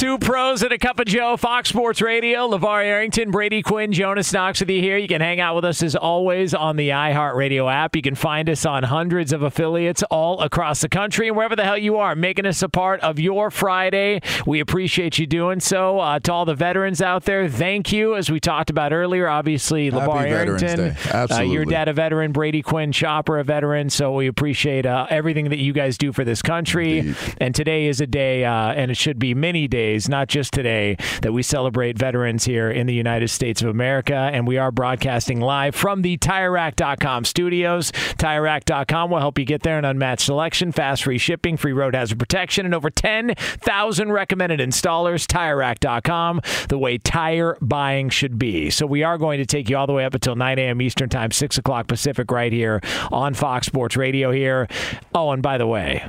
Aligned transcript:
Two 0.00 0.16
pros 0.16 0.62
and 0.62 0.72
a 0.72 0.78
cup 0.78 0.98
of 0.98 1.04
Joe, 1.04 1.36
Fox 1.36 1.68
Sports 1.68 2.00
Radio. 2.00 2.48
LeVar 2.48 2.82
Arrington, 2.82 3.30
Brady 3.30 3.60
Quinn, 3.60 3.92
Jonas 3.92 4.32
Knox 4.32 4.60
with 4.60 4.70
you 4.70 4.80
here. 4.80 4.96
You 4.96 5.06
can 5.06 5.20
hang 5.20 5.40
out 5.40 5.56
with 5.56 5.66
us 5.66 5.82
as 5.82 5.94
always 5.94 6.54
on 6.54 6.76
the 6.76 6.88
iHeartRadio 6.88 7.70
app. 7.70 7.94
You 7.94 8.00
can 8.00 8.14
find 8.14 8.48
us 8.48 8.64
on 8.64 8.82
hundreds 8.82 9.30
of 9.30 9.42
affiliates 9.42 10.02
all 10.04 10.40
across 10.40 10.80
the 10.80 10.88
country 10.88 11.28
and 11.28 11.36
wherever 11.36 11.54
the 11.54 11.64
hell 11.64 11.76
you 11.76 11.98
are, 11.98 12.16
making 12.16 12.46
us 12.46 12.62
a 12.62 12.68
part 12.70 12.98
of 13.00 13.18
your 13.18 13.50
Friday. 13.50 14.22
We 14.46 14.60
appreciate 14.60 15.18
you 15.18 15.26
doing 15.26 15.60
so. 15.60 15.98
Uh, 15.98 16.18
to 16.20 16.32
all 16.32 16.46
the 16.46 16.54
veterans 16.54 17.02
out 17.02 17.24
there, 17.24 17.46
thank 17.46 17.92
you. 17.92 18.16
As 18.16 18.30
we 18.30 18.40
talked 18.40 18.70
about 18.70 18.94
earlier, 18.94 19.28
obviously, 19.28 19.90
LeVar 19.90 20.22
Arrington. 20.22 20.96
Uh, 21.12 21.42
your 21.42 21.66
dad 21.66 21.88
a 21.88 21.92
veteran, 21.92 22.32
Brady 22.32 22.62
Quinn, 22.62 22.90
Chopper 22.90 23.38
a 23.38 23.44
veteran. 23.44 23.90
So 23.90 24.14
we 24.14 24.28
appreciate 24.28 24.86
uh, 24.86 25.08
everything 25.10 25.50
that 25.50 25.58
you 25.58 25.74
guys 25.74 25.98
do 25.98 26.10
for 26.14 26.24
this 26.24 26.40
country. 26.40 27.00
Indeed. 27.00 27.16
And 27.38 27.54
today 27.54 27.86
is 27.86 28.00
a 28.00 28.06
day, 28.06 28.46
uh, 28.46 28.72
and 28.72 28.90
it 28.90 28.96
should 28.96 29.18
be 29.18 29.34
many 29.34 29.68
days, 29.68 29.89
not 30.08 30.28
just 30.28 30.52
today, 30.52 30.96
that 31.22 31.32
we 31.32 31.42
celebrate 31.42 31.98
veterans 31.98 32.44
here 32.44 32.70
in 32.70 32.86
the 32.86 32.94
United 32.94 33.28
States 33.28 33.62
of 33.62 33.68
America. 33.68 34.14
And 34.14 34.46
we 34.46 34.58
are 34.58 34.70
broadcasting 34.70 35.40
live 35.40 35.74
from 35.74 36.02
the 36.02 36.16
TireRack.com 36.18 37.24
studios. 37.24 37.92
TireRack.com 37.92 39.10
will 39.10 39.18
help 39.18 39.38
you 39.38 39.44
get 39.44 39.62
there 39.62 39.78
an 39.78 39.84
unmatched 39.84 40.26
selection, 40.26 40.72
fast 40.72 41.04
free 41.04 41.18
shipping, 41.18 41.56
free 41.56 41.72
road 41.72 41.94
hazard 41.94 42.18
protection, 42.18 42.64
and 42.66 42.74
over 42.74 42.90
10,000 42.90 44.12
recommended 44.12 44.60
installers. 44.60 45.26
TireRack.com, 45.26 46.40
the 46.68 46.78
way 46.78 46.98
tire 46.98 47.56
buying 47.60 48.08
should 48.08 48.38
be. 48.38 48.70
So 48.70 48.86
we 48.86 49.02
are 49.02 49.18
going 49.18 49.38
to 49.38 49.46
take 49.46 49.68
you 49.68 49.76
all 49.76 49.86
the 49.86 49.92
way 49.92 50.04
up 50.04 50.14
until 50.14 50.36
9 50.36 50.58
a.m. 50.58 50.82
Eastern 50.82 51.08
Time, 51.08 51.30
6 51.30 51.58
o'clock 51.58 51.86
Pacific, 51.86 52.30
right 52.30 52.52
here 52.52 52.80
on 53.10 53.34
Fox 53.34 53.66
Sports 53.66 53.96
Radio 53.96 54.30
here. 54.30 54.68
Oh, 55.14 55.30
and 55.30 55.42
by 55.42 55.58
the 55.58 55.66
way, 55.66 56.06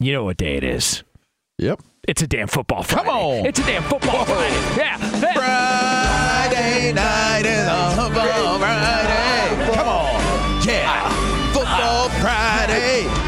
you 0.00 0.12
know 0.12 0.24
what 0.24 0.36
day 0.36 0.56
it 0.56 0.64
is. 0.64 1.02
Yep. 1.62 1.80
It's 2.08 2.20
a 2.20 2.26
damn 2.26 2.48
football 2.48 2.82
Friday. 2.82 3.08
Come 3.08 3.16
on. 3.16 3.46
It's 3.46 3.60
a 3.60 3.62
damn 3.62 3.84
football 3.84 4.24
Friday. 4.24 4.52
Yeah. 4.76 4.98
yeah. 5.20 6.48
Friday 6.50 6.92
night 6.92 7.46
is 7.46 7.68
a 7.68 7.90
football 7.94 8.58
Friday. 8.58 9.72
Come 9.72 9.86
on. 9.88 10.66
Yeah. 10.66 11.01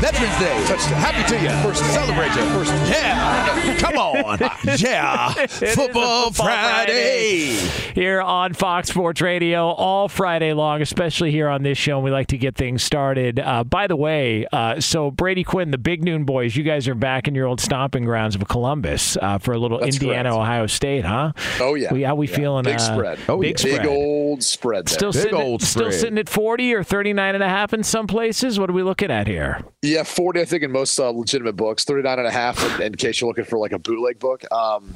Football 0.05 0.33
Friday. 0.33 0.65
Veterans 0.65 0.87
Day. 0.89 0.95
Happy 0.97 1.29
to 1.35 1.43
you. 1.43 1.51
First 1.63 1.85
celebrate 1.93 2.35
you. 2.35 2.43
First. 2.53 2.73
Yeah. 2.91 3.77
Come 3.79 3.97
on. 3.97 4.39
Yeah. 4.79 5.33
Is 5.45 5.75
Football 5.75 6.29
a 6.29 6.33
Friday. 6.33 7.53
Here 7.95 8.21
on 8.21 8.55
Fox 8.55 8.89
Sports 8.89 9.21
Radio 9.21 9.69
all 9.69 10.09
Friday 10.09 10.53
long, 10.53 10.83
especially 10.83 11.31
here 11.31 11.49
on 11.49 11.63
this 11.63 11.79
show. 11.79 11.97
And 11.97 12.05
we 12.05 12.11
like 12.11 12.29
to 12.29 12.39
get 12.39 12.57
things 12.57 12.83
started. 12.83 13.39
Uh, 13.39 13.63
by 13.65 13.87
the 13.87 13.97
way, 13.97 14.47
uh, 14.53 14.81
so 14.81 15.11
Brady 15.11 15.45
Quinn, 15.45 15.71
the 15.71 15.79
Big 15.79 16.03
Noon 16.03 16.25
Boys, 16.25 16.57
you 16.57 16.65
guys 16.65 16.89
are 16.89 16.95
back 16.95 17.29
in 17.29 17.35
your 17.35 17.47
old 17.47 17.61
stomping 17.61 18.05
grounds 18.05 18.35
of 18.35 18.47
Columbus 18.49 19.17
uh, 19.23 19.39
for 19.39 19.53
a 19.53 19.59
little 19.59 19.79
That's 19.79 19.97
Indiana, 19.97 20.31
correct. 20.31 20.37
Ohio 20.41 20.67
State, 20.67 21.05
huh? 21.05 21.33
Oh 21.61 21.75
yeah. 21.75 21.93
We, 21.93 22.03
how 22.03 22.15
we 22.15 22.29
Yeah. 22.29 22.37
feeling? 22.37 22.65
Big 22.65 22.77
uh, 22.77 22.79
spread. 22.79 23.19
Oh, 23.29 23.39
big 23.41 23.53
yeah. 23.53 23.57
spread. 23.75 23.83
Big 23.83 23.91
old 23.91 24.43
spread 24.43 24.87
there. 24.87 24.95
Still 24.95 25.13
Big 25.13 25.23
sitting, 25.23 25.41
old 25.41 25.63
at, 25.63 25.69
still 25.69 25.93
sitting 25.93 26.19
at 26.19 26.29
40 26.29 26.75
or 26.75 26.83
39 26.83 27.35
and 27.35 27.45
a 27.45 27.49
half 27.49 27.73
in 27.73 27.83
some 27.83 28.07
places. 28.07 28.59
What 28.59 28.71
are 28.71 28.75
we 28.75 28.83
looking 28.83 29.11
at 29.11 29.27
here? 29.29 29.63
Yeah, 29.83 29.94
40, 30.03 30.41
I 30.41 30.45
think, 30.45 30.63
in 30.65 30.73
most 30.73 30.99
uh, 30.99 31.11
legitimate 31.11 31.57
books, 31.57 31.85
39 31.85 32.19
and 32.19 32.27
a 32.27 32.31
half 32.31 32.81
in, 32.81 32.83
in 32.87 32.95
case 32.97 33.21
you're 33.21 33.29
looking 33.29 33.45
for 33.45 33.59
like 33.59 33.73
a 33.73 33.79
bootleg 33.79 34.19
book. 34.19 34.51
Um, 34.51 34.95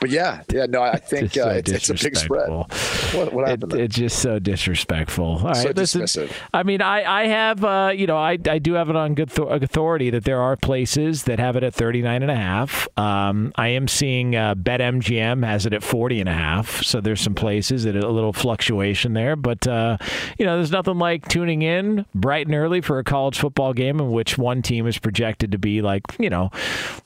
but 0.00 0.10
yeah, 0.10 0.42
yeah, 0.52 0.66
no, 0.66 0.82
I 0.82 0.96
think 0.98 1.32
Just 1.32 1.46
uh, 1.46 1.50
so 1.50 1.56
it's, 1.56 1.70
it's 1.72 1.88
a 1.90 1.94
big 1.94 2.16
spread. 2.16 2.48
What, 2.48 3.32
what 3.32 3.44
It, 3.44 3.48
happened? 3.50 3.72
there? 3.72 3.80
it's 3.82 3.96
just 3.96 4.18
so 4.20 4.38
disrespectful. 4.38 5.24
All 5.38 5.44
right, 5.44 5.56
So 5.56 5.70
listen. 5.74 6.02
dismissive. 6.02 6.32
I 6.52 6.62
mean, 6.62 6.82
I, 6.82 7.22
I 7.22 7.26
have, 7.26 7.64
uh, 7.64 7.92
you 7.94 8.06
know, 8.06 8.16
I, 8.16 8.38
I 8.48 8.58
do 8.58 8.74
have 8.74 8.90
it 8.90 8.96
on 8.96 9.14
good 9.14 9.30
th- 9.30 9.48
authority 9.50 10.10
that 10.10 10.24
there 10.24 10.40
are 10.40 10.56
places 10.56 11.24
that 11.24 11.38
have 11.38 11.56
it 11.56 11.62
at 11.62 11.74
39 11.74 12.22
and 12.22 12.30
a 12.30 12.36
half. 12.36 12.86
Um, 12.98 13.52
I 13.56 13.68
am 13.68 13.88
seeing 13.88 14.36
uh, 14.36 14.54
BetMGM 14.54 15.44
has 15.44 15.66
it 15.66 15.72
at 15.72 15.82
40 15.82 16.20
and 16.20 16.28
a 16.28 16.32
half. 16.34 16.82
So 16.82 17.00
there's 17.00 17.20
some 17.20 17.34
places 17.34 17.84
that 17.84 17.96
a 17.96 18.08
little 18.08 18.32
fluctuation 18.32 19.14
there. 19.14 19.36
But, 19.36 19.66
uh, 19.66 19.98
you 20.38 20.44
know, 20.46 20.56
there's 20.56 20.70
nothing 20.72 20.98
like 20.98 21.28
tuning 21.28 21.62
in 21.62 22.06
bright 22.14 22.46
and 22.46 22.54
early 22.54 22.80
for 22.80 22.98
a 22.98 23.04
college 23.04 23.38
football 23.38 23.72
game 23.72 24.00
in 24.00 24.10
which 24.10 24.36
one 24.38 24.62
team 24.62 24.86
is 24.86 24.98
projected 24.98 25.52
to 25.52 25.58
be 25.58 25.82
like, 25.82 26.02
you 26.18 26.30
know, 26.30 26.50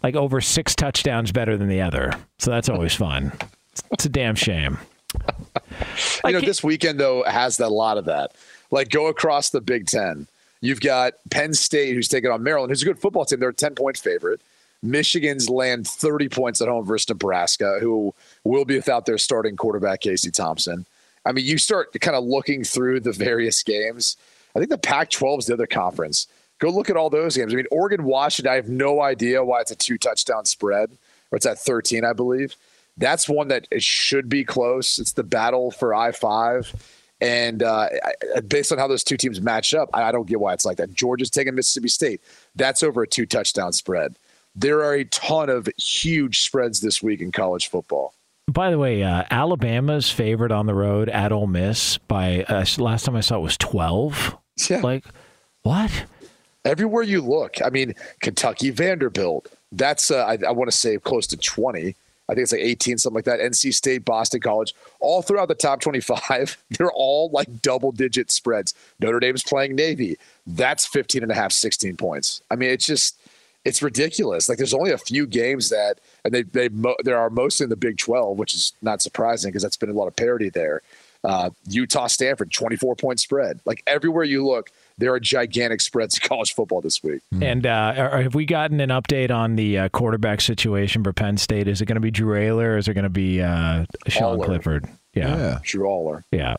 like 0.02 0.16
over 0.16 0.40
six 0.40 0.75
touchdowns 0.75 1.32
better 1.32 1.56
than 1.56 1.69
the 1.69 1.81
other. 1.81 2.12
So 2.38 2.50
that's 2.50 2.69
always 2.69 2.81
fun. 2.88 3.32
It's 3.90 4.05
a 4.05 4.08
damn 4.08 4.34
shame. 4.34 4.79
you 6.25 6.32
know, 6.32 6.40
this 6.40 6.62
weekend 6.62 6.99
though 6.99 7.23
has 7.25 7.61
a 7.61 7.69
lot 7.69 7.99
of 7.99 8.06
that. 8.06 8.32
Like 8.70 8.90
go 8.90 9.06
across 9.08 9.50
the 9.50 9.61
Big 9.61 9.87
Ten. 9.87 10.26
You've 10.61 10.81
got 10.81 11.14
Penn 11.31 11.55
State, 11.55 11.94
who's 11.94 12.08
taking 12.08 12.31
on 12.31 12.43
Maryland, 12.43 12.70
who's 12.70 12.82
a 12.82 12.87
good 12.87 12.99
football 12.99 13.25
team. 13.25 13.40
They're 13.40 13.50
a 13.50 13.55
ten 13.55 13.75
point 13.75 13.99
favorite. 13.99 14.40
Michigan's 14.82 15.49
land 15.49 15.87
thirty 15.87 16.29
points 16.29 16.61
at 16.61 16.69
home 16.69 16.84
versus 16.84 17.08
Nebraska, 17.08 17.79
who 17.81 18.14
will 18.44 18.64
be 18.64 18.76
without 18.76 19.06
their 19.06 19.19
starting 19.19 19.56
quarterback 19.56 20.00
Casey 20.00 20.31
Thompson. 20.31 20.87
I 21.25 21.32
mean, 21.32 21.44
you 21.44 21.58
start 21.58 21.93
kind 22.00 22.17
of 22.17 22.25
looking 22.25 22.64
through 22.64 23.00
the 23.00 23.12
various 23.12 23.62
games. 23.62 24.17
I 24.56 24.58
think 24.58 24.70
the 24.70 24.78
Pac-12 24.78 25.38
is 25.38 25.46
the 25.46 25.55
other 25.55 25.69
conference. 25.69 26.26
Go 26.58 26.69
look 26.69 26.90
at 26.90 26.96
all 26.96 27.11
those 27.11 27.37
games. 27.37 27.52
I 27.52 27.56
mean, 27.56 27.67
Oregon, 27.70 28.05
Washington. 28.05 28.52
I 28.52 28.56
have 28.56 28.69
no 28.69 29.00
idea 29.02 29.44
why 29.44 29.61
it's 29.61 29.70
a 29.70 29.76
two 29.76 29.99
touchdown 29.99 30.44
spread, 30.44 30.90
or 31.31 31.37
it's 31.37 31.46
at 31.46 31.58
thirteen, 31.58 32.05
I 32.05 32.12
believe. 32.12 32.56
That's 32.96 33.28
one 33.28 33.48
that 33.48 33.66
it 33.70 33.82
should 33.82 34.28
be 34.28 34.44
close. 34.44 34.98
It's 34.98 35.12
the 35.12 35.22
battle 35.22 35.70
for 35.70 35.94
I 35.94 36.12
five. 36.12 36.72
And 37.20 37.62
uh, 37.62 37.88
based 38.48 38.72
on 38.72 38.78
how 38.78 38.88
those 38.88 39.04
two 39.04 39.16
teams 39.16 39.40
match 39.40 39.74
up, 39.74 39.88
I 39.94 40.10
don't 40.10 40.26
get 40.26 40.40
why 40.40 40.54
it's 40.54 40.64
like 40.64 40.76
that. 40.78 40.92
Georgia's 40.92 41.30
taking 41.30 41.54
Mississippi 41.54 41.88
State. 41.88 42.20
That's 42.56 42.82
over 42.82 43.02
a 43.02 43.06
two 43.06 43.26
touchdown 43.26 43.72
spread. 43.72 44.16
There 44.56 44.82
are 44.82 44.94
a 44.94 45.04
ton 45.04 45.48
of 45.48 45.68
huge 45.78 46.42
spreads 46.42 46.80
this 46.80 47.02
week 47.02 47.20
in 47.20 47.32
college 47.32 47.68
football. 47.68 48.14
By 48.48 48.70
the 48.70 48.78
way, 48.78 49.04
uh, 49.04 49.24
Alabama's 49.30 50.10
favored 50.10 50.50
on 50.50 50.66
the 50.66 50.74
road 50.74 51.08
at 51.08 51.30
Ole 51.30 51.46
Miss 51.46 51.96
by 51.96 52.42
uh, 52.42 52.64
last 52.78 53.04
time 53.04 53.14
I 53.14 53.20
saw 53.20 53.36
it 53.36 53.42
was 53.42 53.56
twelve. 53.56 54.36
Yeah. 54.68 54.80
Like 54.80 55.04
what? 55.62 56.04
Everywhere 56.64 57.02
you 57.02 57.20
look, 57.20 57.56
I 57.64 57.70
mean, 57.70 57.94
Kentucky, 58.20 58.70
Vanderbilt, 58.70 59.48
that's, 59.72 60.10
uh, 60.10 60.24
I, 60.24 60.38
I 60.46 60.52
want 60.52 60.70
to 60.70 60.76
say 60.76 60.96
close 60.98 61.26
to 61.28 61.36
20. 61.36 61.96
I 62.28 62.34
think 62.34 62.44
it's 62.44 62.52
like 62.52 62.60
18, 62.60 62.98
something 62.98 63.16
like 63.16 63.24
that. 63.24 63.40
NC 63.40 63.74
State, 63.74 64.04
Boston 64.04 64.40
College, 64.40 64.74
all 65.00 65.22
throughout 65.22 65.48
the 65.48 65.54
top 65.54 65.80
25, 65.80 66.56
they're 66.70 66.92
all 66.92 67.30
like 67.30 67.60
double 67.62 67.92
digit 67.92 68.30
spreads. 68.30 68.74
Notre 69.00 69.20
Dame's 69.20 69.42
playing 69.42 69.74
Navy. 69.74 70.16
That's 70.46 70.86
15 70.86 71.22
and 71.22 71.32
a 71.32 71.34
half, 71.34 71.52
16 71.52 71.96
points. 71.96 72.42
I 72.50 72.56
mean, 72.56 72.70
it's 72.70 72.86
just, 72.86 73.20
it's 73.64 73.82
ridiculous. 73.82 74.48
Like 74.48 74.58
there's 74.58 74.74
only 74.74 74.92
a 74.92 74.98
few 74.98 75.26
games 75.26 75.69
that, 75.70 76.00
and 76.24 76.32
they, 76.32 76.42
they, 76.42 76.69
mo- 76.69 76.96
there 77.04 77.19
are 77.19 77.30
mostly 77.30 77.64
in 77.64 77.70
the 77.70 77.76
Big 77.76 77.98
12, 77.98 78.38
which 78.38 78.54
is 78.54 78.72
not 78.82 79.02
surprising 79.02 79.50
because 79.50 79.62
that's 79.62 79.76
been 79.76 79.90
a 79.90 79.94
lot 79.94 80.06
of 80.06 80.16
parity 80.16 80.48
there. 80.48 80.82
Uh, 81.25 81.50
Utah, 81.68 82.08
Stanford, 82.08 82.50
24 82.50 82.96
point 82.96 83.20
spread. 83.20 83.60
Like 83.64 83.82
everywhere 83.86 84.25
you 84.25 84.44
look, 84.44 84.70
there 84.98 85.12
are 85.14 85.20
gigantic 85.20 85.80
spreads 85.80 86.18
in 86.18 86.28
college 86.28 86.54
football 86.54 86.80
this 86.80 87.02
week. 87.02 87.20
And 87.40 87.66
uh, 87.66 87.94
are- 87.96 88.22
have 88.22 88.34
we 88.34 88.44
gotten 88.46 88.80
an 88.80 88.90
update 88.90 89.30
on 89.30 89.56
the 89.56 89.78
uh, 89.78 89.88
quarterback 89.88 90.40
situation 90.40 91.02
for 91.04 91.12
Penn 91.12 91.36
State? 91.36 91.68
Is 91.68 91.80
it 91.80 91.86
going 91.86 91.96
to 91.96 92.00
be 92.00 92.10
Drew 92.10 92.34
Ayler 92.38 92.74
or 92.74 92.76
is 92.78 92.88
it 92.88 92.94
going 92.94 93.04
to 93.04 93.10
be 93.10 93.40
uh, 93.42 93.86
Sean 94.08 94.38
Allar. 94.38 94.44
Clifford? 94.44 94.86
Yeah, 95.14 95.36
Yeah. 95.36 95.58
Drew 95.62 95.84
Allar. 95.84 96.24
yeah. 96.32 96.56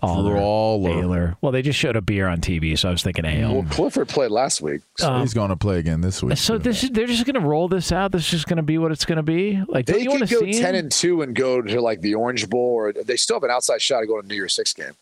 Allar, 0.00 0.36
Allar. 0.38 1.02
Ayler. 1.02 1.36
Well, 1.40 1.50
they 1.50 1.60
just 1.60 1.76
showed 1.76 1.96
a 1.96 2.00
beer 2.00 2.28
on 2.28 2.38
TV, 2.40 2.78
so 2.78 2.88
I 2.88 2.92
was 2.92 3.02
thinking 3.02 3.24
ale. 3.24 3.52
Well, 3.54 3.66
Clifford 3.68 4.08
played 4.08 4.30
last 4.30 4.60
week. 4.62 4.82
Um, 5.02 5.22
He's 5.22 5.34
going 5.34 5.48
to 5.48 5.56
play 5.56 5.80
again 5.80 6.02
this 6.02 6.22
week. 6.22 6.36
So 6.38 6.56
too. 6.56 6.62
this 6.62 6.84
is, 6.84 6.90
they're 6.90 7.08
just 7.08 7.24
going 7.26 7.34
to 7.34 7.40
roll 7.40 7.66
this 7.66 7.90
out. 7.90 8.12
This 8.12 8.22
is 8.22 8.30
just 8.30 8.46
going 8.46 8.58
to 8.58 8.62
be 8.62 8.78
what 8.78 8.92
it's 8.92 9.04
going 9.04 9.16
to 9.16 9.24
be. 9.24 9.60
Like, 9.66 9.86
They 9.86 10.02
you 10.02 10.10
want 10.10 10.20
could 10.20 10.28
to 10.28 10.34
go 10.36 10.40
see 10.52 10.60
ten 10.60 10.76
him? 10.76 10.84
and 10.84 10.92
two 10.92 11.22
and 11.22 11.34
go 11.34 11.60
to 11.60 11.80
like 11.80 12.00
the 12.00 12.14
Orange 12.14 12.48
Bowl, 12.48 12.60
or 12.60 12.92
they 12.92 13.16
still 13.16 13.34
have 13.34 13.42
an 13.42 13.50
outside 13.50 13.82
shot 13.82 14.02
of 14.04 14.08
going 14.08 14.22
to 14.22 14.28
New 14.28 14.36
Year's 14.36 14.54
Six 14.54 14.72
game. 14.72 14.92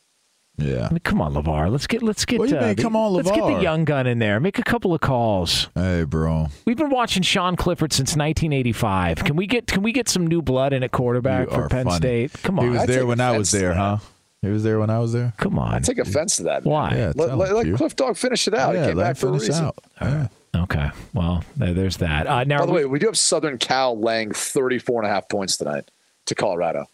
Yeah. 0.59 0.87
I 0.87 0.91
mean, 0.91 1.01
come 1.01 1.21
on, 1.21 1.35
Levar. 1.35 1.71
Let's 1.71 1.87
get 1.87 2.03
let's 2.03 2.25
get. 2.25 2.39
What 2.39 2.49
do 2.49 2.55
you 2.55 2.61
uh, 2.61 2.67
mean, 2.67 2.77
the- 2.77 2.83
come 2.83 2.97
on, 2.97 3.13
Let's 3.13 3.31
get 3.31 3.45
the 3.45 3.61
young 3.63 3.85
gun 3.85 4.07
in 4.07 4.19
there. 4.19 4.41
Make 4.41 4.59
a 4.59 4.63
couple 4.63 4.95
of 4.95 5.01
calls. 5.01 5.69
Hey, 5.75 6.05
bro. 6.05 6.49
We've 6.65 6.77
been 6.77 6.91
watching 6.91 7.23
Sean 7.23 7.57
Clifford 7.57 7.93
since 7.93 8.11
1985. 8.17 9.25
Can 9.25 9.37
we 9.37 9.47
get 9.47 9.67
can 9.67 9.83
we 9.83 9.93
get 9.93 10.09
some 10.09 10.27
new 10.27 10.43
blood 10.43 10.73
in 10.73 10.83
at 10.83 10.93
quarterback 10.93 11.49
You 11.51 11.55
for 11.55 11.69
Penn 11.69 11.85
funny. 11.85 11.97
State? 11.97 12.33
Come 12.43 12.59
on. 12.59 12.65
He 12.65 12.71
was 12.71 12.83
I 12.83 12.87
there 12.87 13.07
when 13.07 13.21
I 13.21 13.37
was 13.37 13.51
there, 13.51 13.75
huh? 13.75 13.99
He 14.43 14.49
was 14.49 14.63
there 14.63 14.79
when 14.79 14.91
I 14.91 14.99
was 14.99 15.13
there. 15.13 15.33
come 15.39 15.59
on. 15.59 15.75
I 15.75 15.79
take 15.81 15.99
offense 15.99 16.37
to 16.37 16.45
that. 16.45 16.65
man. 16.65 16.73
Why? 16.73 16.95
Yeah, 16.95 17.13
Let, 17.17 17.37
let, 17.37 17.55
let 17.55 17.75
Cliff 17.75 17.97
Dog 17.97 18.17
finish 18.17 18.47
it 18.47 18.55
out. 18.55 18.75
Yeah, 18.75 18.83
he 18.83 18.89
came 18.89 18.97
let 18.97 19.05
back 19.05 19.17
for 19.17 19.29
a 19.29 19.33
reason. 19.33 19.65
out. 19.65 19.79
Yeah. 20.01 20.29
Okay. 20.55 20.91
Well, 21.13 21.45
there's 21.57 21.99
that. 21.99 22.27
Uh, 22.27 22.45
now, 22.45 22.61
By 22.61 22.67
the 22.67 22.73
way, 22.73 22.85
we 22.87 22.99
do 22.99 23.07
have 23.07 23.19
Southern 23.19 23.59
Cal 23.59 23.99
laying 23.99 24.33
34 24.33 25.03
and 25.03 25.11
a 25.11 25.13
half 25.13 25.29
points 25.29 25.57
tonight 25.57 25.91
to 26.27 26.35
Colorado. 26.35 26.87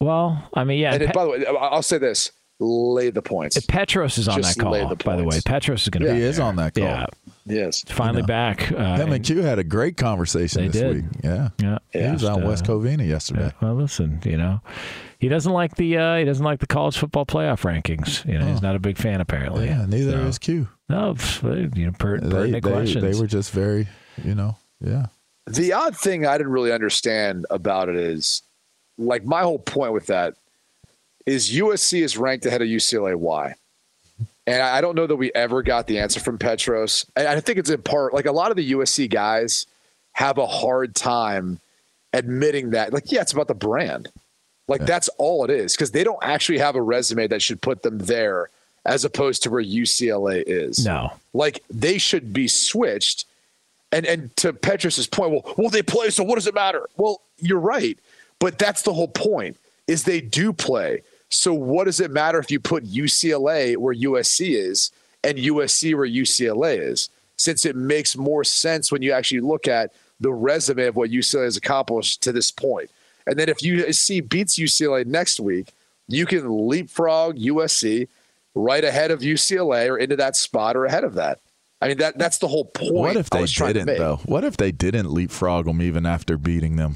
well, 0.00 0.48
I 0.54 0.64
mean, 0.64 0.78
yeah. 0.80 0.94
And 0.94 1.02
it, 1.02 1.12
by 1.12 1.24
the 1.24 1.30
way, 1.30 1.46
I'll 1.46 1.82
say 1.82 1.98
this: 1.98 2.32
lay 2.60 3.10
the 3.10 3.20
points. 3.22 3.58
Petros 3.66 4.16
is 4.18 4.28
on 4.28 4.36
just 4.40 4.56
that 4.56 4.62
call. 4.62 4.88
the 4.88 4.96
By 4.96 5.16
the 5.16 5.24
way. 5.24 5.40
Petros 5.44 5.82
is 5.82 5.88
going 5.88 6.04
to 6.04 6.12
He 6.14 6.20
be 6.20 6.24
is 6.24 6.36
there. 6.36 6.46
on 6.46 6.56
that 6.56 6.74
call. 6.74 6.84
Yeah, 6.84 7.06
Yes. 7.46 7.82
finally 7.88 8.22
back. 8.22 8.70
Uh, 8.72 8.96
Him 8.96 9.12
and 9.12 9.24
Q 9.24 9.42
had 9.42 9.58
a 9.58 9.64
great 9.64 9.96
conversation 9.96 10.62
They 10.62 10.68
this 10.68 10.80
did. 10.80 10.94
week. 10.96 11.04
Yeah. 11.24 11.48
yeah. 11.60 11.78
He 11.92 12.10
was 12.12 12.24
on 12.24 12.42
Uh, 12.42 12.46
West 12.48 12.64
Covina 12.64 13.06
yesterday. 13.06 13.46
Yeah, 13.46 13.52
well, 13.60 13.74
listen, 13.74 14.20
you 14.24 14.36
know, 14.36 14.60
he 15.18 15.28
doesn't 15.28 15.52
like 15.52 15.74
the 15.76 15.98
uh, 15.98 16.16
he 16.16 16.24
doesn't 16.24 16.44
like 16.44 16.60
the 16.60 16.66
college 16.66 16.96
football 16.96 17.26
playoff 17.26 17.62
rankings. 17.62 18.24
You 18.30 18.38
know, 18.38 18.46
he's 18.46 18.62
not 18.62 18.76
a 18.76 18.78
big 18.78 18.98
fan 18.98 19.20
apparently. 19.20 19.66
Yeah, 19.66 19.84
neither 19.86 20.12
So- 20.12 20.26
is 20.26 20.38
Q. 20.38 20.68
No, 20.88 21.16
you 21.42 21.86
know, 21.86 21.92
per, 21.98 22.18
They, 22.20 22.28
pertinent 22.30 22.52
they, 22.52 22.60
questions. 22.70 23.02
they 23.02 23.18
were 23.20 23.26
just 23.26 23.50
very, 23.52 23.88
you 24.22 24.34
know, 24.34 24.56
yeah. 24.80 25.06
The 25.46 25.72
odd 25.72 25.96
thing 25.96 26.24
I 26.26 26.36
didn't 26.38 26.52
really 26.52 26.72
understand 26.72 27.46
about 27.50 27.88
it 27.88 27.96
is, 27.96 28.42
like, 28.98 29.24
my 29.24 29.40
whole 29.42 29.58
point 29.58 29.92
with 29.94 30.06
that 30.06 30.34
is 31.26 31.50
USC 31.50 32.02
is 32.02 32.16
ranked 32.16 32.46
ahead 32.46 32.62
of 32.62 32.68
UCLA. 32.68 33.14
Why? 33.16 33.54
And 34.46 34.60
I 34.60 34.80
don't 34.80 34.94
know 34.94 35.06
that 35.06 35.16
we 35.16 35.32
ever 35.34 35.62
got 35.62 35.86
the 35.86 35.98
answer 35.98 36.20
from 36.20 36.38
Petros. 36.38 37.06
And 37.16 37.26
I 37.26 37.40
think 37.40 37.58
it's 37.58 37.70
in 37.70 37.80
part 37.82 38.12
like 38.12 38.26
a 38.26 38.32
lot 38.32 38.50
of 38.50 38.56
the 38.56 38.72
USC 38.72 39.08
guys 39.10 39.66
have 40.12 40.36
a 40.38 40.46
hard 40.46 40.94
time 40.94 41.60
admitting 42.12 42.70
that. 42.70 42.92
Like, 42.92 43.10
yeah, 43.10 43.22
it's 43.22 43.32
about 43.32 43.48
the 43.48 43.54
brand. 43.54 44.08
Like 44.66 44.86
that's 44.86 45.08
all 45.18 45.44
it 45.44 45.50
is 45.50 45.74
because 45.74 45.90
they 45.90 46.04
don't 46.04 46.22
actually 46.22 46.58
have 46.58 46.74
a 46.74 46.82
resume 46.82 47.26
that 47.26 47.42
should 47.42 47.60
put 47.60 47.82
them 47.82 47.98
there 47.98 48.48
as 48.86 49.04
opposed 49.04 49.42
to 49.42 49.50
where 49.50 49.62
UCLA 49.62 50.42
is. 50.46 50.84
no, 50.84 51.12
Like 51.32 51.62
they 51.70 51.98
should 51.98 52.32
be 52.32 52.48
switched. 52.48 53.26
And 53.92 54.06
and 54.06 54.34
to 54.38 54.52
Petros's 54.52 55.06
point, 55.06 55.32
well, 55.32 55.54
well, 55.56 55.70
they 55.70 55.82
play, 55.82 56.10
so 56.10 56.24
what 56.24 56.36
does 56.36 56.46
it 56.46 56.54
matter? 56.54 56.88
Well, 56.96 57.20
you're 57.38 57.60
right, 57.60 57.98
but 58.38 58.58
that's 58.58 58.82
the 58.82 58.92
whole 58.92 59.08
point 59.08 59.56
is 59.86 60.04
they 60.04 60.20
do 60.20 60.52
play. 60.52 61.02
So 61.34 61.52
what 61.52 61.84
does 61.84 62.00
it 62.00 62.10
matter 62.10 62.38
if 62.38 62.50
you 62.50 62.60
put 62.60 62.84
UCLA 62.84 63.76
where 63.76 63.94
USC 63.94 64.56
is 64.56 64.92
and 65.22 65.36
USC 65.36 65.94
where 65.94 66.06
UCLA 66.06 66.78
is? 66.78 67.08
Since 67.36 67.66
it 67.66 67.74
makes 67.74 68.16
more 68.16 68.44
sense 68.44 68.92
when 68.92 69.02
you 69.02 69.12
actually 69.12 69.40
look 69.40 69.66
at 69.66 69.92
the 70.20 70.32
resume 70.32 70.86
of 70.86 70.96
what 70.96 71.10
UCLA 71.10 71.44
has 71.44 71.56
accomplished 71.56 72.22
to 72.22 72.32
this 72.32 72.52
point. 72.52 72.90
And 73.26 73.36
then 73.38 73.48
if 73.48 73.58
USC 73.58 74.28
beats 74.28 74.58
UCLA 74.58 75.04
next 75.06 75.40
week, 75.40 75.72
you 76.06 76.24
can 76.24 76.68
leapfrog 76.68 77.36
USC 77.36 78.06
right 78.54 78.84
ahead 78.84 79.10
of 79.10 79.20
UCLA 79.20 79.88
or 79.88 79.98
into 79.98 80.16
that 80.16 80.36
spot 80.36 80.76
or 80.76 80.84
ahead 80.84 81.02
of 81.02 81.14
that. 81.14 81.40
I 81.80 81.88
mean 81.88 81.98
that 81.98 82.16
that's 82.16 82.38
the 82.38 82.48
whole 82.48 82.66
point. 82.66 82.94
What 82.94 83.16
if 83.16 83.28
they 83.28 83.44
didn't 83.46 83.86
though? 83.86 84.20
What 84.24 84.44
if 84.44 84.56
they 84.56 84.70
didn't 84.70 85.10
leapfrog 85.10 85.66
them 85.66 85.82
even 85.82 86.06
after 86.06 86.38
beating 86.38 86.76
them? 86.76 86.94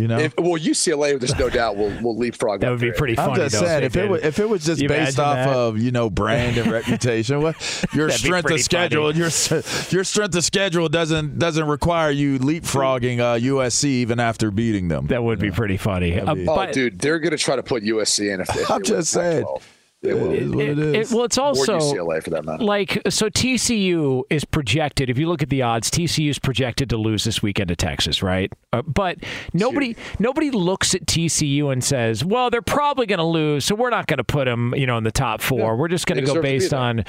You 0.00 0.08
know, 0.08 0.18
If, 0.18 0.36
well, 0.36 0.58
UCLA, 0.60 1.20
there's 1.20 1.38
no 1.38 1.48
doubt 1.48 1.76
will 1.76 1.92
will 2.02 2.16
leapfrog. 2.16 2.60
that 2.62 2.70
would 2.70 2.80
be 2.80 2.86
there. 2.88 2.94
pretty 2.96 3.14
funny. 3.14 3.30
I'm 3.34 3.36
just 3.36 3.54
though, 3.54 3.64
saying 3.64 3.84
if 3.84 3.94
if 3.94 4.02
it 4.04 4.10
was, 4.10 4.22
if 4.24 4.38
it 4.40 4.48
was 4.48 4.64
just 4.64 4.82
You 4.82 4.88
based 4.88 5.20
off 5.20 5.36
that? 5.36 5.48
of 5.48 5.78
you 5.78 5.92
know 5.92 6.10
brand 6.10 6.58
and 6.58 6.68
reputation, 6.72 7.40
what 7.40 7.54
your 7.94 8.10
strength 8.10 8.50
of 8.50 8.60
schedule, 8.60 9.12
funny. 9.12 9.18
your 9.20 9.62
your 9.90 10.02
strength 10.02 10.34
of 10.34 10.42
schedule 10.42 10.88
doesn't 10.88 11.38
doesn't 11.38 11.68
require 11.68 12.10
you 12.10 12.40
leapfrogging 12.40 13.20
uh, 13.20 13.38
USC 13.38 13.84
even 13.84 14.18
after 14.18 14.50
beating 14.50 14.88
them. 14.88 15.06
that 15.06 15.22
would 15.22 15.38
be 15.38 15.52
pretty 15.52 15.76
funny. 15.76 16.18
Uh, 16.18 16.34
be- 16.34 16.44
Oh, 16.48 16.56
but 16.56 16.72
dude, 16.72 16.98
they're 16.98 17.20
going 17.20 17.30
to 17.30 17.38
try 17.38 17.54
to 17.54 17.62
put 17.62 17.84
USC 17.84 18.34
in. 18.34 18.40
If, 18.40 18.48
if 18.56 18.68
I'm 18.72 18.82
they 18.82 18.88
just 18.88 19.10
saying. 19.12 19.44
Pac-12. 19.44 19.62
They 20.04 20.14
will. 20.14 20.32
It 20.32 20.42
is 20.42 20.50
what 20.50 20.64
it 20.64 20.78
it- 20.78 20.96
is. 20.96 21.12
well, 21.12 21.24
it's 21.24 21.38
or 21.38 21.44
also 21.46 21.78
UCLA 21.78 22.22
for 22.22 22.30
that 22.30 22.44
matter. 22.44 22.62
like 22.62 23.00
so 23.08 23.28
TCU 23.28 24.22
is 24.30 24.44
projected 24.44 25.08
if 25.10 25.18
you 25.18 25.26
look 25.28 25.42
at 25.42 25.48
the 25.48 25.62
odds 25.62 25.90
TCU 25.90 26.28
is 26.30 26.38
projected 26.38 26.90
to 26.90 26.96
lose 26.96 27.24
this 27.24 27.42
weekend 27.42 27.68
to 27.68 27.76
Texas 27.76 28.22
right? 28.22 28.52
Uh, 28.72 28.82
but 28.82 29.18
nobody 29.52 29.96
nobody 30.18 30.50
looks 30.50 30.94
at 30.94 31.06
TCU 31.06 31.72
and 31.72 31.82
says 31.82 32.24
well 32.24 32.50
they're 32.50 32.60
probably 32.62 33.06
going 33.06 33.18
to 33.18 33.24
lose 33.24 33.64
so 33.64 33.74
we're 33.74 33.90
not 33.90 34.06
going 34.06 34.18
to 34.18 34.24
put 34.24 34.44
them 34.44 34.74
you 34.76 34.86
know 34.86 34.98
in 34.98 35.04
the 35.04 35.10
top 35.12 35.40
4 35.40 35.58
Yeah, 35.58 35.72
we're 35.74 35.88
just 35.88 36.06
going 36.06 36.16
to 36.16 36.22
go 36.22 36.34
deserve 36.34 36.42
to 36.44 36.48
be 36.48 36.58
based 36.58 36.74
on 36.74 37.04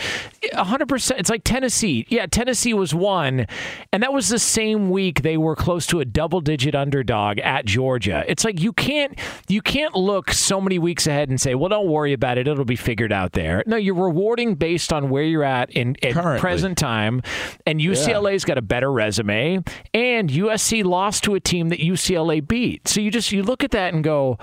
100% 0.53 1.19
it's 1.19 1.29
like 1.29 1.43
Tennessee. 1.43 2.05
Yeah 2.09 2.25
Tennessee 2.27 2.73
was 2.73 2.93
one 2.93 3.47
and 3.91 4.03
that 4.03 4.13
was 4.13 4.29
the 4.29 4.39
same 4.39 4.89
week 4.89 5.21
they 5.21 5.37
were 5.37 5.55
close 5.55 5.85
to 5.87 5.99
a 5.99 6.05
double 6.05 6.41
digit 6.41 6.75
underdog 6.75 7.39
at 7.39 7.65
Georgia. 7.65 8.23
It's 8.27 8.45
like 8.45 8.59
you 8.61 8.73
can't 8.73 9.17
you 9.47 9.61
can't 9.61 9.95
look 9.95 10.31
so 10.31 10.61
many 10.61 10.79
weeks 10.79 11.07
ahead 11.07 11.29
and 11.29 11.39
say 11.41 11.55
well 11.55 11.69
don't 11.69 11.87
worry 11.87 12.13
about 12.13 12.37
it 12.37 12.47
it'll 12.47 12.63
be 12.65 12.75
figured 12.85 13.11
out 13.11 13.33
there. 13.33 13.63
No 13.65 13.75
you're 13.75 13.95
rewarding 13.95 14.55
based 14.55 14.93
on 14.93 15.09
where 15.09 15.23
you're 15.23 15.43
at 15.43 15.71
in, 15.71 15.95
Currently. 15.95 16.39
present 16.39 16.77
time. 16.77 17.21
And 17.65 17.79
UCLA's 17.81 18.45
got 18.45 18.57
a 18.57 18.61
better 18.61 18.91
resume 18.91 19.63
and 19.93 20.29
USC 20.29 20.83
lost 20.83 21.23
to 21.25 21.35
a 21.35 21.39
team 21.39 21.69
that 21.69 21.79
UCLA 21.79 22.47
beat. 22.47 22.87
So 22.87 23.01
you 23.01 23.11
just 23.11 23.31
you 23.31 23.43
look 23.43 23.63
at 23.63 23.71
that 23.71 23.93
and 23.93 24.03
go 24.03 24.37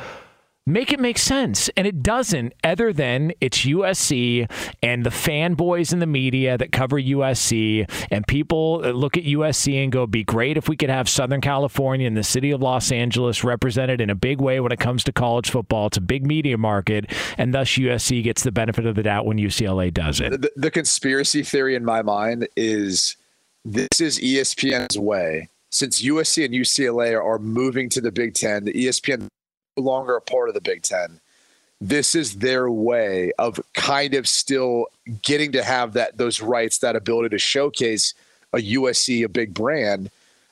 make 0.66 0.92
it 0.92 1.00
make 1.00 1.19
sense. 1.19 1.69
And 1.76 1.87
it 1.87 2.02
doesn't, 2.02 2.54
other 2.62 2.92
than 2.92 3.33
it's 3.40 3.64
USC 3.64 4.50
and 4.83 5.04
the 5.04 5.11
fanboys 5.11 5.92
in 5.92 5.99
the 5.99 6.07
media 6.07 6.57
that 6.57 6.73
cover 6.73 7.00
USC, 7.00 7.90
and 8.11 8.26
people 8.26 8.81
look 8.81 9.16
at 9.16 9.25
USC 9.25 9.83
and 9.83 9.90
go, 9.90 10.07
be 10.07 10.25
great 10.25 10.57
if 10.57 10.69
we 10.69 10.76
could 10.76 10.90
have 10.90 11.09
Southern 11.09 11.40
California 11.40 12.07
and 12.07 12.16
the 12.16 12.23
city 12.23 12.50
of 12.50 12.62
Los 12.62 12.92
Angeles 12.92 13.42
represented 13.42 14.00
in 14.00 14.11
a 14.11 14.14
big 14.14 14.40
way 14.40 14.61
when 14.61 14.73
it 14.73 14.78
comes 14.78 15.02
to 15.04 15.12
college 15.12 15.50
football. 15.50 15.88
It's 15.88 15.97
a 15.97 16.02
big 16.02 16.26
media 16.26 16.57
market, 16.57 17.11
and 17.38 17.52
thus 17.52 17.69
USC 17.71 18.23
gets 18.23 18.42
the 18.42 18.52
benefit 18.52 18.87
of 18.87 18.95
the 18.95 19.02
doubt 19.02 19.26
when 19.26 19.38
UCLA 19.38 19.92
does 19.92 20.21
it. 20.21 20.40
the, 20.40 20.52
the 20.57 20.71
conspiracy 20.71 21.42
theory 21.42 21.75
in 21.75 21.85
my 21.85 22.02
mind 22.02 22.49
is 22.57 23.16
this 23.64 24.00
is 24.00 24.19
ESPN's 24.19 24.99
way. 24.99 25.49
Since 25.71 26.02
USC 26.02 26.45
and 26.45 26.54
UCLA 26.54 27.14
are, 27.19 27.38
moving 27.38 27.88
to 27.90 28.00
the 28.00 28.12
Big 28.12 28.35
Ten, 28.35 28.64
the 28.64 28.75
ESPN 28.75 29.26
longer 29.76 30.17
a 30.17 30.21
part 30.21 30.49
of 30.49 30.55
the 30.55 30.61
Big 30.61 30.83
Ten. 30.83 31.21
This 31.81 32.14
is 32.14 32.37
their 32.37 32.71
way 32.71 33.33
of 33.38 33.61
kind 33.75 34.14
of 34.14 34.29
still 34.29 34.87
getting 35.23 35.52
to 35.52 35.64
have 35.64 35.95
that 35.95 36.17
those 36.17 36.41
rights, 36.41 36.79
that 36.79 36.95
ability 36.95 37.31
to 37.31 37.38
showcase 37.38 38.14
a 38.52 38.59
USC, 38.59 39.25
a 39.25 39.29
big 39.29 39.55
brand. 39.55 40.11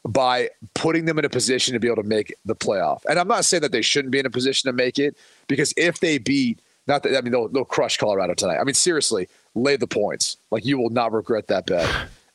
by 0.09 0.49
putting 0.73 1.05
them 1.05 1.19
in 1.19 1.27
a 1.27 1.29
position 1.29 1.75
to 1.75 1.79
be 1.79 1.87
able 1.87 2.03
to 2.03 2.09
make 2.09 2.35
the 2.47 2.57
playoff. 2.57 3.05
And 3.07 3.19
I'm 3.19 3.29
not 3.29 3.45
saying 3.45 3.61
that 3.61 3.71
they 3.71 3.83
shouldn't 3.83 4.11
be 4.11 4.19
in 4.19 4.25
a 4.25 4.31
position 4.31 4.67
to 4.69 4.73
make 4.73 4.99
it 4.99 5.15
because 5.47 5.75
if 5.77 6.01
they 6.01 6.17
beat, 6.17 6.59
not 6.87 7.03
that 7.03 7.17
I 7.17 7.21
mean 7.21 7.33
they'll, 7.33 7.49
they'll 7.49 7.67
crush 7.67 7.99
Colorado 7.99 8.33
tonight. 8.33 8.57
I 8.59 8.65
mean 8.65 8.75
seriously, 8.75 9.29
lay 9.55 9.77
the 9.77 9.87
points. 9.87 10.39
Like 10.51 10.65
you 10.65 10.79
will 10.79 10.89
not 10.89 11.13
regret 11.13 11.49
that 11.49 11.67
bet. 11.67 11.89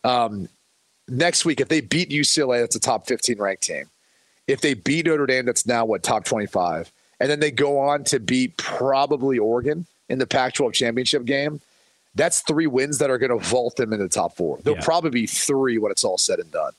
Um, 0.04 0.48
next 1.08 1.44
week, 1.46 1.60
if 1.60 1.68
they 1.68 1.82
beat 1.82 2.12
UCLA, 2.12 2.62
that's 2.62 2.76
a 2.76 2.80
top 2.80 3.08
15 3.08 3.40
ranked 3.40 3.64
team. 3.64 3.86
If 4.48 4.62
they 4.62 4.74
beat 4.74 5.06
Notre 5.08 5.26
Dame, 5.26 5.46
that's 5.46 5.66
now 5.66 5.86
what 5.86 6.04
top 6.04 6.24
25, 6.26 6.92
and 7.20 7.30
then 7.30 7.40
they 7.40 7.52
go 7.52 7.80
on 7.80 8.04
to 8.06 8.20
beat 8.20 8.58
probably 8.58 9.40
Oregon 9.40 9.86
in 10.10 10.20
the 10.20 10.28
Pac-12 10.28 10.74
championship 10.74 11.26
game. 11.26 11.62
That's 12.14 12.42
three 12.42 12.68
wins 12.68 13.00
that 13.00 13.10
are 13.10 13.18
going 13.18 13.38
to 13.38 13.44
vault 13.46 13.76
them 13.76 13.92
in 13.92 14.00
the 14.00 14.08
top 14.08 14.36
four. 14.38 14.60
There'll 14.64 14.78
Yeah. 14.80 14.86
probably 14.86 15.10
be 15.10 15.26
three 15.28 15.78
when 15.78 15.92
it's 15.92 16.04
all 16.04 16.18
said 16.18 16.40
and 16.40 16.52
done. 16.52 16.74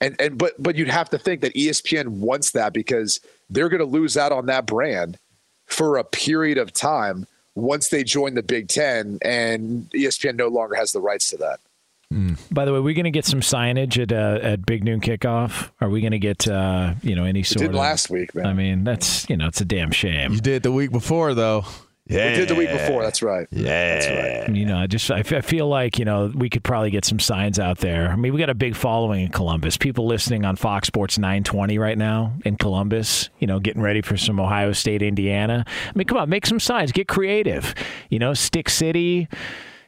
And 0.00 0.20
and 0.20 0.36
but 0.36 0.60
but 0.60 0.74
you'd 0.74 0.88
have 0.88 1.10
to 1.10 1.18
think 1.18 1.42
that 1.42 1.54
ESPN 1.54 2.08
wants 2.18 2.50
that 2.52 2.72
because 2.72 3.20
they're 3.50 3.68
going 3.68 3.78
to 3.78 3.84
lose 3.86 4.16
out 4.16 4.32
on 4.32 4.46
that 4.46 4.66
brand 4.66 5.16
for 5.66 5.96
a 5.98 6.02
period 6.02 6.58
of 6.58 6.72
time 6.72 7.28
once 7.54 7.88
they 7.88 8.02
join 8.02 8.34
the 8.34 8.42
Big 8.42 8.66
Ten, 8.66 9.18
and 9.22 9.88
ESPN 9.90 10.34
no 10.34 10.48
longer 10.48 10.74
has 10.74 10.90
the 10.90 11.00
rights 11.00 11.28
to 11.30 11.36
that. 11.36 11.60
By 12.50 12.64
the 12.64 12.72
way, 12.72 12.80
we're 12.80 12.94
going 12.94 13.04
to 13.04 13.10
get 13.10 13.24
some 13.24 13.40
signage 13.40 14.00
at 14.00 14.12
uh, 14.12 14.38
at 14.46 14.66
Big 14.66 14.84
Noon 14.84 15.00
Kickoff. 15.00 15.70
Are 15.80 15.88
we 15.88 16.00
going 16.00 16.12
to 16.12 16.18
get 16.18 16.46
uh, 16.48 16.94
you 17.02 17.14
know 17.14 17.24
any 17.24 17.42
sort 17.42 17.60
did 17.60 17.70
of 17.70 17.76
last 17.76 18.10
week, 18.10 18.34
man. 18.34 18.46
I 18.46 18.52
mean, 18.52 18.84
that's 18.84 19.28
you 19.28 19.36
know, 19.36 19.46
it's 19.46 19.60
a 19.60 19.64
damn 19.64 19.90
shame. 19.90 20.32
You 20.32 20.40
did 20.40 20.62
the 20.62 20.72
week 20.72 20.90
before, 20.92 21.34
though. 21.34 21.64
Yeah. 22.06 22.30
We 22.30 22.36
did 22.36 22.48
the 22.48 22.56
week 22.56 22.70
before. 22.70 23.02
That's 23.02 23.22
right. 23.22 23.46
Yeah. 23.52 23.94
That's 23.94 24.48
right. 24.48 24.56
You 24.56 24.66
know, 24.66 24.76
I 24.76 24.86
just 24.88 25.08
I 25.10 25.20
f- 25.20 25.32
I 25.32 25.40
feel 25.40 25.68
like 25.68 25.98
you 26.00 26.04
know 26.04 26.32
we 26.34 26.50
could 26.50 26.64
probably 26.64 26.90
get 26.90 27.04
some 27.04 27.20
signs 27.20 27.58
out 27.60 27.78
there. 27.78 28.08
I 28.10 28.16
mean, 28.16 28.34
we 28.34 28.40
got 28.40 28.50
a 28.50 28.54
big 28.54 28.74
following 28.74 29.24
in 29.24 29.30
Columbus. 29.30 29.76
People 29.76 30.06
listening 30.06 30.44
on 30.44 30.56
Fox 30.56 30.88
Sports 30.88 31.16
920 31.16 31.78
right 31.78 31.96
now 31.96 32.34
in 32.44 32.56
Columbus. 32.56 33.30
You 33.38 33.46
know, 33.46 33.60
getting 33.60 33.82
ready 33.82 34.02
for 34.02 34.16
some 34.16 34.40
Ohio 34.40 34.72
State, 34.72 35.00
Indiana. 35.00 35.64
I 35.66 35.92
mean, 35.94 36.06
come 36.08 36.18
on, 36.18 36.28
make 36.28 36.44
some 36.44 36.58
signs, 36.60 36.90
get 36.90 37.06
creative. 37.06 37.72
You 38.10 38.18
know, 38.18 38.34
Stick 38.34 38.68
City. 38.68 39.28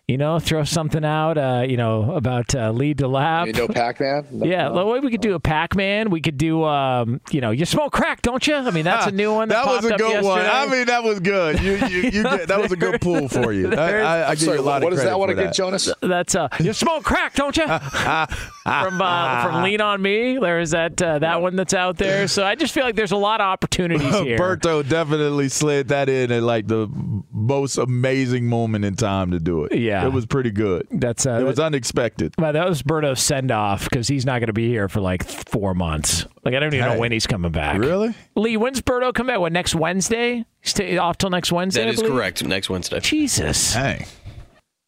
You 0.06 0.18
know, 0.18 0.38
throw 0.38 0.64
something 0.64 1.02
out. 1.02 1.38
Uh, 1.38 1.64
you 1.66 1.78
know 1.78 2.12
about 2.12 2.54
uh, 2.54 2.70
lead 2.72 2.98
to 2.98 3.08
lap. 3.08 3.46
You 3.46 3.54
know 3.54 3.68
Pac-Man? 3.68 4.26
No, 4.32 4.44
Yeah, 4.44 4.68
no. 4.68 4.84
well, 4.86 5.00
we 5.00 5.10
could 5.10 5.22
do 5.22 5.32
a 5.34 5.40
Pac-Man. 5.40 6.10
We 6.10 6.20
could 6.20 6.36
do, 6.36 6.62
um, 6.64 7.22
you 7.30 7.40
know, 7.40 7.50
you 7.52 7.64
smoke 7.64 7.92
crack, 7.94 8.20
don't 8.20 8.46
you? 8.46 8.54
I 8.54 8.70
mean, 8.70 8.84
that's 8.84 9.06
a 9.06 9.12
new 9.22 9.32
one. 9.32 9.48
That, 9.48 9.64
That 9.64 9.70
was 9.76 9.84
a 9.86 9.94
up 9.94 9.98
good 9.98 10.22
one. 10.22 10.44
I 10.44 10.66
mean, 10.66 10.86
that 10.88 11.04
was 11.04 11.20
good. 11.20 11.58
You, 11.62 11.76
you, 11.86 12.02
you 12.10 12.22
get, 12.22 12.48
that 12.48 12.60
was 12.60 12.70
a 12.70 12.76
good 12.76 13.00
pull 13.00 13.30
for 13.30 13.50
you. 13.54 13.72
I, 13.72 14.00
I, 14.00 14.28
I 14.28 14.34
give 14.34 14.40
sorry, 14.40 14.58
you 14.58 14.62
a 14.62 14.66
lot 14.66 14.82
what 14.82 14.92
of 14.92 14.98
is 14.98 15.04
credit 15.04 15.10
that 15.12 15.18
one 15.18 15.28
for 15.28 15.32
again, 15.32 15.46
that. 15.46 15.54
Jonas? 15.54 15.90
That's 16.02 16.34
uh, 16.34 16.48
you 16.60 16.74
smoke 16.74 17.02
crack, 17.04 17.32
don't 17.34 17.56
you? 17.56 17.64
from 17.66 19.00
uh, 19.00 19.42
from 19.42 19.62
Lean 19.62 19.80
on 19.80 20.02
Me. 20.02 20.36
There's 20.38 20.72
that 20.72 21.00
uh, 21.00 21.18
that 21.20 21.40
one 21.40 21.56
that's 21.56 21.72
out 21.72 21.96
there. 21.96 22.28
So 22.28 22.44
I 22.44 22.56
just 22.56 22.74
feel 22.74 22.84
like 22.84 22.96
there's 22.96 23.12
a 23.12 23.16
lot 23.16 23.40
of 23.40 23.46
opportunities 23.46 24.14
here. 24.18 24.38
Berto 24.38 24.86
definitely 24.86 25.48
slid 25.48 25.88
that 25.88 26.10
in 26.10 26.30
at 26.30 26.42
like 26.42 26.66
the 26.66 26.88
most 27.32 27.78
amazing 27.78 28.46
moment 28.46 28.84
in 28.84 28.96
time 28.96 29.30
to 29.30 29.40
do 29.40 29.64
it. 29.64 29.74
Yeah. 29.78 29.93
It 30.02 30.12
was 30.12 30.26
pretty 30.26 30.50
good. 30.50 30.86
That's 30.90 31.26
uh, 31.26 31.38
It 31.40 31.44
was 31.44 31.58
unexpected. 31.58 32.34
well, 32.38 32.52
that 32.52 32.68
was 32.68 32.82
Berto's 32.82 33.20
send 33.20 33.50
off 33.50 33.84
because 33.84 34.08
he's 34.08 34.26
not 34.26 34.40
going 34.40 34.48
to 34.48 34.52
be 34.52 34.68
here 34.68 34.88
for 34.88 35.00
like 35.00 35.22
four 35.24 35.74
months. 35.74 36.26
Like 36.44 36.54
I 36.54 36.58
don't 36.60 36.74
even 36.74 36.86
know 36.88 36.98
when 36.98 37.12
he's 37.12 37.26
coming 37.26 37.52
back. 37.52 37.78
Really? 37.78 38.14
Lee, 38.34 38.56
when's 38.56 38.82
Berto 38.82 39.14
come 39.14 39.26
back? 39.28 39.38
What 39.40 39.52
next 39.52 39.74
Wednesday? 39.74 40.44
Stay 40.62 40.96
off 40.96 41.18
till 41.18 41.30
next 41.30 41.52
Wednesday. 41.52 41.82
That 41.82 41.88
I 41.88 41.92
is 41.92 42.02
correct. 42.02 42.44
Next 42.44 42.70
Wednesday. 42.70 43.00
Jesus. 43.00 43.74
Hey. 43.74 44.06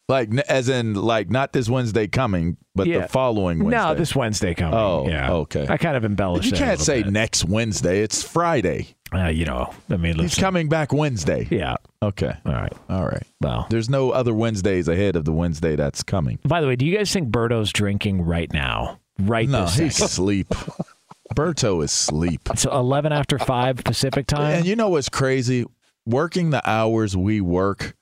Like 0.09 0.33
as 0.49 0.69
in 0.69 0.95
like 0.95 1.31
not 1.31 1.53
this 1.53 1.69
Wednesday 1.69 2.07
coming, 2.07 2.57
but 2.77 2.87
Yeah. 2.87 3.01
the 3.01 3.09
following 3.09 3.59
Wednesday. 3.65 3.77
No, 3.77 3.95
this 3.95 4.15
Wednesday 4.15 4.55
coming. 4.55 4.79
Oh, 4.79 5.07
yeah. 5.09 5.33
okay. 5.33 5.67
I 5.69 5.77
kind 5.79 5.97
of 5.97 6.05
embellished. 6.05 6.51
You 6.51 6.57
can't 6.57 6.79
say 6.79 7.03
bit. 7.03 7.13
next 7.13 7.45
Wednesday. 7.45 8.03
It's 8.03 8.23
Friday. 8.23 8.95
Uh, 9.13 9.27
you 9.29 9.45
know, 9.45 9.73
I 9.91 9.97
mean, 9.97 10.17
He's 10.17 10.37
coming 10.37 10.69
back 10.69 10.93
Wednesday. 10.93 11.49
Yeah. 11.51 11.77
Okay. 12.03 12.33
All 12.45 12.53
right. 12.53 12.73
All 12.89 13.05
right. 13.05 13.23
Well. 13.41 13.67
There's 13.69 13.89
no 13.91 14.11
other 14.11 14.33
Wednesdays 14.35 14.87
ahead 14.87 15.17
of 15.17 15.25
the 15.25 15.33
Wednesday 15.33 15.75
that's 15.75 16.03
coming. 16.05 16.39
By 16.45 16.61
the 16.61 16.67
way, 16.69 16.77
do 16.77 16.87
you 16.87 16.97
guys 16.97 17.13
think 17.13 17.31
Berto's 17.31 17.73
drinking 17.73 18.23
right 18.23 18.53
now? 18.53 19.01
Right 19.19 19.49
No, 19.49 19.63
this 19.65 19.77
he's 19.77 20.01
asleep. 20.01 20.49
Berto 21.35 21.83
is 21.83 21.91
asleep. 21.91 22.43
It's 22.53 22.65
11 22.65 23.13
after 23.13 23.39
5 23.39 23.83
Pacific 23.83 24.27
time. 24.29 24.59
And 24.59 24.67
you 24.67 24.77
know 24.77 24.91
what's 24.91 25.09
crazy? 25.09 25.65
Working 26.05 26.51
the 26.51 26.69
hours 26.69 27.17
we 27.17 27.41
work, 27.41 27.97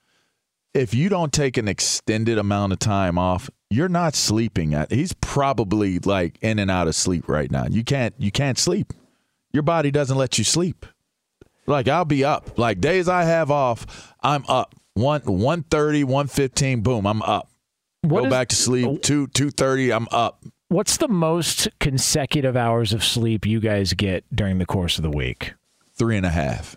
if 0.74 0.92
you 0.92 1.08
don't 1.08 1.32
take 1.32 1.56
an 1.56 1.68
extended 1.68 2.36
amount 2.38 2.72
of 2.72 2.78
time 2.78 3.16
off, 3.18 3.48
you're 3.70 3.88
not 3.88 4.14
sleeping 4.14 4.74
at 4.74 4.92
he's 4.92 5.12
probably 5.14 5.98
like 6.00 6.38
in 6.42 6.58
and 6.58 6.70
out 6.70 6.88
of 6.88 6.94
sleep 6.94 7.28
right 7.28 7.50
now. 7.50 7.66
You 7.70 7.82
can't 7.84 8.14
you 8.18 8.30
can't 8.30 8.58
sleep. 8.58 8.92
Your 9.52 9.62
body 9.62 9.90
doesn't 9.90 10.16
let 10.16 10.36
you 10.38 10.44
sleep. 10.44 10.84
Like 11.66 11.88
I'll 11.88 12.04
be 12.04 12.24
up. 12.24 12.58
Like 12.58 12.80
days 12.80 13.08
I 13.08 13.24
have 13.24 13.50
off, 13.50 14.12
I'm 14.22 14.44
up. 14.48 14.74
One 14.94 15.22
one 15.22 15.62
thirty, 15.64 16.04
one 16.04 16.26
fifteen, 16.26 16.82
boom, 16.82 17.06
I'm 17.06 17.22
up. 17.22 17.50
What 18.02 18.20
Go 18.20 18.26
is- 18.26 18.30
back 18.30 18.48
to 18.48 18.56
sleep. 18.56 19.02
Two 19.02 19.26
two 19.28 19.50
thirty, 19.50 19.92
I'm 19.92 20.06
up. 20.12 20.44
What's 20.68 20.96
the 20.96 21.08
most 21.08 21.68
consecutive 21.78 22.56
hours 22.56 22.92
of 22.92 23.04
sleep 23.04 23.46
you 23.46 23.60
guys 23.60 23.92
get 23.92 24.24
during 24.34 24.58
the 24.58 24.66
course 24.66 24.98
of 24.98 25.02
the 25.02 25.10
week? 25.10 25.54
Three 25.96 26.16
and 26.16 26.26
a 26.26 26.30
half. 26.30 26.76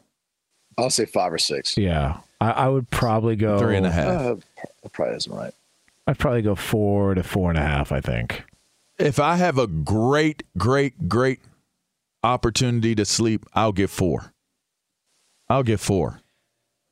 I'll 0.77 0.89
say 0.89 1.05
five 1.05 1.33
or 1.33 1.37
six. 1.37 1.77
Yeah. 1.77 2.17
I, 2.39 2.51
I 2.51 2.67
would 2.67 2.89
probably 2.89 3.35
go 3.35 3.57
Three 3.57 3.77
and 3.77 3.85
a 3.85 3.91
half. 3.91 4.07
Uh, 4.07 4.35
probably 4.91 5.15
isn't 5.15 5.33
right. 5.33 5.53
I'd 6.05 6.19
probably 6.19 6.41
go 6.41 6.55
four 6.55 7.15
to 7.15 7.23
four 7.23 7.49
and 7.49 7.57
a 7.59 7.63
half, 7.63 7.91
I 7.91 7.99
think. 7.99 8.43
If 8.97 9.19
I 9.19 9.35
have 9.35 9.57
a 9.57 9.67
great, 9.67 10.43
great, 10.57 11.09
great 11.09 11.39
opportunity 12.23 12.95
to 12.95 13.05
sleep, 13.05 13.45
I'll 13.53 13.71
get 13.73 13.89
four. 13.89 14.33
I'll 15.49 15.63
get 15.63 15.79
four. 15.79 16.21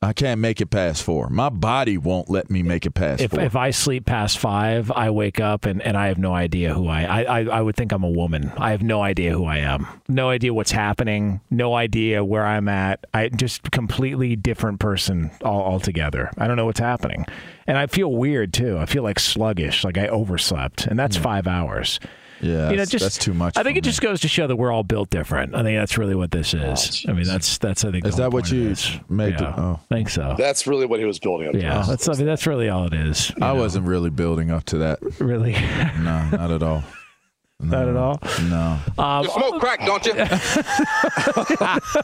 I 0.02 0.12
can't 0.12 0.40
make 0.42 0.60
it 0.60 0.66
past 0.66 1.02
four. 1.02 1.30
My 1.30 1.48
body 1.48 1.96
won't 1.96 2.28
let 2.28 2.50
me 2.50 2.62
make 2.62 2.84
it 2.84 2.90
past 2.90 3.22
If 3.22 3.30
four. 3.30 3.40
if 3.40 3.56
I 3.56 3.70
sleep 3.70 4.04
past 4.04 4.36
five, 4.36 4.90
I 4.90 5.08
wake 5.08 5.40
up 5.40 5.64
and, 5.64 5.80
and 5.80 5.96
I 5.96 6.08
have 6.08 6.18
no 6.18 6.34
idea 6.34 6.74
who 6.74 6.86
I, 6.86 7.02
I 7.04 7.22
I 7.22 7.44
I 7.44 7.60
would 7.62 7.76
think 7.76 7.92
I'm 7.92 8.04
a 8.04 8.10
woman. 8.10 8.52
I 8.58 8.72
have 8.72 8.82
no 8.82 9.02
idea 9.02 9.32
who 9.32 9.46
I 9.46 9.58
am. 9.58 9.86
No 10.06 10.28
idea 10.28 10.52
what's 10.52 10.70
happening. 10.70 11.40
No 11.50 11.74
idea 11.74 12.22
where 12.22 12.44
I'm 12.44 12.68
at. 12.68 13.06
I 13.14 13.30
just 13.30 13.70
completely 13.70 14.36
different 14.36 14.80
person 14.80 15.30
all 15.42 15.62
altogether. 15.62 16.30
I 16.36 16.46
don't 16.46 16.56
know 16.56 16.66
what's 16.66 16.80
happening, 16.80 17.24
and 17.66 17.78
I 17.78 17.86
feel 17.86 18.12
weird 18.12 18.52
too. 18.52 18.76
I 18.76 18.84
feel 18.84 19.02
like 19.02 19.18
sluggish, 19.18 19.82
like 19.82 19.96
I 19.96 20.08
overslept, 20.08 20.86
and 20.86 20.98
that's 20.98 21.16
hmm. 21.16 21.22
five 21.22 21.46
hours. 21.46 22.00
Yeah, 22.40 22.70
you 22.70 22.76
know, 22.76 22.76
that's, 22.76 22.90
just 22.90 23.04
that's 23.04 23.18
too 23.18 23.34
much. 23.34 23.56
I 23.56 23.62
think 23.62 23.76
for 23.76 23.78
it 23.78 23.84
just 23.84 24.00
goes 24.00 24.20
to 24.20 24.28
show 24.28 24.46
that 24.46 24.56
we're 24.56 24.72
all 24.72 24.82
built 24.82 25.10
different. 25.10 25.54
I 25.54 25.62
think 25.62 25.78
that's 25.78 25.96
really 25.98 26.14
what 26.14 26.30
this 26.30 26.54
is. 26.54 27.04
I 27.08 27.12
mean, 27.12 27.24
that's 27.24 27.58
that's 27.58 27.84
I 27.84 27.90
think. 27.90 28.06
Is 28.06 28.16
the 28.16 28.22
that 28.22 28.32
what 28.32 28.50
you 28.50 28.74
made 29.08 29.40
Yeah, 29.40 29.54
oh. 29.56 29.80
I 29.90 29.94
think 29.94 30.08
so. 30.10 30.34
That's 30.38 30.66
really 30.66 30.86
what 30.86 31.00
he 31.00 31.06
was 31.06 31.18
building 31.18 31.48
up. 31.48 31.54
to. 31.54 31.60
yeah, 31.60 31.84
that's 31.86 32.08
I 32.08 32.14
mean, 32.14 32.26
that's 32.26 32.46
really 32.46 32.68
all 32.68 32.86
it 32.86 32.94
is. 32.94 33.32
I 33.36 33.52
know. 33.52 33.56
wasn't 33.56 33.86
really 33.86 34.10
building 34.10 34.50
up 34.50 34.64
to 34.64 34.78
that. 34.78 35.00
really 35.20 35.52
No, 35.52 36.28
not 36.30 36.50
at 36.50 36.62
all. 36.62 36.82
not 37.58 37.88
at 37.88 37.96
all. 37.96 38.20
No. 38.48 38.78
Um, 39.02 39.24
smoke 39.26 39.60
crack, 39.60 39.84
don't 39.86 40.04
you? 40.06 40.12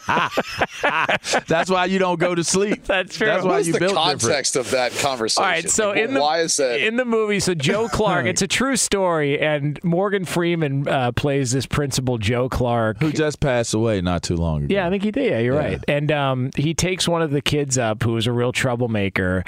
That's 1.46 1.70
why 1.70 1.86
you 1.86 1.98
don't 1.98 2.18
go 2.18 2.34
to 2.34 2.42
sleep. 2.42 2.84
That's 2.84 3.16
true. 3.16 3.26
That's 3.26 3.44
why 3.44 3.52
What's 3.52 3.66
you 3.66 3.74
the 3.74 3.78
built 3.78 3.94
different. 3.94 4.20
context 4.22 4.56
of 4.56 4.70
that 4.70 4.92
conversation? 4.92 5.44
All 5.44 5.50
right, 5.50 5.68
so 5.68 5.90
Like, 5.90 5.98
in 5.98 6.14
the 6.14 6.20
why 6.20 6.40
is 6.40 6.56
that? 6.56 6.80
in 6.80 6.96
the 6.96 7.04
movie? 7.04 7.40
So 7.40 7.54
Joe 7.54 7.88
Clark, 7.92 8.26
it's 8.26 8.42
a 8.42 8.46
true 8.46 8.76
story, 8.76 9.38
and 9.40 9.82
Morgan 9.84 10.24
Freeman 10.24 10.88
uh, 10.88 11.12
plays 11.12 11.52
this 11.52 11.66
principal 11.66 12.18
Joe 12.18 12.48
Clark. 12.48 12.98
Who 13.00 13.12
just 13.12 13.40
passed 13.40 13.74
away 13.74 14.00
not 14.00 14.22
too 14.22 14.36
long 14.36 14.64
ago. 14.64 14.74
Yeah, 14.74 14.86
I 14.86 14.90
think 14.90 15.02
he 15.02 15.10
did. 15.10 15.30
Yeah, 15.30 15.38
you're 15.38 15.56
right. 15.56 15.82
And 15.86 16.10
um, 16.10 16.50
he 16.56 16.74
takes 16.74 17.06
one 17.06 17.22
of 17.22 17.30
the 17.30 17.42
kids 17.42 17.78
up 17.78 18.02
who 18.02 18.16
is 18.16 18.26
a 18.26 18.32
real 18.32 18.52
troublemaker. 18.52 19.44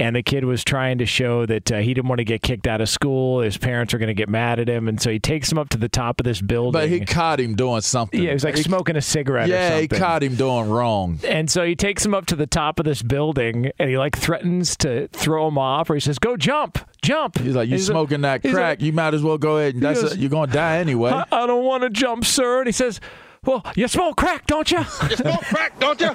And 0.00 0.16
the 0.16 0.22
kid 0.22 0.44
was 0.46 0.64
trying 0.64 0.96
to 0.98 1.04
show 1.06 1.44
that 1.44 1.70
uh, 1.70 1.78
he 1.80 1.92
didn't 1.92 2.08
want 2.08 2.20
to 2.20 2.24
get 2.24 2.40
kicked 2.42 2.66
out 2.66 2.80
of 2.80 2.88
school. 2.88 3.42
His 3.42 3.58
parents 3.58 3.92
are 3.92 3.98
going 3.98 4.08
to 4.08 4.14
get 4.14 4.30
mad 4.30 4.58
at 4.58 4.66
him. 4.66 4.88
And 4.88 4.98
so 5.00 5.10
he 5.10 5.18
takes 5.18 5.52
him 5.52 5.58
up 5.58 5.68
to 5.68 5.76
the 5.76 5.90
top 5.90 6.18
of 6.20 6.24
this 6.24 6.40
building. 6.40 6.72
But 6.72 6.88
he 6.88 7.00
caught 7.04 7.38
him 7.38 7.54
doing 7.54 7.82
something. 7.82 8.18
yeah, 8.20 8.30
he 8.30 8.32
was 8.34 8.44
like 8.44 8.56
He- 8.56 8.62
smoking 8.62 8.96
a 8.96 9.02
cigarette 9.02 9.48
or 9.50 9.52
Yeah, 9.52 9.78
he 9.78 9.88
caught 9.88 10.22
him 10.22 10.36
doing 10.36 10.70
wrong. 10.70 11.20
And 11.28 11.50
so 11.50 11.64
he 11.66 11.76
takes 11.76 12.04
him 12.04 12.14
up 12.14 12.24
to 12.26 12.36
the 12.36 12.46
top 12.46 12.78
of 12.78 12.86
this 12.86 13.02
building 13.02 13.72
and 13.78 13.90
he 13.90 13.98
like 13.98 14.16
threatens 14.16 14.74
to 14.78 15.08
throw 15.08 15.46
him 15.48 15.58
off 15.58 15.90
or 15.90 15.94
he 15.94 16.00
says, 16.00 16.18
Go 16.18 16.34
jump, 16.38 16.78
jump. 17.02 17.38
He's 17.38 17.54
like, 17.54 17.68
you 17.68 17.78
smoking 17.78 18.22
that 18.22 18.40
crack, 18.40 18.54
like, 18.54 18.80
you 18.80 18.94
might 18.94 19.12
as 19.12 19.22
well 19.22 19.36
go 19.36 19.58
ahead. 19.58 19.74
And 19.74 19.82
that's 19.82 20.00
goes, 20.00 20.16
you're 20.16 20.30
gonna 20.30 20.50
die 20.50 20.78
anyway. 20.78 21.10
I, 21.10 21.26
I 21.30 21.46
don't 21.46 21.64
want 21.64 21.82
to 21.82 21.90
jump, 21.90 22.24
sir. 22.24 22.60
And 22.60 22.66
he 22.68 22.72
says, 22.72 23.00
Well, 23.46 23.64
you 23.74 23.88
smoke 23.88 24.18
crack, 24.18 24.46
don't 24.46 24.70
you? 24.70 24.78
You 25.08 25.16
smoke 25.16 25.40
crack, 25.40 25.80
don't 25.80 25.98
you? 25.98 26.10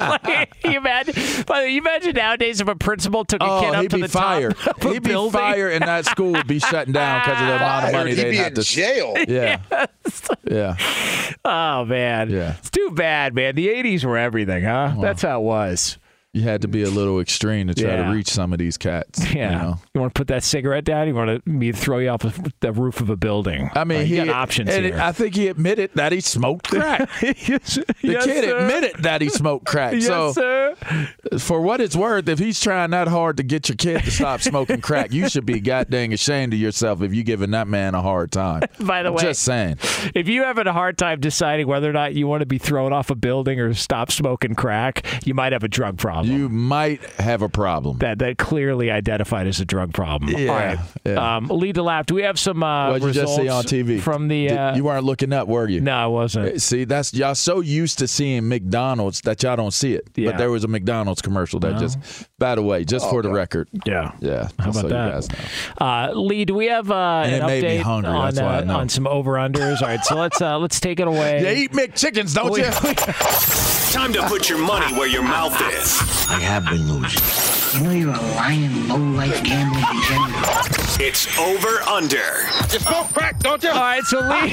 like, 0.00 0.54
you 0.64 0.78
imagine, 0.78 1.14
by 1.44 1.60
the 1.60 1.66
way, 1.66 1.70
you 1.72 1.80
imagine 1.82 2.14
nowadays 2.14 2.62
if 2.62 2.68
a 2.68 2.74
principal 2.74 3.26
took 3.26 3.42
a 3.42 3.44
oh, 3.46 3.60
kid 3.60 3.74
up 3.74 3.82
he'd 3.82 3.90
to 3.90 3.96
be 3.96 4.02
the 4.02 4.08
fired. 4.08 4.56
top 4.56 4.78
of 4.78 4.86
a 4.86 4.92
He'd 4.94 5.02
be 5.02 5.10
building. 5.10 5.32
fired, 5.38 5.72
and 5.74 5.82
that 5.84 6.06
school 6.06 6.32
would 6.32 6.46
be 6.46 6.60
shutting 6.60 6.94
down 6.94 7.20
because 7.20 7.40
of 7.42 7.46
the 7.46 7.56
amount 7.56 7.86
of 7.86 7.92
money 7.92 8.10
He'd 8.14 8.22
they'd 8.22 8.30
be 8.30 8.36
have 8.36 8.46
in 8.48 8.54
to. 8.54 8.62
jail. 8.62 9.14
Yeah, 9.28 9.60
yeah. 10.50 10.76
Oh 11.44 11.84
man, 11.84 12.30
Yeah. 12.30 12.56
it's 12.58 12.70
too 12.70 12.90
bad, 12.92 13.34
man. 13.34 13.54
The 13.54 13.68
'80s 13.68 14.04
were 14.04 14.16
everything, 14.16 14.64
huh? 14.64 14.94
That's 14.98 15.20
how 15.22 15.40
it 15.40 15.44
was. 15.44 15.98
You 16.34 16.42
had 16.42 16.62
to 16.62 16.68
be 16.68 16.82
a 16.82 16.90
little 16.90 17.20
extreme 17.20 17.68
to 17.68 17.74
try 17.74 17.90
Yeah. 17.90 18.08
to 18.08 18.12
reach 18.12 18.28
some 18.28 18.52
of 18.52 18.58
these 18.58 18.76
cats. 18.76 19.32
Yeah. 19.34 19.50
You, 19.52 19.58
know? 19.58 19.78
You 19.94 20.00
want 20.00 20.14
to 20.14 20.18
put 20.18 20.26
that 20.28 20.42
cigarette 20.42 20.84
down? 20.84 21.06
You 21.08 21.14
want 21.14 21.44
to 21.44 21.48
me 21.50 21.70
to 21.72 21.78
throw 21.78 21.98
you 21.98 22.08
off 22.10 22.22
the 22.60 22.72
roof 22.72 23.00
of 23.00 23.08
a 23.08 23.16
building? 23.16 23.70
I 23.74 23.84
mean, 23.84 23.98
Like, 24.00 24.06
he 24.08 24.16
got 24.16 24.28
options 24.28 24.68
and 24.70 24.84
here. 24.84 24.98
I 25.00 25.12
think 25.12 25.34
he 25.36 25.48
admitted 25.48 25.92
that 25.94 26.12
he 26.12 26.20
smoked 26.20 26.68
crack. 26.70 27.08
yes, 27.22 27.76
The 27.76 27.84
yes, 28.02 28.24
kid 28.26 28.44
sir. 28.44 28.58
admitted 28.58 29.02
that 29.02 29.22
he 29.22 29.28
smoked 29.28 29.64
crack. 29.66 29.94
Yes, 29.94 30.06
so, 30.06 30.32
sir. 30.32 30.74
for 31.38 31.60
what 31.60 31.80
it's 31.80 31.94
worth, 31.96 32.28
if 32.28 32.38
he's 32.38 32.60
trying 32.60 32.90
that 32.90 33.06
hard 33.08 33.36
to 33.36 33.42
get 33.42 33.68
your 33.68 33.76
kid 33.76 34.02
to 34.02 34.10
stop 34.10 34.40
smoking 34.40 34.80
crack, 34.80 35.12
you 35.12 35.28
should 35.28 35.46
be 35.46 35.60
goddamn 35.60 36.10
ashamed 36.12 36.52
of 36.52 36.58
yourself 36.58 37.00
if 37.02 37.14
you're 37.14 37.22
giving 37.24 37.52
that 37.52 37.68
man 37.68 37.94
a 37.94 38.02
hard 38.02 38.32
time. 38.32 38.62
By 38.80 39.02
the 39.04 39.12
way, 39.12 39.22
Just 39.22 39.42
saying. 39.42 39.78
if 40.14 40.28
you 40.28 40.42
having 40.42 40.66
a 40.66 40.72
hard 40.72 40.98
time 40.98 41.20
deciding 41.20 41.66
whether 41.68 41.88
or 41.88 41.92
not 41.92 42.14
you 42.14 42.26
want 42.26 42.40
to 42.40 42.46
be 42.46 42.58
thrown 42.58 42.92
off 42.92 43.10
a 43.10 43.14
building 43.14 43.60
or 43.60 43.72
stop 43.74 44.10
smoking 44.10 44.54
crack, 44.56 45.04
you 45.24 45.34
might 45.34 45.52
have 45.52 45.62
a 45.62 45.68
drug 45.68 45.96
problem. 45.96 46.23
You 46.26 46.48
might 46.48 47.02
have 47.20 47.42
a 47.42 47.48
problem. 47.48 47.98
that 47.98 48.18
that 48.20 48.38
clearly 48.38 48.90
identified 48.90 49.46
as 49.46 49.60
a 49.60 49.64
drug 49.64 49.92
problem. 49.92 50.30
Yeah, 50.36 50.48
All 50.48 50.56
right. 50.56 50.78
yeah. 51.04 51.36
Um, 51.36 51.46
lead 51.48 51.74
to 51.76 51.82
lap. 51.82 52.06
Do 52.06 52.14
we 52.14 52.22
have 52.22 52.38
some 52.38 52.62
uh, 52.62 52.90
What 52.90 53.02
you 53.02 53.12
just 53.12 53.36
see 53.36 53.48
on 53.48 53.64
TV 53.64 54.00
from 54.00 54.28
the? 54.28 54.48
Did- 54.48 54.58
Uh, 54.58 54.72
you 54.76 54.84
weren't 54.84 55.04
looking 55.04 55.32
up, 55.32 55.48
were 55.48 55.68
you? 55.68 55.80
no, 55.80 55.92
I 55.92 56.06
wasn't. 56.06 56.60
See, 56.62 56.84
that's 56.84 57.12
y'all 57.14 57.34
so 57.34 57.60
used 57.60 57.98
to 58.00 58.08
seeing 58.08 58.48
McDonald's 58.48 59.20
that 59.22 59.42
y'all 59.42 59.56
don't 59.56 59.72
see 59.74 59.94
it. 59.94 60.08
Yeah. 60.14 60.30
But 60.30 60.38
there 60.38 60.50
was 60.50 60.64
a 60.64 60.68
McDonald's 60.68 61.22
commercial 61.22 61.60
that 61.60 61.78
just, 61.78 61.98
by 62.38 62.54
the 62.54 62.62
way, 62.62 62.84
just 62.84 63.08
for 63.10 63.22
the 63.22 63.30
record, 63.30 63.68
Yeah. 63.84 64.12
yeah. 64.20 64.48
How 64.58 64.70
about 64.70 64.74
so 64.82 64.88
that? 64.88 65.28
Uh, 65.80 66.12
Lee, 66.14 66.44
do 66.44 66.54
we 66.54 66.66
have 66.66 66.90
uh, 66.90 67.22
an 67.26 67.42
update 67.42 67.80
hungry, 67.80 68.10
on 68.10 68.34
that's 68.34 68.40
why 68.40 68.58
I 68.58 68.74
uh, 68.74 68.78
on 68.78 68.88
some 68.88 69.06
over 69.06 69.32
unders? 69.32 69.82
All 69.82 69.88
right, 69.88 70.02
so 70.04 70.16
let's 70.16 70.40
uh, 70.40 70.58
let's 70.58 70.80
take 70.80 71.00
it 71.00 71.08
away. 71.08 71.24
You 71.44 71.48
eat 71.64 71.72
McChickens, 71.72 72.34
don't 72.34 72.56
you? 72.56 72.64
Time 73.94 74.12
to 74.12 74.22
put 74.26 74.48
your 74.48 74.58
money 74.58 74.92
where 74.98 75.06
your 75.06 75.22
mouth 75.22 75.54
is. 75.72 76.00
I 76.28 76.40
have 76.40 76.64
been 76.64 76.92
losing. 76.92 77.78
You 77.78 77.84
know 77.86 77.92
you're 77.92 78.12
a 78.12 78.34
lying, 78.34 78.88
low-life 78.88 79.44
gambling 79.44 79.84
degenerate. 79.84 81.00
It's 81.00 81.38
over 81.38 81.80
under. 81.88 82.42
You 82.72 82.80
smoke 82.80 83.14
crack, 83.14 83.38
don't 83.38 83.62
you? 83.62 83.68
All 83.70 83.76
right, 83.76 84.02
so 84.02 84.18
lead, 84.18 84.50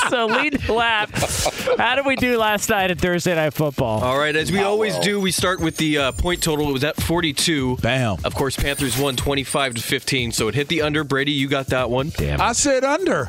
so 0.08 0.24
lead 0.24 0.66
lap. 0.70 1.10
How 1.76 1.96
did 1.96 2.06
we 2.06 2.16
do 2.16 2.38
last 2.38 2.70
night 2.70 2.90
at 2.90 2.98
Thursday 2.98 3.34
Night 3.34 3.52
Football? 3.52 4.02
All 4.02 4.18
right, 4.18 4.34
as 4.34 4.50
we 4.50 4.60
always 4.60 4.98
do, 5.00 5.20
we 5.20 5.32
start 5.32 5.60
with 5.60 5.76
the 5.76 5.98
uh, 5.98 6.12
point 6.12 6.42
total. 6.42 6.70
It 6.70 6.72
was 6.72 6.84
at 6.84 6.96
42. 6.96 7.76
Bam. 7.76 8.20
Of 8.24 8.34
course, 8.34 8.56
Panthers 8.56 8.98
won 8.98 9.16
25 9.16 9.74
to 9.74 9.82
15, 9.82 10.32
so 10.32 10.48
it 10.48 10.54
hit 10.54 10.68
the 10.68 10.80
under. 10.80 11.04
Brady, 11.04 11.32
you 11.32 11.46
got 11.46 11.66
that 11.66 11.90
one. 11.90 12.10
Damn. 12.16 12.40
I 12.40 12.52
said 12.52 12.84
under. 12.84 13.28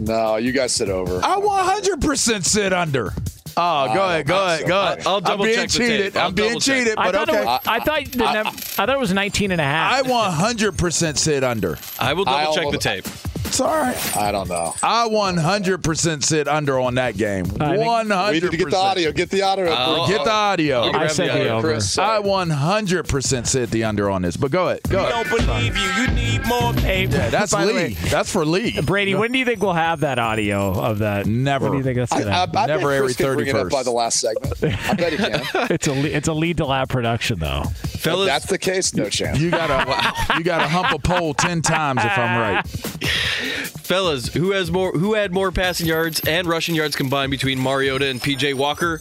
No, 0.00 0.36
you 0.36 0.52
guys 0.52 0.72
sit 0.72 0.88
over. 0.88 1.20
I 1.22 1.36
100% 1.36 2.44
sit 2.44 2.72
under. 2.72 3.12
Oh, 3.56 3.92
go 3.92 4.04
ahead, 4.08 4.26
go 4.26 4.46
ahead, 4.46 4.66
go 4.66 4.80
ahead. 4.82 5.06
I'll 5.06 5.20
I'm 5.24 5.38
being 5.42 5.54
check 5.56 5.68
cheated. 5.70 6.12
tape. 6.14 6.16
I'll 6.16 6.28
I'm 6.28 6.34
being 6.34 6.58
check. 6.60 6.78
cheated, 6.78 6.94
I 6.96 7.10
but 7.10 7.14
thought, 7.14 7.28
okay. 7.28 7.38
it 7.42 7.44
was, 7.44 7.60
I, 7.66 7.80
thought 7.80 8.04
the 8.12 8.32
num- 8.32 8.46
I 8.46 8.50
thought 8.50 8.88
it 8.90 8.98
was 8.98 9.12
19 9.12 9.50
and 9.52 9.60
a 9.60 9.64
half. 9.64 10.06
I 10.06 10.08
100% 10.08 11.18
sit 11.18 11.44
under. 11.44 11.76
I 11.98 12.12
will 12.14 12.24
double 12.24 12.38
I 12.38 12.44
check 12.46 12.54
the 12.54 12.64
almost- 12.66 12.82
tape. 12.82 13.04
It's 13.44 13.60
all 13.60 13.68
right. 13.68 14.16
I 14.16 14.30
don't 14.32 14.48
know. 14.48 14.74
I 14.82 15.08
100% 15.08 16.22
said 16.22 16.46
under 16.48 16.78
on 16.78 16.94
that 16.94 17.16
game. 17.16 17.46
I 17.60 17.76
think- 17.76 17.82
100%. 17.84 18.28
We 18.28 18.40
need 18.40 18.50
to 18.50 18.56
get 18.56 18.70
the 18.70 18.76
audio. 18.76 19.12
Get 19.12 19.30
the 19.30 19.42
audio. 19.42 19.70
I'll- 19.72 20.08
Get 20.08 20.24
the 20.24 20.30
audio. 20.30 20.80
I'll 20.82 20.88
I 20.90 20.98
grab 20.98 21.10
said 21.10 21.30
the 21.34 21.44
the 21.44 21.48
over. 21.50 21.68
Chris, 21.72 21.98
I 21.98 22.16
uh, 22.18 22.22
100% 22.22 23.46
said 23.46 23.70
the 23.70 23.84
under 23.84 24.08
on 24.08 24.22
this, 24.22 24.36
but 24.36 24.50
go 24.50 24.68
ahead. 24.68 24.80
Go 24.88 24.98
ahead. 25.04 25.26
Don't 25.28 25.46
believe 25.46 25.76
you. 25.76 25.82
You 26.02 26.08
need 26.08 26.46
more. 26.46 26.72
Hey, 26.74 27.06
Yeah, 27.06 27.28
that's 27.30 27.52
by 27.52 27.64
the 27.64 27.72
Lee. 27.72 27.76
way, 27.76 27.96
That's 28.08 28.30
for 28.32 28.44
Lee. 28.44 28.80
Brady, 28.80 29.14
when 29.14 29.32
do 29.32 29.38
you 29.38 29.44
think 29.44 29.60
we'll 29.62 29.72
have 29.72 30.00
that 30.00 30.18
audio 30.18 30.72
of 30.72 30.98
that? 31.00 31.26
Never. 31.26 31.64
When 31.64 31.72
do 31.72 31.78
you 31.78 31.84
think 31.84 31.96
that's 31.98 32.12
I, 32.12 32.20
gonna? 32.20 32.30
I, 32.30 32.42
I 32.42 32.46
bet 32.46 32.68
Never 32.68 32.92
every 32.92 33.06
Chris 33.08 33.16
can 33.16 33.34
bring 33.34 33.46
it 33.48 33.54
up 33.56 33.66
31st. 33.66 33.70
by 33.70 33.82
the 33.82 33.90
last 33.90 34.20
segment. 34.20 34.54
I 34.88 34.94
bet 34.94 35.12
he 35.12 35.18
can. 35.18 35.42
it's 35.70 35.86
a 35.86 35.92
le- 35.92 36.08
it's 36.08 36.28
a 36.28 36.32
lead 36.32 36.56
to 36.58 36.66
lab 36.66 36.88
production 36.88 37.38
though. 37.40 37.62
if 37.66 38.00
Fellas, 38.00 38.26
that's 38.28 38.46
the 38.46 38.58
case, 38.58 38.94
no 38.94 39.08
chance. 39.08 39.38
You 39.40 39.50
gotta 39.50 40.36
you 40.38 40.44
gotta 40.44 40.68
hump 40.68 40.92
a 40.92 40.98
pole 40.98 41.34
ten 41.34 41.62
times 41.62 42.00
if 42.04 42.16
I'm 42.16 42.38
right. 42.38 42.64
fellas, 43.30 44.28
who 44.28 44.52
has 44.52 44.70
more? 44.70 44.92
Who 44.92 45.14
had 45.14 45.32
more 45.32 45.50
passing 45.50 45.86
yards 45.86 46.20
and 46.26 46.46
rushing 46.46 46.74
yards 46.74 46.96
combined 46.96 47.30
between 47.30 47.58
Mariota 47.58 48.08
and 48.08 48.20
PJ 48.20 48.54
Walker? 48.54 48.98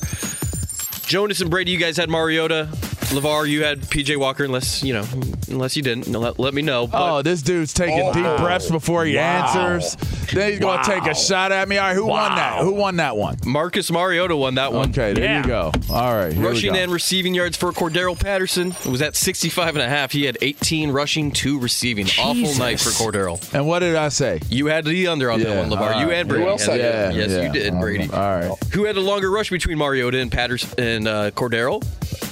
Jonas 1.09 1.41
and 1.41 1.49
Brady, 1.49 1.71
you 1.71 1.79
guys 1.79 1.97
had 1.97 2.07
Mariota. 2.07 2.69
Levar, 3.09 3.49
you 3.49 3.63
had 3.63 3.81
PJ 3.81 4.15
Walker, 4.17 4.43
unless 4.43 4.83
you 4.83 4.93
know, 4.93 5.03
unless 5.47 5.75
you 5.75 5.81
didn't. 5.81 6.07
Let, 6.07 6.37
let 6.37 6.53
me 6.53 6.61
know. 6.61 6.85
But 6.85 7.01
Oh, 7.17 7.21
this 7.23 7.41
dude's 7.41 7.73
taking 7.73 7.99
Oh, 7.99 8.13
deep 8.13 8.23
wow. 8.23 8.37
breaths 8.37 8.69
before 8.69 9.03
he 9.05 9.15
Wow. 9.15 9.47
answers. 9.47 9.95
Then 10.31 10.51
he's 10.51 10.59
gonna 10.59 10.83
take 10.83 11.07
a 11.11 11.15
shot 11.15 11.51
at 11.51 11.67
me. 11.67 11.79
All 11.79 11.87
right, 11.87 11.95
who 11.95 12.05
won 12.05 12.35
that? 12.35 12.59
Who 12.61 12.73
won 12.75 12.97
that 12.97 13.17
one? 13.17 13.37
Marcus 13.43 13.89
Mariota 13.89 14.35
won 14.35 14.53
that 14.55 14.71
one. 14.71 14.89
Okay, 14.91 15.13
there 15.13 15.23
Yeah. 15.23 15.41
you 15.41 15.47
go. 15.47 15.71
All 15.89 16.15
right, 16.15 16.31
here 16.31 16.47
Rushing 16.47 16.71
we 16.73 16.77
go. 16.77 16.83
and 16.83 16.91
receiving 16.91 17.33
yards 17.33 17.57
for 17.57 17.71
Cordarrelle 17.71 18.19
Patterson 18.19 18.75
it 18.85 18.91
was 18.91 19.01
at 19.01 19.15
65 19.15 19.69
and 19.75 19.81
a 19.81 19.89
half. 19.89 20.11
He 20.11 20.25
had 20.25 20.37
18 20.43 20.91
rushing, 20.91 21.31
2 21.31 21.57
receiving. 21.57 22.05
Awful 22.19 22.53
night 22.59 22.79
for 22.79 22.91
Cordarrelle. 22.91 23.39
And 23.55 23.65
what 23.65 23.79
did 23.79 23.95
I 23.95 24.09
say? 24.09 24.39
You 24.51 24.67
had 24.67 24.85
the 24.85 25.07
under 25.07 25.31
on 25.31 25.39
Yeah, 25.39 25.55
that 25.55 25.57
one, 25.67 25.71
LeVar. 25.71 25.95
all 25.95 26.01
You 26.01 26.09
right. 26.09 26.17
and 26.17 26.29
Brady. 26.29 26.43
Who 26.43 26.49
else 26.51 26.65
had 26.67 26.79
had 26.79 27.11
it. 27.11 27.15
Yeah, 27.15 27.21
Yes, 27.21 27.29
yeah. 27.31 27.41
you 27.41 27.51
did, 27.51 27.79
Brady. 27.79 28.07
All 28.13 28.19
right. 28.19 28.51
Who 28.73 28.83
had 28.83 28.97
a 28.97 29.01
longer 29.01 29.31
rush 29.31 29.49
between 29.49 29.79
Mariota 29.79 30.19
and 30.19 30.31
Patterson 30.31 30.69
and 30.77 30.98
uh, 31.07 31.31
Cordarrelle? 31.31 31.81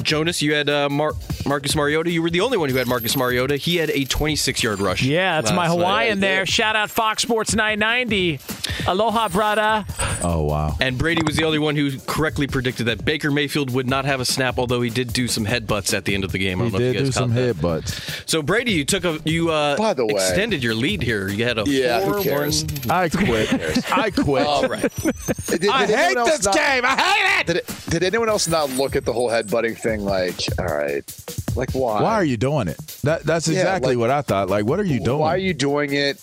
Jonas, 0.07 0.41
you 0.41 0.53
had 0.53 0.69
uh, 0.69 0.87
Mar- 0.89 1.13
Marcus 1.45 1.75
Mariota. 1.75 2.09
You 2.09 2.21
were 2.21 2.29
the 2.29 2.39
only 2.41 2.57
one 2.57 2.69
who 2.69 2.77
had 2.77 2.87
Marcus 2.87 3.15
Mariota. 3.17 3.57
He 3.57 3.75
had 3.75 3.89
a 3.91 4.05
26 4.05 4.63
yard 4.63 4.79
rush. 4.79 5.03
Yeah, 5.03 5.41
that's 5.41 5.51
my 5.53 5.67
last 5.67 5.69
night. 5.69 5.75
Hawaiian 5.77 6.19
there. 6.21 6.45
Shout 6.45 6.75
out 6.77 6.89
Fox 6.89 7.21
Sports 7.23 7.53
990. 7.53 8.39
Aloha, 8.87 9.27
brada. 9.27 9.85
Oh 10.23 10.43
wow. 10.43 10.75
And 10.79 10.97
Brady 10.97 11.21
was 11.25 11.35
the 11.35 11.43
only 11.43 11.59
one 11.59 11.75
who 11.75 11.99
correctly 12.07 12.47
predicted 12.47 12.85
that 12.87 13.03
Baker 13.03 13.29
Mayfield 13.31 13.69
would 13.73 13.87
not 13.87 14.05
have 14.05 14.21
a 14.21 14.25
snap, 14.25 14.57
although 14.57 14.81
he 14.81 14.89
did 14.89 15.11
do 15.11 15.27
some 15.27 15.45
headbutts 15.45 15.93
at 15.93 16.05
the 16.05 16.15
end 16.15 16.23
of 16.23 16.31
the 16.31 16.37
game. 16.39 16.61
I 16.61 16.65
don't 16.69 16.73
know 16.73 16.79
if 16.79 16.83
did 16.83 16.93
you 16.93 16.99
do 16.99 17.05
guys 17.07 17.13
some 17.15 17.29
caught 17.31 17.35
that. 17.35 17.55
headbutts. 17.57 18.29
So 18.29 18.41
Brady, 18.41 18.71
you 18.71 18.85
took 18.85 19.03
a 19.03 19.19
you 19.25 19.49
uh, 19.51 19.75
By 19.77 19.93
the 19.93 20.05
way- 20.05 20.13
extended 20.13 20.63
your 20.63 20.73
lead 20.73 21.01
here. 21.03 21.27
You 21.27 21.43
had 21.43 21.57
a 21.59 21.63
Yeah, 21.67 21.99
who 22.01 22.13
four 22.13 22.23
cares? 22.23 22.63
one. 22.63 22.89
I 22.91 23.09
quit. 23.09 23.91
I 23.91 24.11
quit. 24.11 24.45
All 24.47 24.67
right. 24.69 24.81
Did, 25.47 25.61
did 25.61 25.69
I 25.69 25.85
hate 25.85 26.15
this 26.15 26.45
not- 26.45 26.55
game. 26.55 26.85
I 26.85 26.95
hate 26.95 27.39
it. 27.41 27.47
Did, 27.47 27.55
it, 27.57 27.85
did 27.89 28.03
anyone 28.03 28.29
else 28.29 28.47
not 28.47 28.69
look 28.71 28.95
at 28.95 29.03
the 29.05 29.11
whole 29.13 29.29
headbutting 29.29 29.77
thing 29.77 29.96
like, 30.05 30.39
all 30.59 30.65
right, 30.65 31.03
like 31.55 31.71
why? 31.71 32.01
Why 32.01 32.13
are 32.13 32.23
you 32.23 32.37
doing 32.37 32.67
it? 32.67 32.77
That 33.03 33.23
that's 33.23 33.47
Yeah, 33.47 33.59
exactly 33.59 33.95
like- 33.95 34.01
what 34.01 34.09
I 34.09 34.21
thought. 34.21 34.49
Like, 34.49 34.65
what 34.65 34.79
are 34.79 34.83
you 34.85 34.99
doing? 34.99 35.19
Why 35.19 35.33
are 35.35 35.37
you 35.37 35.53
doing 35.53 35.93
it? 35.93 36.21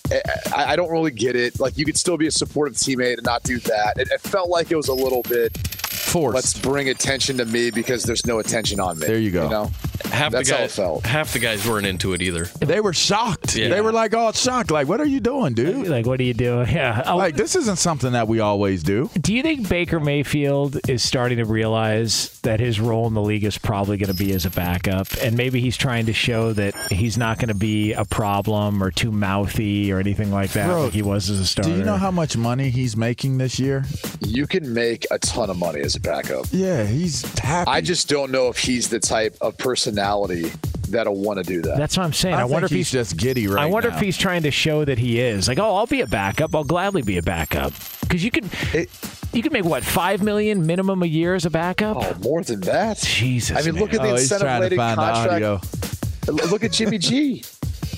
I, 0.55 0.73
I 0.73 0.77
don't 0.77 0.91
really 0.91 1.11
get 1.11 1.37
it. 1.37 1.59
Like, 1.61 1.77
you 1.79 1.85
could 1.85 1.97
still 1.99 2.17
be 2.17 2.27
a 2.27 2.31
supportive 2.31 2.75
teammate 2.75 3.15
and 3.15 3.25
not 3.25 3.43
do 3.43 3.59
that. 3.61 3.95
It, 3.99 4.09
it 4.11 4.21
felt 4.21 4.49
like 4.49 4.71
it 4.71 4.77
was 4.77 4.89
a 4.89 4.95
little 4.95 5.23
bit. 5.23 5.57
forced? 5.89 6.35
Let's 6.35 6.59
bring 6.59 6.89
attention 6.89 7.39
to 7.39 7.45
me 7.45 7.71
because 7.71 8.05
there's 8.05 8.27
no 8.27 8.39
attention 8.39 8.81
on 8.81 8.99
me. 8.99 9.07
There 9.07 9.19
you 9.19 9.31
go. 9.31 9.45
You 9.45 9.51
know, 9.51 9.71
Half 10.11 10.33
That's 10.33 10.49
the 10.49 10.55
how 10.55 10.61
it 10.61 10.65
guys, 10.67 10.77
felt. 10.77 11.07
half 11.07 11.33
the 11.33 11.39
guys 11.39 11.67
weren't 11.67 11.87
into 11.87 12.13
it 12.13 12.23
either. 12.23 12.45
they 12.61 12.81
were 12.81 12.93
shocked. 12.93 13.57
Yeah. 13.57 13.69
They 13.69 13.81
were 13.81 13.93
like 13.93 14.15
oh, 14.15 14.19
all 14.19 14.33
shocked. 14.33 14.71
Like, 14.71 14.87
what 14.89 15.01
are 15.01 15.07
you 15.07 15.21
doing, 15.21 15.55
dude? 15.55 15.89
Like, 15.89 16.07
what 16.07 16.21
are 16.21 16.25
you 16.25 16.35
doing? 16.35 16.69
Yeah. 16.75 17.03
Oh, 17.07 17.17
Like, 17.17 17.37
this 17.37 17.55
isn't 17.57 17.77
something 17.77 18.13
that 18.13 18.27
we 18.29 18.41
always 18.41 18.83
do. 18.83 19.09
do 19.21 19.33
you 19.35 19.43
think 19.43 19.69
Baker 19.69 20.01
Mayfield 20.01 20.79
is 20.89 21.03
starting 21.03 21.39
to 21.39 21.45
realize 21.45 22.39
that 22.41 22.59
his 22.61 22.81
role 22.81 23.07
in 23.07 23.15
the 23.15 23.23
league 23.23 23.45
is 23.45 23.59
probably 23.59 23.97
going 23.97 24.11
to 24.11 24.17
be 24.19 24.33
as 24.33 24.45
a 24.45 24.51
backup? 24.51 25.09
And 25.23 25.37
maybe 25.37 25.61
he's 25.61 25.77
trying 25.77 26.07
to 26.07 26.13
show 26.13 26.53
that 26.55 26.75
he's 26.93 27.17
not 27.19 27.39
going 27.39 27.49
to 27.49 27.55
be 27.55 27.93
a 27.93 28.05
problem 28.05 28.83
or 28.83 28.91
too 28.91 29.11
mouthy 29.13 29.93
or 29.93 29.99
anything 29.99 30.31
like 30.33 30.51
that, 30.53 30.67
Bro, 30.67 30.85
like 30.85 30.93
he 30.93 31.03
was 31.03 31.31
as 31.31 31.41
a 31.41 31.47
starter. 31.47 31.71
Do 31.71 31.77
you 31.79 31.85
know 31.85 31.97
how 31.97 32.11
much 32.11 32.37
money 32.37 32.71
he's 32.71 32.97
making 32.97 33.39
this 33.39 33.59
year? 33.59 33.85
you 34.21 34.47
can 34.47 34.73
make 34.75 35.07
a 35.11 35.19
ton 35.19 35.51
of 35.51 35.57
money 35.59 35.81
as 35.81 35.95
a 35.97 36.01
backup. 36.01 36.47
Yeah, 36.51 36.85
he's 36.85 37.23
happy. 37.39 37.71
I 37.71 37.81
just 37.81 38.09
don't 38.09 38.31
know 38.31 38.49
if 38.49 38.59
he's 38.59 38.89
the 38.89 39.01
type 39.01 39.37
of 39.41 39.57
personality 39.95 40.51
that'll 40.89 41.17
want 41.17 41.39
to 41.39 41.45
do 41.45 41.63
that. 41.63 41.77
That's 41.79 41.97
what 41.97 42.05
I'm 42.05 42.13
saying. 42.13 42.35
I, 42.35 42.43
I, 42.43 42.45
wonder 42.45 42.67
if 42.67 42.71
he's, 42.71 42.91
he's 42.91 42.93
just 42.93 43.17
giddy 43.17 43.47
right 43.47 43.63
I 43.63 43.67
wonder 43.67 43.91
now. 43.91 43.97
if 43.97 44.03
he's 44.03 44.17
trying 44.19 44.43
to 44.43 44.51
show 44.51 44.85
that 44.85 44.99
he 44.99 45.19
is 45.21 45.49
like, 45.49 45.59
oh, 45.59 45.77
I'll 45.77 45.87
be 45.87 46.03
a 46.03 46.07
backup. 46.07 46.55
I'll 46.55 46.65
gladly 46.65 47.03
be 47.03 47.17
a 47.19 47.23
backup 47.23 47.73
because 48.03 48.23
you 48.23 48.31
could, 48.31 48.45
It- 48.75 48.91
you 49.33 49.43
could 49.43 49.53
make 49.53 49.65
what 49.65 49.83
five 49.83 50.23
million 50.23 50.65
minimum 50.67 51.03
a 51.03 51.07
year 51.07 51.35
as 51.35 51.45
a 51.45 51.51
backup. 51.51 51.97
oh, 51.99 52.15
more 52.23 52.43
than 52.43 52.61
that. 52.61 52.99
Jesus, 52.99 53.57
I 53.59 53.69
mean, 53.69 53.81
look 53.81 53.93
at 53.93 54.01
the 54.03 54.11
Oh, 54.11 54.17
he's 54.17 54.29
trying 54.29 54.41
to 54.61 54.67
incentive-laden 54.67 54.77
find 54.79 54.99
the 54.99 55.03
audio. 55.03 55.59
contract. 55.59 56.51
Look 56.53 56.65
at 56.65 56.73
Jimmy 56.73 56.99
G. 56.99 57.43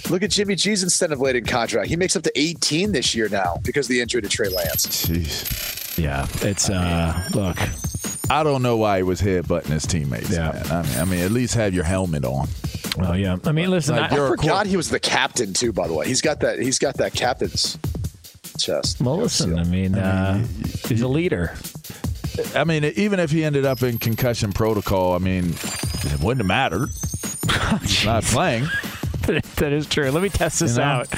Look 0.09 0.23
at 0.23 0.31
Jimmy 0.31 0.55
G's 0.55 0.83
incentive-laden 0.83 1.45
contract. 1.45 1.89
He 1.89 1.97
makes 1.97 2.17
up 2.17 2.23
to 2.23 2.33
18 2.41 2.93
this 2.93 3.15
year 3.15 3.29
now 3.29 3.57
because 3.65 3.87
of 3.87 3.91
the 3.91 4.01
injury 4.01 4.23
to 4.23 4.29
Trey 4.29 4.49
Lance. 4.49 4.87
Jeez. 5.07 5.99
Yeah, 5.99 6.27
it's 6.43 6.71
uh, 6.71 7.29
look. 7.35 7.57
I 8.31 8.43
don't 8.43 8.62
know 8.62 8.77
why 8.77 8.99
he 8.99 9.03
was 9.03 9.21
headbutting 9.21 9.67
his 9.67 9.87
teammates. 9.87 10.31
Yeah. 10.31 10.53
man. 10.53 10.67
I 10.71 10.83
mean, 10.83 10.99
I 10.99 11.05
mean, 11.05 11.21
at 11.21 11.31
least 11.31 11.55
have 11.55 11.73
your 11.75 11.85
helmet 11.85 12.25
on. 12.25 12.49
Well, 12.99 13.17
yeah. 13.17 13.37
I 13.45 13.53
mean, 13.53 13.71
listen. 13.71 13.97
Like, 13.97 14.12
I, 14.12 14.17
you're 14.17 14.29
forgot 14.29 14.49
court- 14.49 14.67
he 14.67 14.77
was 14.77 14.89
the 14.91 15.01
captain 15.01 15.53
too. 15.53 15.73
By 15.73 15.87
the 15.87 15.95
way, 15.95 16.07
he's 16.07 16.21
got 16.23 16.41
that. 16.41 16.59
He's 16.59 16.79
got 16.79 16.97
that 16.97 17.12
captain's 17.15 17.79
chest. 18.59 19.01
well, 19.01 19.19
listen. 19.19 19.59
I 19.59 19.65
mean, 19.65 19.95
uh, 19.95 20.45
he's 20.89 21.03
a 21.03 21.09
leader. 21.09 21.55
I 22.55 22.65
mean, 22.65 22.85
even 22.85 23.19
if 23.21 23.31
he 23.31 23.45
ended 23.45 23.65
up 23.65 23.83
in 23.83 23.99
concussion 23.99 24.53
protocol, 24.53 25.15
I 25.15 25.19
mean, 25.19 25.51
it 25.51 26.21
wouldn't 26.21 26.41
have 26.41 26.47
mattered. 26.47 26.89
He's 27.81 28.05
not 28.05 28.25
playing. 28.25 28.65
that 29.57 29.73
is 29.73 29.87
true. 29.87 30.11
Let 30.11 30.23
me 30.23 30.29
test 30.29 30.61
this 30.61 30.73
You 30.73 30.83
know? 30.83 30.85
out. 30.85 31.09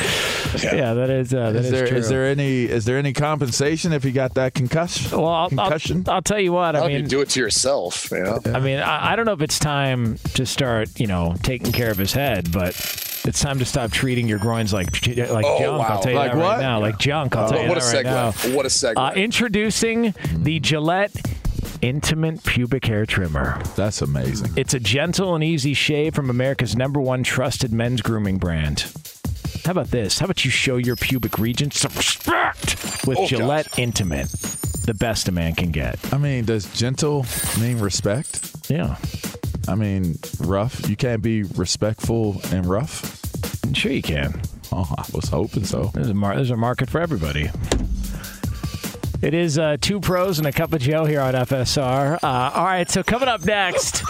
Yeah, 0.62 0.94
that 0.94 1.10
is 1.10 1.32
uh, 1.34 1.52
that 1.52 1.56
is 1.60 1.66
is 1.66 1.70
there 1.72 1.86
true. 1.88 1.96
is 1.98 2.08
there 2.08 2.26
any 2.26 2.64
is 2.64 2.84
there 2.84 2.98
any 2.98 3.12
compensation 3.12 3.92
if 3.92 4.02
he 4.02 4.12
got 4.12 4.34
that 4.34 4.54
concussion? 4.54 5.10
well, 5.18 5.28
I'll, 5.28 5.48
concussion? 5.48 6.04
I'll, 6.06 6.14
I'll 6.16 6.22
tell 6.22 6.40
you 6.40 6.52
what. 6.52 6.74
I 6.76 6.80
How 6.80 6.86
do 6.88 6.94
mean, 6.94 7.02
you 7.04 7.08
do 7.08 7.20
it 7.20 7.28
to 7.30 7.40
yourself? 7.40 8.10
You 8.10 8.22
know? 8.22 8.40
I 8.46 8.60
mean, 8.60 8.78
I, 8.78 9.12
I 9.12 9.16
don't 9.16 9.26
know 9.26 9.32
if 9.32 9.42
it's 9.42 9.58
time 9.58 10.16
to 10.34 10.44
start, 10.46 10.98
you 11.00 11.06
know, 11.06 11.34
taking 11.42 11.72
care 11.72 11.90
of 11.90 11.98
his 11.98 12.12
head, 12.12 12.50
but 12.52 12.70
it's 13.24 13.40
time 13.40 13.58
to 13.58 13.64
stop 13.64 13.90
treating 13.90 14.26
your 14.28 14.38
groins 14.38 14.72
like 14.72 14.86
like 15.30 15.44
Oh, 15.46 15.58
junk. 15.58 15.90
I'll 15.90 16.00
tell 16.02 16.12
you 16.12 16.18
Like 16.18 16.32
that 16.32 16.38
right 16.38 16.44
what? 16.56 16.60
now, 16.60 16.80
like 16.80 16.98
junk. 16.98 17.36
I'll 17.36 17.46
Oh, 17.46 17.50
tell 17.52 17.62
you 17.62 17.68
what 17.68 17.78
a 17.78 17.80
that 17.80 17.94
right 17.94 18.06
segue. 18.06 18.48
now. 18.50 18.56
What 18.56 18.66
a 18.66 18.68
segue. 18.68 18.94
Uh, 18.96 19.12
introducing 19.14 20.14
the 20.34 20.60
Gillette 20.60 21.12
Intimate 21.82 22.42
Pubic 22.44 22.84
Hair 22.86 23.06
Trimmer. 23.06 23.60
That's 23.76 24.02
amazing. 24.02 24.50
It's 24.56 24.74
a 24.74 24.80
gentle 24.80 25.34
and 25.34 25.44
easy 25.44 25.74
shave 25.74 26.14
from 26.14 26.30
America's 26.30 26.74
number 26.76 27.00
one 27.00 27.22
trusted 27.22 27.72
men's 27.72 28.02
grooming 28.02 28.38
brand. 28.38 28.90
How 29.68 29.72
about 29.72 29.90
this? 29.90 30.18
How 30.18 30.24
about 30.24 30.46
you 30.46 30.50
show 30.50 30.78
your 30.78 30.96
pubic 30.96 31.38
region 31.38 31.70
some 31.70 31.92
respect 31.94 33.06
with 33.06 33.18
Oh, 33.18 33.26
Gillette 33.26 33.78
Intimate, 33.78 34.30
the 34.86 34.94
best 34.98 35.28
a 35.28 35.30
man 35.32 35.54
can 35.54 35.72
get. 35.72 35.98
I 36.10 36.16
mean, 36.16 36.46
does 36.46 36.64
gentle 36.72 37.26
mean 37.60 37.78
respect? 37.78 38.56
Yeah, 38.70 38.96
I 39.68 39.74
mean, 39.74 40.16
rough. 40.40 40.88
You 40.88 40.96
can't 40.96 41.20
be 41.20 41.42
respectful 41.42 42.40
and 42.50 42.64
rough. 42.64 43.20
sure 43.74 43.92
you 43.92 44.00
can. 44.00 44.40
Oh, 44.72 44.90
I 44.96 45.04
was 45.12 45.28
hoping 45.28 45.64
so. 45.66 45.90
There's 45.92 46.08
a, 46.08 46.14
mar- 46.14 46.36
there's 46.36 46.50
a 46.50 46.56
market 46.56 46.88
for 46.88 47.02
everybody. 47.02 47.50
It 49.20 49.34
is 49.34 49.58
uh, 49.58 49.76
two 49.82 50.00
pros 50.00 50.38
and 50.38 50.46
a 50.48 50.52
cup 50.52 50.72
of 50.72 50.80
Joe 50.80 51.04
here 51.04 51.20
on 51.20 51.34
FSR. 51.34 52.20
Uh, 52.22 52.26
all 52.54 52.64
right, 52.64 52.88
so 52.88 53.02
coming 53.02 53.28
up 53.28 53.44
next, 53.44 54.02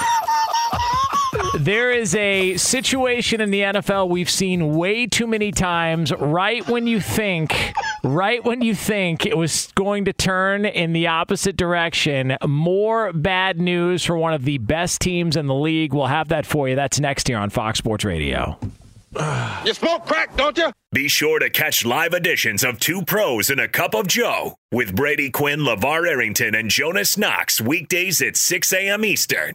there 1.59 1.90
is 1.92 2.14
a 2.14 2.57
situation 2.57 3.40
in 3.40 3.51
the 3.51 3.61
NFL 3.61 4.09
we've 4.09 4.31
seen 4.31 4.77
way 4.77 5.07
too 5.07 5.27
many 5.27 5.51
times. 5.51 6.12
Right 6.12 6.66
when 6.68 6.87
you 6.87 7.01
think, 7.01 7.72
right 8.05 8.44
when 8.44 8.62
you 8.62 8.74
think 8.74 9.27
it 9.27 9.37
was 9.37 9.70
going 9.74 10.05
to 10.07 10.12
turn 10.12 10.64
in 10.64 10.92
the 10.92 11.07
opposite 11.07 11.57
direction, 11.57 12.37
more 12.46 13.12
bad 13.12 13.61
news 13.61 14.05
for 14.05 14.16
one 14.16 14.35
of 14.35 14.44
the 14.44 14.59
best 14.59 15.01
teams 15.01 15.37
in 15.37 15.46
the 15.46 15.55
league. 15.55 15.92
We'll 15.92 16.07
have 16.07 16.29
that 16.29 16.46
for 16.46 16.68
you. 16.68 16.77
That's 16.77 17.01
next 17.01 17.29
here 17.29 17.38
on 17.38 17.51
Fox 17.51 17.79
Sports 17.79 18.05
Radio. 18.05 18.59
You 19.64 19.74
smoke 19.74 20.07
crack, 20.07 20.37
don't 20.37 20.57
you? 20.59 20.70
Be 20.92 21.09
sure 21.09 21.38
to 21.38 21.51
catch 21.51 21.85
live 21.85 22.12
editions 22.12 22.62
of 22.62 22.79
Two 22.79 23.03
Pros 23.03 23.51
and 23.51 23.61
a 23.61 23.66
Cup 23.66 23.94
of 23.94 24.07
Joe 24.07 24.55
with 24.70 24.94
Brady 24.94 25.31
Quinn, 25.31 25.61
LeVar 25.61 26.07
Arrington, 26.07 26.55
and 26.55 26.70
Jonas 26.70 27.16
Knox 27.16 27.61
weekdays 27.61 28.20
at 28.22 28.37
6 28.37 28.72
a.m. 28.72 29.05
Eastern, 29.05 29.55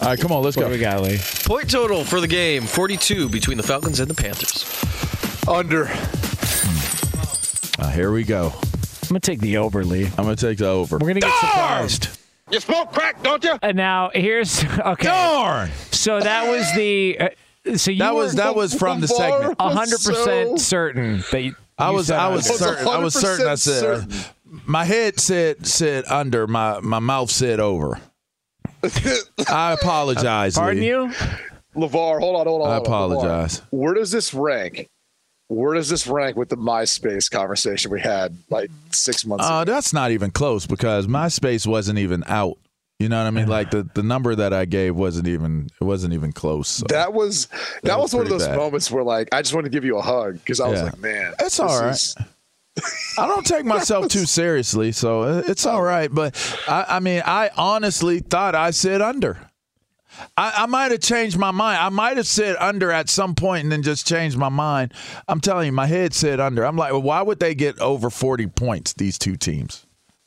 All 0.00 0.08
right, 0.08 0.18
come 0.18 0.32
on, 0.32 0.42
let's 0.42 0.56
What 0.56 0.64
go. 0.66 0.70
we 0.70 0.78
got, 0.78 1.02
Lee? 1.02 1.18
Point 1.44 1.70
total 1.70 2.04
for 2.04 2.20
the 2.22 2.26
game 2.26 2.62
42 2.64 3.28
between 3.28 3.58
the 3.58 3.62
Falcons 3.62 4.00
and 4.00 4.08
the 4.08 4.14
Panthers. 4.14 4.64
Under. 5.46 5.88
Uh, 7.78 7.90
here 7.90 8.10
we 8.10 8.24
go. 8.24 8.46
I'm 8.54 9.08
going 9.08 9.20
to 9.20 9.30
take 9.30 9.40
the 9.40 9.58
over, 9.58 9.84
Lee. 9.84 10.06
I'm 10.16 10.24
going 10.24 10.36
to 10.36 10.46
take 10.48 10.56
the 10.58 10.68
over. 10.68 10.96
We're 10.96 11.00
going 11.00 11.14
to 11.16 11.20
get 11.20 11.38
surprised. 11.40 12.08
You 12.50 12.60
smoke 12.60 12.92
crack, 12.92 13.22
don't 13.22 13.44
you? 13.44 13.58
And 13.62 13.76
now 13.76 14.10
here's 14.14 14.64
okay. 14.78 15.06
Darn! 15.06 15.70
So 15.92 16.18
that 16.20 16.48
was 16.50 16.72
the. 16.74 17.18
Uh, 17.20 17.76
so 17.76 17.90
you 17.90 17.98
That 17.98 18.14
was 18.14 18.34
that 18.36 18.56
was 18.56 18.74
from 18.74 19.00
the 19.00 19.06
segment. 19.08 19.54
hundred 19.60 20.02
percent 20.02 20.60
certain 20.60 21.22
that 21.30 21.42
you, 21.42 21.54
I 21.78 21.90
you 21.90 21.96
was 21.96 22.06
said 22.08 22.18
I 22.18 22.28
was 22.28 22.46
certain 22.46 22.88
I 22.88 22.98
was 22.98 23.14
certain 23.14 23.46
I 23.46 23.52
100% 23.52 23.58
said 23.58 23.80
certain. 23.80 24.12
my 24.66 24.84
head 24.84 25.20
said 25.20 25.66
said 25.66 26.04
under 26.06 26.46
my 26.48 26.80
my 26.80 26.98
mouth 27.00 27.30
said 27.30 27.60
over. 27.60 28.00
I 29.48 29.72
apologize. 29.72 30.54
Pardon 30.56 30.80
Lee. 30.82 30.88
you? 30.88 31.12
LeVar, 31.76 32.18
hold 32.20 32.36
on, 32.36 32.46
hold 32.46 32.62
on. 32.62 32.68
I 32.68 32.74
hold 32.74 32.86
apologize. 32.86 33.60
LeVar. 33.60 33.64
Where 33.70 33.94
does 33.94 34.10
this 34.10 34.34
rank? 34.34 34.88
Where 35.48 35.74
does 35.74 35.88
this 35.88 36.06
rank 36.06 36.36
with 36.36 36.48
the 36.48 36.56
MySpace 36.56 37.30
conversation 37.30 37.90
we 37.90 38.00
had 38.00 38.36
like 38.50 38.70
six 38.92 39.24
months 39.26 39.44
Uh, 39.44 39.62
ago? 39.62 39.72
that's 39.72 39.92
not 39.92 40.10
even 40.12 40.30
close 40.30 40.66
because 40.66 41.06
MySpace 41.06 41.66
wasn't 41.66 41.98
even 41.98 42.22
out. 42.26 42.56
You 43.00 43.08
know 43.08 43.18
what 43.18 43.26
I 43.26 43.30
mean? 43.30 43.48
Like 43.48 43.70
the, 43.70 43.88
the 43.94 44.02
number 44.02 44.34
that 44.34 44.52
I 44.52 44.66
gave 44.66 44.94
wasn't 44.94 45.26
even 45.26 45.68
it 45.80 45.84
wasn't 45.84 46.12
even 46.12 46.32
close. 46.32 46.68
so. 46.68 46.84
That 46.88 47.14
was 47.14 47.46
that, 47.46 47.80
That 47.84 47.98
was, 47.98 48.12
was 48.12 48.14
one 48.14 48.22
of 48.26 48.28
those 48.28 48.46
bad. 48.46 48.56
moments 48.58 48.90
where 48.90 49.02
like 49.02 49.28
I 49.32 49.40
just 49.42 49.54
wanted 49.54 49.70
to 49.70 49.76
give 49.76 49.84
you 49.84 49.96
a 49.96 50.02
hug 50.02 50.34
because 50.34 50.60
I 50.60 50.68
was 50.68 50.82
like, 50.82 50.98
man, 50.98 51.32
It's 51.40 51.56
this 51.56 51.60
all 51.60 51.80
right. 51.80 51.90
is- 51.92 52.14
I 53.18 53.26
don't 53.26 53.44
take 53.46 53.64
myself 53.66 54.08
too 54.08 54.24
seriously, 54.26 54.92
so 54.92 55.22
uh, 55.22 55.42
it's 55.46 55.66
all 55.66 55.82
right. 55.82 56.12
But 56.12 56.34
I, 56.68 56.86
I 56.88 57.00
mean, 57.00 57.22
I 57.26 57.50
honestly 57.56 58.20
thought 58.20 58.54
I 58.54 58.70
said 58.70 59.02
under. 59.02 59.38
I, 60.36 60.52
I 60.58 60.66
might 60.66 60.90
have 60.90 61.00
changed 61.00 61.38
my 61.38 61.50
mind. 61.50 61.78
I 61.78 61.88
might 61.88 62.16
have 62.16 62.26
said 62.26 62.56
under 62.58 62.90
at 62.90 63.08
some 63.08 63.34
point 63.34 63.64
and 63.64 63.72
then 63.72 63.82
just 63.82 64.06
changed 64.06 64.36
my 64.36 64.48
mind. 64.48 64.92
I'm 65.28 65.40
telling 65.40 65.66
you, 65.66 65.72
my 65.72 65.86
head 65.86 66.14
said 66.14 66.40
under. 66.40 66.64
I'm 66.64 66.76
like, 66.76 66.92
well, 66.92 67.02
why 67.02 67.22
would 67.22 67.40
they 67.40 67.54
get 67.54 67.78
over 67.80 68.10
40 68.10 68.46
points? 68.48 68.92
These 68.94 69.18
two 69.18 69.36
teams. 69.36 69.86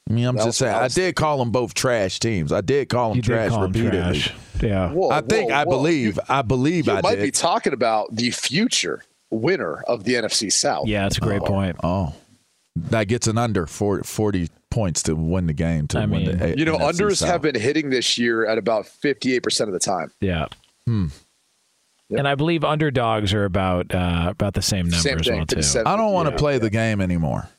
I 0.09 0.13
mean, 0.13 0.25
I'm 0.25 0.35
That 0.35 0.39
just 0.41 0.47
was 0.47 0.57
saying. 0.57 0.73
I 0.75 0.79
I 0.79 0.83
was 0.83 0.95
did 0.95 1.15
call 1.15 1.37
them 1.37 1.51
both 1.51 1.73
trash 1.73 2.19
teams. 2.19 2.51
I 2.51 2.61
did 2.61 2.89
call 2.89 3.09
them 3.09 3.17
You 3.17 3.21
did 3.21 3.27
trash 3.27 3.49
call 3.51 3.63
'em 3.63 3.71
repeatedly. 3.71 4.19
trash. 4.19 4.33
Yeah. 4.61 4.89
Whoa, 4.91 5.09
I 5.09 5.21
think 5.21 5.49
whoa, 5.49 5.55
I 5.55 5.63
whoa. 5.65 5.71
believe. 5.77 6.19
I 6.27 6.41
believe 6.41 6.87
You 6.87 6.93
I 6.93 7.01
might 7.01 7.15
did. 7.15 7.23
be 7.23 7.31
talking 7.31 7.73
about 7.73 8.13
the 8.15 8.31
future 8.31 9.03
winner 9.31 9.81
of 9.87 10.03
the 10.03 10.15
NFC 10.15 10.51
South. 10.51 10.87
Yeah, 10.87 11.03
that's 11.03 11.17
a 11.17 11.21
great 11.21 11.41
point. 11.41 11.77
oh, 11.83 12.13
that 12.75 13.07
gets 13.07 13.27
an 13.27 13.37
under 13.37 13.67
40, 13.67 14.03
40 14.07 14.49
points 14.69 15.03
to 15.03 15.15
win 15.15 15.45
the 15.47 15.53
game. 15.53 15.87
To 15.89 15.99
I 15.99 16.01
win 16.05 16.09
mean- 16.25 16.37
the 16.37 16.57
You 16.57 16.65
know, 16.65 16.77
NFC 16.77 16.91
unders 17.05 17.17
South. 17.17 17.29
have 17.29 17.41
been 17.41 17.55
hitting 17.55 17.89
this 17.89 18.17
year 18.17 18.45
at 18.45 18.57
about 18.57 18.85
58% 18.85 19.67
of 19.67 19.73
the 19.73 19.79
time. 19.79 20.11
Yeah. 20.19 20.47
Hmm. 20.87 21.07
And 22.15 22.27
I 22.27 22.35
believe 22.35 22.63
underdogs 22.63 23.33
are 23.33 23.45
about 23.45 23.93
uh, 23.93 24.27
about 24.29 24.53
the 24.53 24.61
same 24.61 24.85
number 24.87 24.97
Same 24.97 25.19
as 25.19 25.25
thing, 25.25 25.37
well 25.37 25.45
too. 25.47 25.83
I 25.83 25.95
don't 25.97 26.13
want 26.13 26.27
to 26.27 26.33
Yeah. 26.33 26.37
play 26.37 26.57
the 26.59 26.69
game 26.69 27.01
anymore. 27.01 27.49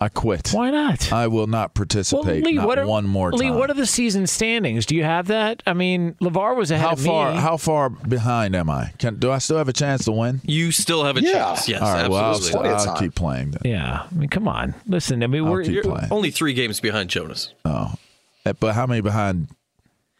I 0.00 0.08
quit. 0.08 0.50
Why 0.52 0.70
not? 0.70 1.12
I 1.12 1.26
will 1.26 1.48
not 1.48 1.74
participate 1.74 2.44
Lee, 2.44 2.52
not 2.52 2.66
what 2.68 2.78
are, 2.78 2.86
one 2.86 3.06
more 3.06 3.32
time. 3.32 3.40
Lee, 3.40 3.50
what 3.50 3.68
are 3.68 3.74
the 3.74 3.84
season 3.86 4.28
standings? 4.28 4.86
Do 4.86 4.94
you 4.94 5.02
have 5.02 5.26
that? 5.26 5.60
I 5.66 5.72
mean, 5.72 6.14
Levar 6.20 6.54
was 6.56 6.70
ahead 6.70 6.86
how 6.86 6.92
of 6.92 7.00
far? 7.00 7.32
me. 7.32 7.38
How 7.40 7.56
far 7.56 7.90
behind 7.90 8.54
am 8.54 8.70
I? 8.70 8.92
Can 8.98 9.16
do 9.16 9.32
I 9.32 9.38
still 9.38 9.58
have 9.58 9.68
a 9.68 9.72
chance 9.72 10.04
to 10.04 10.12
win? 10.12 10.40
You 10.44 10.70
still 10.70 11.02
have 11.04 11.16
a 11.16 11.20
Yeah. 11.22 11.32
chance. 11.32 11.68
Yes, 11.68 11.82
All 11.82 11.92
right. 11.92 12.08
Well, 12.08 12.24
I'll, 12.24 12.36
absolutely. 12.36 12.70
Plenty 12.70 12.88
I'll 12.90 12.96
keep 12.96 13.14
playing. 13.16 13.50
Then. 13.50 13.62
yeah. 13.64 14.06
I 14.08 14.14
mean, 14.14 14.28
come 14.28 14.46
on. 14.46 14.74
Listen. 14.86 15.22
I 15.24 15.26
mean, 15.26 15.44
I'll 15.44 15.50
we're 15.50 15.62
you're- 15.62 15.82
playing. 15.82 16.12
Only 16.12 16.30
three 16.30 16.52
games 16.54 16.78
behind 16.78 17.10
Jonas. 17.10 17.52
Oh, 17.64 17.94
Eh, 18.46 18.52
but 18.60 18.76
how 18.76 18.86
many 18.86 19.00
behind 19.00 19.48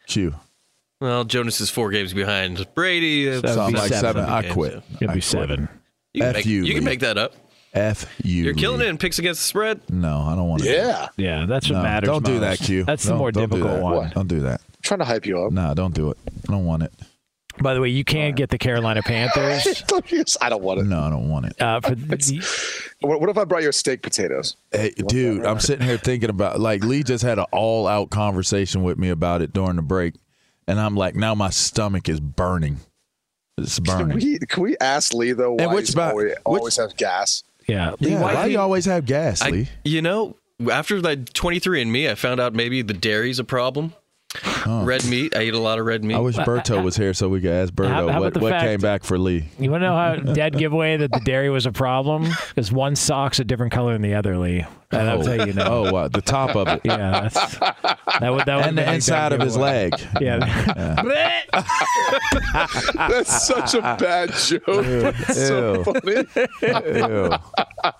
Q? 0.07 0.35
Well, 0.99 1.23
Jonas 1.23 1.61
is 1.61 1.69
four 1.69 1.89
games 1.89 2.13
behind 2.13 2.67
Brady. 2.75 3.29
That 3.29 3.53
So 3.53 3.61
I'm 3.61 3.71
like 3.71 3.87
seven. 3.93 4.23
seven. 4.23 4.25
I 4.25 4.43
quit. 4.51 4.73
It'd 4.73 4.99
be 4.99 5.05
quit. 5.07 5.23
seven. 5.23 5.69
You 6.13 6.21
can, 6.21 6.29
F 6.31 6.35
make, 6.35 6.45
you, 6.45 6.63
you 6.65 6.73
can 6.75 6.83
make 6.83 6.99
that 6.99 7.17
up. 7.17 7.33
F 7.73 8.05
you. 8.23 8.43
You're 8.45 8.53
killing 8.55 8.81
it 8.81 8.87
in 8.87 8.97
picks 8.97 9.19
against 9.19 9.41
the 9.41 9.45
spread. 9.47 9.81
No, 9.89 10.21
I 10.21 10.35
don't 10.35 10.47
want 10.47 10.63
to. 10.63 10.69
Yeah. 10.73 11.09
Yeah, 11.17 11.45
that's 11.47 11.69
what 11.69 11.77
No, 11.77 11.83
matters. 11.83 12.07
don't 12.07 12.25
do 12.25 12.39
that. 12.39 12.57
Q. 12.59 12.83
That's 12.83 13.03
the 13.03 13.09
Don't- 13.09 13.17
more 13.19 13.31
don't 13.31 13.43
do 13.49 13.55
difficult 13.57 13.75
that. 13.77 13.83
one. 13.83 13.95
What? 13.95 14.13
Don't 14.13 14.27
do 14.27 14.39
that. 14.41 14.61
I'm 14.61 14.81
trying 14.81 14.99
to 14.99 15.05
hype 15.05 15.25
you 15.25 15.39
up. 15.43 15.51
No, 15.51 15.73
don't 15.73 15.93
do 15.93 16.09
it. 16.11 16.17
I 16.47 16.51
don't 16.51 16.65
want 16.65 16.83
it. 16.83 16.93
By 17.61 17.73
the 17.73 17.81
way, 17.81 17.89
you 17.89 18.05
can't 18.05 18.37
get 18.37 18.49
the 18.51 18.57
Carolina 18.57 19.01
Panthers 19.03 19.83
I 20.41 20.49
don't 20.49 20.63
want 20.63 20.79
it. 20.79 20.83
No, 20.85 21.01
I 21.01 21.09
don't 21.09 21.27
want 21.29 21.47
it. 21.47 21.61
uh, 21.61 21.81
for 21.81 21.93
the, 21.93 22.87
What, 23.01 23.19
what 23.19 23.29
if 23.29 23.37
I 23.37 23.43
brought 23.43 23.63
you 23.63 23.69
a 23.69 23.73
steak 23.73 24.01
potatoes? 24.01 24.55
Hey, 24.71 24.91
dude, 24.91 25.45
I'm 25.45 25.59
sitting 25.59 25.85
here 25.85 25.97
thinking 25.97 26.29
about 26.29 26.61
like 26.61 26.83
Lee 26.85 27.03
just 27.03 27.21
had 27.23 27.37
an 27.37 27.45
all 27.51 27.85
out 27.87 28.11
conversation 28.11 28.81
with 28.83 28.97
me 28.97 29.09
about 29.09 29.41
it 29.41 29.51
during 29.51 29.75
the 29.75 29.81
break, 29.81 30.13
and 30.67 30.79
I'm 30.79 30.95
like, 30.95 31.15
now 31.15 31.35
my 31.35 31.49
stomach 31.49 32.07
is 32.07 32.21
burning. 32.21 32.77
It's 33.57 33.77
Can 33.77 33.83
burning. 34.07 34.15
we, 34.17 34.39
can 34.39 34.63
we 34.63 34.77
ask 34.79 35.13
Lee 35.13 35.33
though 35.33 35.53
why 35.55 35.63
And 35.65 35.73
which 35.73 35.87
he's 35.87 35.95
ba- 35.95 36.11
always, 36.11 36.29
which- 36.29 36.37
always 36.45 36.77
has 36.77 36.93
gas? 36.93 37.43
Yeah. 37.69 37.95
Lee, 37.99 38.11
yeah, 38.11 38.21
why 38.21 38.33
why 38.33 38.43
do 38.43 38.49
do 38.49 38.53
you 38.53 38.59
always 38.59 38.85
have 38.85 39.05
gas, 39.05 39.41
I, 39.41 39.49
Lee? 39.49 39.69
you 39.85 40.01
know, 40.01 40.35
after 40.71 41.01
that 41.01 41.25
23andMe, 41.33 42.09
I 42.09 42.15
found 42.15 42.39
out 42.39 42.53
maybe 42.53 42.81
the 42.81 42.93
dairy's 42.93 43.39
a 43.39 43.43
problem. 43.43 43.93
Red 44.67 45.05
meat. 45.05 45.35
I 45.35 45.43
eat 45.43 45.55
a 45.55 45.59
lot 45.59 45.79
of 45.79 45.85
red 45.87 46.03
meat. 46.03 46.13
I 46.15 46.19
wish 46.19 46.35
Berto 46.35 46.79
uh, 46.79 46.83
was 46.83 46.95
here 46.95 47.15
so 47.15 47.27
we 47.29 47.41
could 47.41 47.51
ask 47.51 47.73
Berto 47.73 47.87
How- 47.89 48.07
how 48.09 48.19
what, 48.21 48.37
what 48.37 48.51
fact- 48.51 48.63
came 48.65 48.79
back 48.79 49.03
for 49.03 49.17
Lee. 49.17 49.45
You 49.57 49.71
want 49.71 49.81
to 49.81 49.87
know 49.87 49.95
how 49.95 50.15
dead 50.33 50.55
giveaway 50.57 50.97
that 50.97 51.11
the 51.11 51.19
dairy 51.21 51.49
was 51.49 51.65
a 51.65 51.71
problem? 51.71 52.27
Because 52.49 52.71
one 52.71 52.95
sock's 52.95 53.39
a 53.39 53.43
different 53.43 53.71
color 53.71 53.93
than 53.93 54.01
the 54.03 54.13
other, 54.15 54.37
Lee. 54.37 54.65
And 54.91 55.07
I'll 55.09 55.23
tell 55.23 55.47
you 55.47 55.53
now. 55.53 55.67
Oh, 55.71 55.91
wow, 55.91 56.07
the 56.07 56.21
top 56.21 56.55
of 56.55 56.67
it. 56.67 56.81
Yeah, 56.85 57.21
that's, 57.29 57.57
that 57.59 58.29
would 58.31 58.45
that 58.45 58.55
would 58.57 58.65
and 58.65 58.77
the 58.77 58.91
inside 58.93 59.33
of 59.33 59.41
his 59.41 59.55
leg. 59.57 59.93
Yeah. 60.21 60.39
That's 62.95 63.45
such 63.47 63.73
a 63.75 63.81
bad 63.81 64.31
joke. 64.33 64.61
It's 64.67 65.47
so 65.47 65.75
Ew. 65.75 65.83
funny. 65.83 66.25
Ew. 66.97 67.29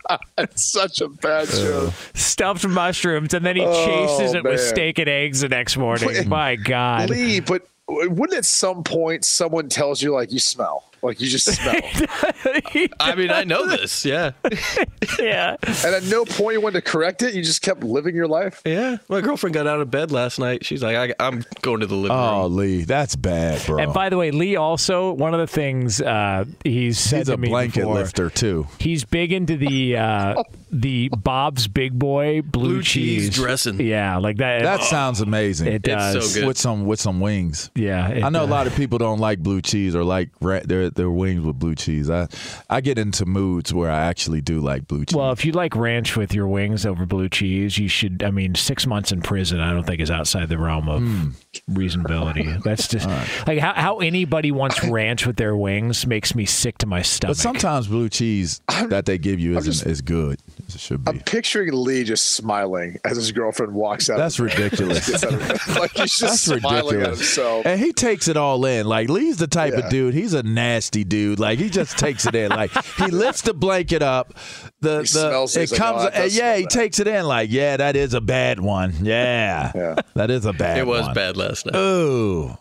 It's 0.38 0.64
such 0.64 1.02
a 1.02 1.08
bad 1.10 1.48
uh, 1.50 1.52
joke. 1.52 1.94
Stuffed 2.14 2.68
mushrooms, 2.68 3.34
and 3.34 3.46
then 3.46 3.56
he 3.56 3.62
Oh, 3.66 3.86
chases 3.86 4.34
it 4.34 4.44
with 4.44 4.60
man. 4.60 4.70
steak 4.70 5.00
and 5.00 5.10
eggs 5.10 5.42
the 5.42 5.50
next 5.50 5.78
morning. 5.78 6.08
Wait. 6.08 6.28
My 6.28 6.56
God. 6.56 7.10
Lee, 7.10 7.40
but 7.42 7.68
wouldn't 7.88 8.38
at 8.38 8.46
some 8.46 8.84
point 8.84 9.26
someone 9.26 9.68
tells 9.70 10.02
you 10.02 10.14
like 10.14 10.32
you 10.32 10.40
smell, 10.40 10.89
like 11.02 11.20
you 11.22 11.28
just 11.28 11.46
smell, 11.52 11.76
I 13.00 13.16
mean, 13.16 13.32
I 13.32 13.44
know 13.44 13.66
this. 13.68 14.06
Yeah. 14.06 14.32
yeah. 15.20 15.56
and 15.62 15.96
at 15.96 16.04
no 16.06 16.26
point 16.26 16.54
you 16.56 16.62
wanted 16.62 16.84
to 16.84 16.92
correct 16.92 17.22
it. 17.24 17.34
You 17.34 17.44
just 17.44 17.62
kept 17.62 17.84
living 17.84 18.16
your 18.16 18.28
life. 18.28 18.62
Yeah. 18.66 18.98
My 19.08 19.22
girlfriend 19.22 19.54
got 19.54 19.68
out 19.68 19.82
of 19.82 19.90
bed 19.92 20.12
last 20.12 20.40
night. 20.40 20.66
She's 20.66 20.84
like, 20.84 20.98
I, 21.20 21.26
I'm 21.28 21.44
going 21.62 21.80
to 21.82 21.88
the 21.88 21.96
living 21.96 22.16
Oh, 22.18 22.44
room. 22.44 22.56
Lee, 22.58 22.84
that's 22.84 23.16
bad, 23.16 23.66
bro. 23.66 23.80
And 23.80 23.94
by 23.94 24.10
the 24.10 24.18
way, 24.18 24.32
Lee 24.32 24.56
also 24.56 25.14
one 25.14 25.34
of 25.34 25.40
the 25.40 25.48
things 25.48 26.02
uh, 26.02 26.46
he's 26.64 27.00
said 27.00 27.20
He's 27.20 27.28
to 27.28 27.34
a 27.34 27.38
me 27.38 27.50
blanket 27.50 27.82
before, 27.82 27.96
lifter 27.96 28.30
too. 28.30 28.68
He's 28.80 29.04
big 29.06 29.32
into 29.32 29.58
the 29.58 29.98
uh, 29.98 30.44
the 30.72 31.10
Bob's 31.10 31.68
Big 31.68 31.98
Boy 31.98 32.42
blue, 32.42 32.70
Blue 32.76 32.84
cheese 32.84 33.30
dressing. 33.30 33.80
Yeah, 33.82 34.18
like 34.18 34.38
that. 34.38 34.64
That 34.64 34.84
sounds 34.84 35.22
amazing. 35.22 35.68
It 35.68 35.88
It's 35.88 36.14
so 36.14 36.20
does. 36.20 36.36
good. 36.36 36.48
with 36.48 36.58
some 36.58 36.86
with 36.86 37.00
some 37.00 37.20
wings. 37.20 37.72
Yeah, 37.76 38.10
it 38.10 38.24
I 38.24 38.30
know 38.30 38.44
a 38.44 38.46
lot 38.46 38.68
of 38.68 38.76
people 38.76 38.98
don't 38.98 39.20
like 39.20 39.40
blue 39.40 39.62
cheese 39.62 39.96
or 39.96 40.04
like 40.04 40.30
ra- 40.42 40.62
they're 40.64 40.89
their 40.96 41.10
their 41.10 41.16
wings 41.16 41.42
with 41.42 41.58
blue 41.58 41.76
cheese. 41.76 42.10
I 42.10 42.28
I 42.70 42.82
get 42.82 42.98
into 42.98 43.26
moods 43.26 43.74
where 43.74 43.90
I 43.92 44.06
actually 44.06 44.42
do 44.42 44.60
like 44.60 44.88
blue 44.88 45.06
cheese. 45.06 45.16
Well, 45.16 45.32
if 45.32 45.44
you 45.44 45.52
like 45.54 45.76
ranch 45.76 46.16
with 46.16 46.34
your 46.34 46.48
wings 46.48 46.86
over 46.86 47.06
blue 47.06 47.30
cheese, 47.30 47.78
you 47.78 47.88
should. 47.88 48.24
I 48.24 48.32
mean, 48.32 48.56
six 48.56 48.86
months 48.86 49.12
in 49.12 49.22
prison, 49.22 49.60
I 49.60 49.74
don't 49.74 49.86
think 49.86 50.02
is 50.02 50.12
outside 50.12 50.50
the 50.50 50.58
realm 50.58 50.88
of 50.88 51.02
Hmm. 51.02 51.30
Reasonability. 51.70 52.62
That's 52.64 52.88
just 52.88 53.08
like 53.48 53.60
how, 53.60 53.74
how 53.74 53.98
anybody 54.00 54.52
wants 54.52 54.84
ranch 54.84 55.26
with 55.26 55.38
their 55.38 55.56
wings 55.56 56.06
makes 56.06 56.36
me 56.36 56.46
sick 56.46 56.78
to 56.80 56.86
my 56.86 57.02
stomach. 57.02 57.38
but 57.38 57.42
sometimes 57.42 57.88
blue 57.88 58.10
cheese 58.10 58.62
that 58.88 59.06
they 59.06 59.18
give 59.18 59.40
you 59.40 59.58
isn't 59.58 59.90
as 59.90 60.02
good 60.02 60.40
as 60.68 60.76
it 60.76 60.82
should 60.82 61.04
be. 61.06 61.10
I'm 61.12 61.20
picturing 61.22 61.72
Lee 61.74 62.04
just 62.04 62.34
smiling 62.36 62.98
as 63.06 63.18
his 63.18 63.32
girlfriend 63.32 63.74
walks 63.74 64.10
out. 64.10 64.18
That's 64.18 64.40
ridiculous. 64.40 65.10
like 65.78 65.92
he's 65.92 66.18
just 66.18 66.22
That's 66.48 66.60
smiling 66.62 66.78
at 66.78 66.84
ridiculous. 66.86 67.20
himself. 67.20 67.66
And 67.66 67.80
he 67.80 67.94
takes 67.94 68.28
it 68.28 68.38
all 68.38 68.64
in. 68.66 68.86
Like 68.86 69.10
Lee's 69.10 69.38
the 69.38 69.48
type 69.48 69.74
Yeah. 69.74 69.80
of 69.86 69.90
dude. 69.90 70.14
He's 70.14 70.34
a 70.34 70.44
nasty 70.44 71.04
dude. 71.04 71.40
Like 71.40 71.60
he 71.60 71.70
just 71.70 71.98
takes 71.98 72.26
it 72.26 72.36
in. 72.36 72.50
Like 72.50 72.72
he 72.98 73.08
lifts 73.08 73.42
the 73.42 73.54
blanket 73.54 74.02
up. 74.02 74.34
The 74.82 75.00
the 75.00 75.06
smells 75.08 75.56
it. 75.58 75.64
it 75.64 75.72
like, 75.72 75.80
comes. 75.80 76.02
"Oh, 76.04 76.10
that 76.10 76.32
yeah, 76.32 76.56
he 76.56 76.64
bad." 76.64 76.70
takes 76.70 77.00
it 77.00 77.08
in. 77.08 77.26
Like 77.26 77.52
yeah, 77.52 77.78
that 77.78 77.96
is 77.96 78.14
a 78.14 78.22
bad 78.22 78.60
one. 78.60 78.94
Yeah, 79.02 79.72
Yeah. 79.76 79.96
that 80.16 80.32
is 80.32 80.46
a 80.46 80.54
bad. 80.54 80.78
One. 80.78 80.80
It 80.80 80.88
was 80.88 81.06
one. 81.08 81.14
bad 81.14 81.38
last 81.38 81.49
night. 81.66 81.76
Ooh, 81.76 82.58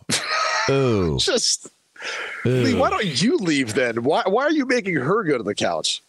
ooh. 0.69 1.17
Just 1.19 1.67
oh. 2.45 2.49
Lee, 2.49 2.73
why 2.73 2.89
don't 2.89 3.21
you 3.21 3.37
leave 3.37 3.73
then? 3.73 4.03
Why 4.03 4.23
why 4.25 4.43
are 4.43 4.51
you 4.51 4.65
making 4.65 4.95
her 4.95 5.23
go 5.23 5.37
to 5.37 5.43
the 5.43 5.55
couch? 5.55 6.01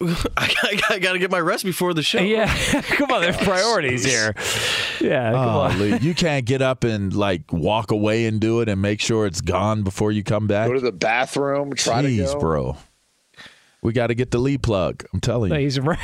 I, 0.00 0.16
I, 0.90 0.98
got 0.98 1.12
to 1.12 1.18
get 1.18 1.30
my 1.30 1.38
rest 1.40 1.64
before 1.64 1.94
the 1.94 2.02
show. 2.02 2.18
yeah, 2.20 2.52
come 2.82 3.12
on, 3.12 3.20
there's 3.20 3.36
priorities 3.36 4.04
here. 4.10 4.34
Yeah, 5.00 5.30
come 5.32 5.40
Oh, 5.48 5.60
on. 5.60 5.78
Lee, 5.78 5.98
you 5.98 6.14
can't 6.14 6.44
get 6.44 6.62
up 6.62 6.84
and 6.84 7.14
like 7.14 7.52
walk 7.52 7.90
away 7.90 8.26
and 8.26 8.40
do 8.40 8.60
it 8.60 8.68
and 8.68 8.80
make 8.80 9.00
sure 9.00 9.26
it's 9.26 9.40
gone 9.40 9.82
before 9.82 10.10
you 10.10 10.24
come 10.24 10.46
back. 10.46 10.68
Go 10.68 10.74
to 10.74 10.80
the 10.80 10.90
bathroom, 10.92 11.74
try 11.74 12.02
Jeez, 12.02 12.28
to 12.28 12.34
go. 12.34 12.40
bro. 12.40 12.76
We 13.82 13.92
got 13.92 14.06
to 14.08 14.14
get 14.14 14.30
the 14.30 14.38
Lee 14.38 14.56
plug. 14.58 15.04
I'm 15.12 15.20
telling 15.20 15.52
you. 15.52 15.58
He's 15.58 15.78
right. 15.78 15.98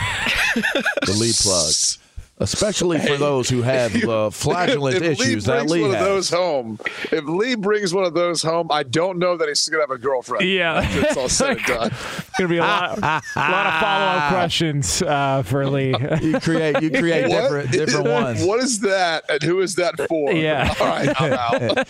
the 0.55 1.17
Lee 1.19 1.33
plug, 1.35 1.73
especially 2.41 2.99
for 2.99 3.17
those 3.17 3.49
who 3.49 3.63
have 3.63 3.95
uh, 4.05 4.31
flagellant 4.31 4.97
if, 4.97 5.03
if 5.03 5.21
issues 5.21 5.47
Lee 5.47 5.53
that 5.53 5.59
brings 5.61 5.73
Lee 5.73 5.83
one 5.83 5.91
has. 5.93 6.01
of 6.01 6.07
those 6.09 6.31
home, 6.31 6.79
if 7.13 7.25
Lee 7.25 7.55
brings 7.55 7.95
one 7.95 8.05
of 8.05 8.15
those 8.15 8.43
home, 8.43 8.69
I 8.71 8.83
don't 8.83 9.19
know 9.19 9.37
that 9.37 9.49
he's 9.49 9.69
gonna 9.69 9.83
have 9.83 9.91
a 9.91 9.99
girlfriend. 9.99 10.49
Yeah. 10.49 10.75
after 10.75 11.01
it's 11.01 11.17
all 11.17 11.29
said 11.29 11.59
and 11.59 11.67
done. 11.67 11.91
Gonna 12.39 12.49
be 12.49 12.57
a 12.57 12.63
lot, 12.63 12.99
a 12.99 13.03
lot 13.37 13.67
of 13.67 13.81
follow 13.81 14.07
up 14.07 14.29
questions 14.33 15.03
uh, 15.03 15.43
for 15.43 15.67
Lee. 15.69 15.95
you 16.23 16.41
create, 16.41 16.83
you 16.83 16.91
create 16.91 17.29
What 17.29 17.43
different, 17.43 17.71
different 17.73 18.09
ones. 18.09 18.45
What 18.45 18.61
is 18.61 18.81
that, 18.81 19.25
and 19.29 19.43
who 19.43 19.61
is 19.61 19.77
that 19.77 19.97
for? 20.09 20.33
Yeah. 20.33 20.75
All 20.81 20.87
right, 20.87 21.21
I'm 21.21 21.33
out. 21.33 21.89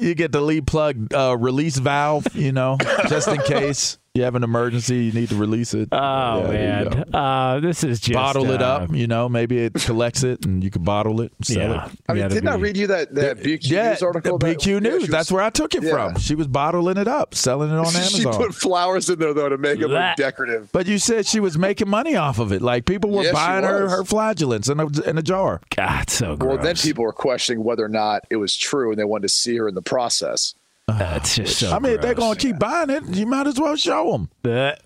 you, 0.00 0.08
you 0.08 0.14
get 0.14 0.32
the 0.32 0.40
lead 0.40 0.66
plug 0.66 1.12
uh, 1.12 1.36
release 1.38 1.76
valve, 1.76 2.26
you 2.34 2.52
know, 2.52 2.78
just 3.08 3.28
in 3.28 3.40
case 3.42 3.98
you 4.16 4.22
have 4.24 4.34
an 4.34 4.42
emergency, 4.42 5.04
you 5.04 5.12
need 5.12 5.28
to 5.28 5.36
release 5.36 5.74
it. 5.74 5.88
Oh 5.92 6.50
Yeah, 6.52 6.84
man, 6.84 7.14
uh, 7.14 7.60
this 7.60 7.84
is 7.84 8.00
just 8.00 8.14
bottle 8.14 8.50
it 8.50 8.62
uh, 8.62 8.66
up, 8.76 8.92
you 8.92 9.06
know, 9.06 9.28
maybe 9.28 9.58
it 9.58 9.74
collects 9.74 10.22
it 10.22 10.44
and 10.44 10.64
you 10.64 10.70
can 10.70 10.82
bottle 10.82 11.20
it, 11.20 11.32
sell 11.42 11.56
Yeah, 11.58 11.86
it. 11.86 11.92
I 12.08 12.12
mean, 12.12 12.22
Yeah, 12.22 12.28
didn't 12.28 12.48
I 12.48 12.50
that'd 12.52 12.62
read 12.62 12.76
you 12.76 12.86
that, 12.88 13.14
that 13.14 13.38
BQ 13.38 13.70
Yeah, 13.70 13.90
News 13.90 14.02
article? 14.02 14.38
the 14.38 14.46
that- 14.46 14.58
BQ 14.58 14.66
yeah, 14.66 14.78
News. 14.78 15.02
she 15.04 15.08
That's 15.10 15.30
where 15.30 15.42
I 15.42 15.50
took 15.50 15.74
it 15.74 15.82
yeah. 15.82 15.90
from. 15.92 16.16
She 16.18 16.34
was 16.34 16.46
bottling 16.48 16.96
it 16.96 17.08
up, 17.08 17.34
selling 17.34 17.70
it 17.70 17.74
on 17.74 17.86
Amazon. 17.86 18.08
She 18.10 18.24
put 18.24 18.54
flowers 18.54 19.08
in 19.10 19.18
there 19.18 19.34
though 19.34 19.48
to 19.48 19.58
make 19.58 19.78
it 19.80 19.88
look 19.88 20.16
decorative. 20.16 20.70
but 20.72 20.86
you 20.86 20.98
said 20.98 21.26
she 21.26 21.40
was 21.40 21.56
making 21.58 21.88
money 21.88 22.16
off 22.16 22.38
of 22.38 22.52
it. 22.52 22.62
Like 22.62 22.86
people 22.86 23.10
were 23.10 23.24
Yeah, 23.24 23.32
buying 23.32 23.64
her 23.64 23.88
her 23.88 24.04
flagellants 24.04 24.68
in 24.68 24.80
a, 24.80 24.86
in 25.08 25.18
a 25.18 25.22
jar. 25.22 25.60
God, 25.76 26.08
so 26.10 26.36
gross. 26.36 26.56
Well, 26.56 26.64
then 26.64 26.76
people 26.76 27.04
were 27.04 27.12
questioning 27.12 27.62
whether 27.62 27.84
or 27.84 27.88
not 27.88 28.24
it 28.30 28.36
was 28.36 28.56
true, 28.56 28.90
and 28.90 28.98
they 28.98 29.04
wanted 29.04 29.22
to 29.22 29.28
see 29.28 29.56
her 29.56 29.68
in 29.68 29.74
the 29.74 29.82
process. 29.82 30.54
That's 30.88 31.34
just 31.36 31.58
so. 31.58 31.72
I 31.72 31.78
mean, 31.80 31.94
if 31.94 32.00
they're 32.00 32.14
gross. 32.14 32.36
to 32.36 32.46
keep 32.46 32.58
buying 32.58 32.90
it, 32.90 33.04
you 33.08 33.26
might 33.26 33.46
as 33.46 33.58
well 33.60 33.76
show 33.76 34.12
them. 34.12 34.30
That- 34.42 34.82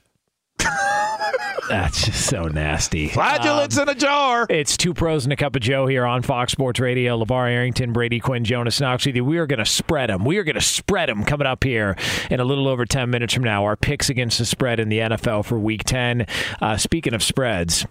That's 1.69 2.05
just 2.07 2.27
so 2.27 2.49
nasty. 2.49 3.09
Flagellants 3.09 3.77
Um, 3.79 3.85
in 3.85 3.89
a 3.91 3.95
jar. 3.95 4.47
It's 4.51 4.77
two 4.77 4.93
pros 4.93 5.25
and 5.25 5.33
a 5.33 5.37
cup 5.37 5.55
of 5.55 5.63
Joe 5.63 5.87
here 5.87 6.05
on 6.05 6.23
Fox 6.23 6.51
Sports 6.53 6.81
Radio. 6.81 7.23
LeVar 7.23 7.49
Arrington, 7.51 7.93
Brady 7.93 8.19
Quinn, 8.19 8.45
Jonas 8.45 8.81
Knox 8.81 9.07
with 9.07 9.15
you. 9.15 9.25
We 9.25 9.39
are 9.39 9.47
going 9.47 9.61
to 9.61 9.65
spread 9.65 10.11
them. 10.11 10.25
We 10.25 10.39
are 10.39 10.43
going 10.45 10.57
to 10.57 10.61
spread 10.61 11.09
them 11.09 11.23
coming 11.25 11.47
up 11.47 11.63
here 11.63 11.97
in 12.29 12.41
a 12.41 12.45
little 12.45 12.67
over 12.67 12.85
10 12.85 13.09
minutes 13.09 13.33
from 13.35 13.45
now. 13.45 13.65
Our 13.65 13.77
picks 13.77 14.11
against 14.11 14.39
the 14.39 14.47
spread 14.47 14.81
in 14.81 14.89
the 14.89 14.99
NFL 14.99 15.45
for 15.45 15.59
week 15.59 15.85
10. 15.85 16.27
Uh, 16.61 16.77
speaking 16.77 17.15
of 17.15 17.23
spreads, 17.23 17.87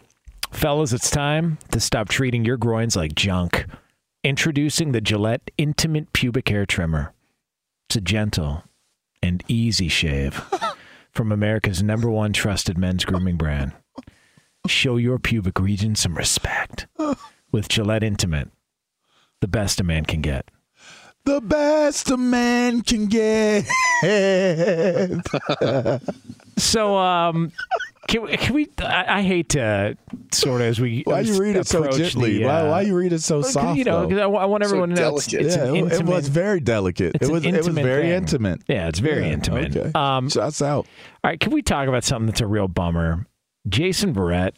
fellas, 0.51 0.91
it's 0.91 1.09
time 1.09 1.57
to 1.71 1.79
stop 1.79 2.09
treating 2.09 2.43
your 2.43 2.57
groins 2.57 2.95
like 2.97 3.15
junk. 3.15 3.65
Introducing 4.25 4.91
the 4.91 4.99
Gillette 5.01 5.49
Intimate 5.57 6.11
Pubic 6.11 6.49
Hair 6.49 6.65
Trimmer. 6.65 7.13
It's 7.89 7.95
a 7.95 8.01
gentle 8.01 8.65
and 9.23 9.43
easy 9.47 9.87
shave 9.87 10.43
from 11.11 11.31
America's 11.31 11.81
number 11.81 12.07
one 12.07 12.33
trusted 12.33 12.77
men's 12.77 13.03
grooming 13.03 13.35
brand. 13.35 13.71
Show 14.67 14.97
your 14.97 15.17
pubic 15.17 15.59
region 15.59 15.95
some 15.95 16.15
respect 16.15 16.85
with 17.51 17.67
Gillette 17.67 18.03
Intimate, 18.03 18.51
the 19.41 19.47
best 19.47 19.79
a 19.79 19.83
man 19.83 20.05
can 20.05 20.21
get. 20.21 20.51
The 21.25 21.41
best 21.41 22.11
a 22.11 22.17
man 22.17 22.83
can 22.83 23.07
get. 23.07 23.65
So, 26.57 26.97
um, 26.97 27.53
can, 28.09 28.21
we- 28.23 28.37
can 28.37 28.53
we? 28.55 28.67
I, 28.79 29.19
I 29.19 29.21
hate 29.21 29.49
to 29.49 29.95
sort 30.33 30.61
of 30.61 30.67
as 30.67 30.79
we 30.81 31.03
Why 31.05 31.21
you 31.21 31.39
read 31.39 31.55
it 31.55 31.67
so 31.67 31.79
approach 31.83 31.97
gently? 31.97 32.39
the, 32.39 32.45
why, 32.45 32.61
uh, 32.61 32.69
why 32.69 32.81
you 32.81 32.95
read 32.97 33.13
it 33.13 33.21
so 33.21 33.35
Well, 33.37 33.43
'cause, 33.43 33.53
soft? 33.53 33.77
You 33.77 33.83
know, 33.85 34.07
because 34.07 34.21
I, 34.21 34.25
I 34.25 34.45
want 34.45 34.63
So 34.63 34.67
everyone 34.69 34.89
to 34.89 34.95
know 34.95 35.15
it's, 35.15 35.31
it's 35.33 35.55
yeah, 35.55 35.63
an 35.65 35.75
it, 35.75 35.79
intimate. 35.79 35.99
it 36.01 36.05
was 36.05 36.27
very 36.27 36.59
delicate. 36.59 37.15
it's 37.15 37.23
It 37.23 37.27
an 37.27 37.33
was 37.33 37.45
it 37.45 37.55
was 37.55 37.67
very 37.67 38.03
thing. 38.03 38.11
intimate. 38.11 38.61
Yeah, 38.67 38.87
it's 38.87 38.99
very 38.99 39.25
Yeah, 39.27 39.33
intimate. 39.33 39.77
Okay. 39.77 39.91
Um, 39.95 40.29
Shots 40.29 40.61
out. 40.61 40.85
all 41.23 41.29
right, 41.29 41.39
can 41.39 41.53
we 41.53 41.61
talk 41.61 41.87
about 41.87 42.03
something 42.03 42.25
that's 42.27 42.41
a 42.41 42.47
real 42.47 42.67
bummer? 42.67 43.25
Jason 43.67 44.13
Verrett. 44.13 44.51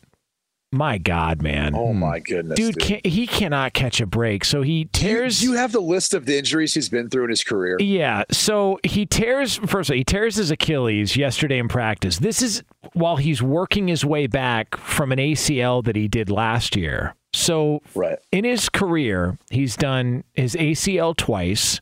My 0.73 0.97
God, 0.97 1.41
man. 1.41 1.75
Oh 1.75 1.93
my 1.93 2.19
hmm. 2.19 2.23
goodness, 2.23 2.55
dude, 2.57 2.79
Can, 2.79 3.01
he 3.03 3.27
cannot 3.27 3.73
catch 3.73 3.99
a 3.99 4.05
break. 4.05 4.45
So 4.45 4.61
he 4.61 4.85
Do 4.85 5.01
you, 5.01 5.15
tears. 5.15 5.39
do 5.41 5.47
you 5.47 5.53
have 5.53 5.73
the 5.73 5.81
list 5.81 6.13
of 6.13 6.25
the 6.25 6.37
injuries 6.37 6.73
he's 6.73 6.87
been 6.87 7.09
through 7.09 7.25
in 7.25 7.29
his 7.29 7.43
career? 7.43 7.77
Yeah, 7.79 8.23
so 8.31 8.79
he 8.83 9.05
tears 9.05 9.57
first 9.57 9.89
of 9.89 9.93
all, 9.93 9.97
he 9.97 10.03
tears 10.03 10.35
his 10.35 10.49
Achilles 10.49 11.17
yesterday 11.17 11.59
in 11.59 11.67
practice. 11.67 12.19
This 12.19 12.41
is 12.41 12.63
while 12.93 13.17
he's 13.17 13.41
working 13.41 13.87
his 13.87 14.05
way 14.05 14.27
back 14.27 14.77
from 14.77 15.11
an 15.11 15.19
ACL 15.19 15.83
that 15.83 15.95
he 15.95 16.07
did 16.07 16.29
last 16.29 16.75
year. 16.75 17.15
So 17.33 17.81
Right. 17.95 18.19
in 18.31 18.45
his 18.45 18.69
career, 18.69 19.37
he's 19.49 19.75
done 19.75 20.23
his 20.33 20.55
ACL 20.55 21.15
twice, 21.15 21.81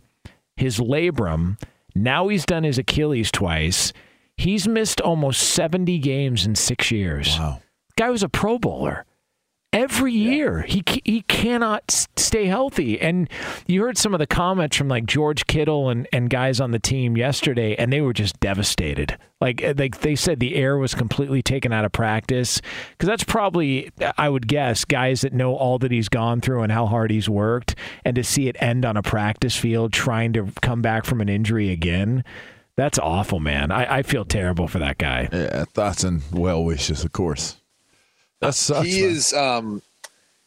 his 0.55 0.79
labrum, 0.79 1.57
now 1.95 2.27
he's 2.27 2.45
done 2.45 2.63
his 2.63 2.77
Achilles 2.77 3.31
twice. 3.31 3.93
He's 4.37 4.67
missed 4.67 5.01
almost 5.01 5.41
70 5.41 5.99
games 5.99 6.45
in 6.45 6.55
6 6.55 6.91
years. 6.91 7.37
Wow. 7.37 7.61
Guy 7.99 8.09
was 8.09 8.23
a 8.23 8.29
pro 8.29 8.57
bowler 8.57 9.05
every 9.73 10.13
year. 10.13 10.61
He 10.61 10.81
he 11.03 11.23
cannot 11.23 12.07
stay 12.15 12.45
healthy. 12.45 12.97
And 12.97 13.29
you 13.67 13.81
heard 13.81 13.97
some 13.97 14.13
of 14.13 14.19
the 14.19 14.25
comments 14.25 14.77
from 14.77 14.87
like 14.87 15.05
George 15.05 15.47
Kittle 15.47 15.89
and, 15.89 16.07
and 16.13 16.29
guys 16.29 16.61
on 16.61 16.71
the 16.71 16.79
team 16.79 17.17
yesterday, 17.17 17.75
and 17.75 17.91
they 17.91 17.99
were 17.99 18.13
just 18.13 18.39
devastated. 18.39 19.17
Like 19.41 19.61
uh, 19.61 19.73
like 19.77 19.99
they 19.99 20.15
said, 20.15 20.39
the 20.39 20.55
air 20.55 20.77
was 20.77 20.95
completely 20.95 21.41
taken 21.41 21.73
out 21.73 21.83
of 21.83 21.91
practice 21.91 22.61
because 22.91 23.07
that's 23.07 23.25
probably 23.25 23.91
I 24.17 24.29
would 24.29 24.47
guess 24.47 24.85
guys 24.85 25.19
that 25.19 25.33
know 25.33 25.57
all 25.57 25.77
that 25.79 25.91
he's 25.91 26.07
gone 26.07 26.39
through 26.39 26.61
and 26.63 26.71
how 26.71 26.85
hard 26.85 27.11
he's 27.11 27.27
worked, 27.27 27.75
and 28.05 28.15
to 28.15 28.23
see 28.23 28.47
it 28.47 28.55
end 28.61 28.85
on 28.85 28.95
a 28.95 29.03
practice 29.03 29.57
field 29.57 29.91
trying 29.91 30.31
to 30.31 30.53
come 30.61 30.81
back 30.81 31.03
from 31.03 31.19
an 31.19 31.27
injury 31.27 31.69
again. 31.69 32.23
That's 32.77 32.97
awful, 32.97 33.41
man. 33.41 33.71
I, 33.71 33.97
I 33.97 34.03
feel 34.03 34.23
terrible 34.23 34.69
for 34.69 34.79
that 34.79 34.97
guy. 34.97 35.27
Yeah, 35.33 35.65
thoughts 35.65 36.05
and 36.05 36.21
well 36.31 36.63
wishes, 36.63 37.03
of 37.03 37.11
course. 37.11 37.57
That 38.41 38.55
sucks. 38.55 38.87
he 38.87 39.01
man. 39.01 39.11
is 39.11 39.33
um 39.33 39.81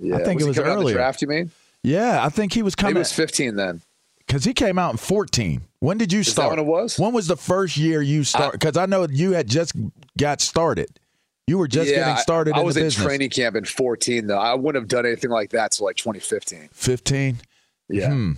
Yeah, 0.00 0.16
I 0.16 0.24
think 0.24 0.40
was 0.40 0.44
it 0.44 0.48
was 0.48 0.56
he 0.56 0.62
coming 0.62 0.72
out 0.72 0.76
the 0.76 0.82
earlier. 0.82 0.96
draft, 0.96 1.22
you 1.22 1.28
mean? 1.28 1.50
Yeah, 1.84 2.24
I 2.24 2.28
think 2.30 2.52
he 2.54 2.62
was 2.62 2.74
coming. 2.74 2.94
He 2.96 2.98
was 2.98 3.12
15 3.12 3.54
then. 3.56 3.82
because 4.26 4.44
he 4.44 4.52
came 4.54 4.78
out 4.78 4.90
in 4.92 4.96
14. 4.96 5.60
When 5.80 5.98
did 5.98 6.12
you 6.12 6.20
Is 6.20 6.32
start? 6.32 6.50
when 6.50 6.58
it 6.58 6.64
was? 6.66 6.98
When 6.98 7.12
was 7.12 7.26
the 7.28 7.36
first 7.36 7.76
year 7.76 8.00
you 8.02 8.24
start? 8.24 8.52
Because 8.52 8.76
I 8.76 8.86
know 8.86 9.06
you 9.08 9.32
had 9.32 9.46
just 9.48 9.72
got 10.18 10.40
started. 10.40 10.98
You 11.46 11.58
were 11.58 11.68
just 11.68 11.90
yeah, 11.90 11.96
getting 11.96 12.16
started 12.16 12.54
I, 12.54 12.60
I 12.60 12.62
was 12.62 12.78
in 12.78 12.90
training 12.90 13.28
camp 13.28 13.54
in 13.54 13.66
14 13.66 14.26
though. 14.26 14.38
I 14.38 14.54
wouldn't 14.54 14.82
have 14.82 14.88
done 14.88 15.04
anything 15.04 15.28
like 15.30 15.50
that 15.50 15.72
till 15.72 15.84
like 15.84 15.96
2015. 15.96 16.70
15. 16.72 17.36
Yeah. 17.90 18.08
Hmm. 18.08 18.32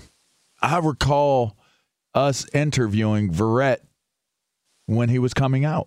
I 0.60 0.78
recall 0.80 1.56
us 2.16 2.48
interviewing 2.52 3.30
Verrett 3.32 3.78
when 4.86 5.08
he 5.08 5.20
was 5.20 5.34
coming 5.34 5.64
out. 5.64 5.86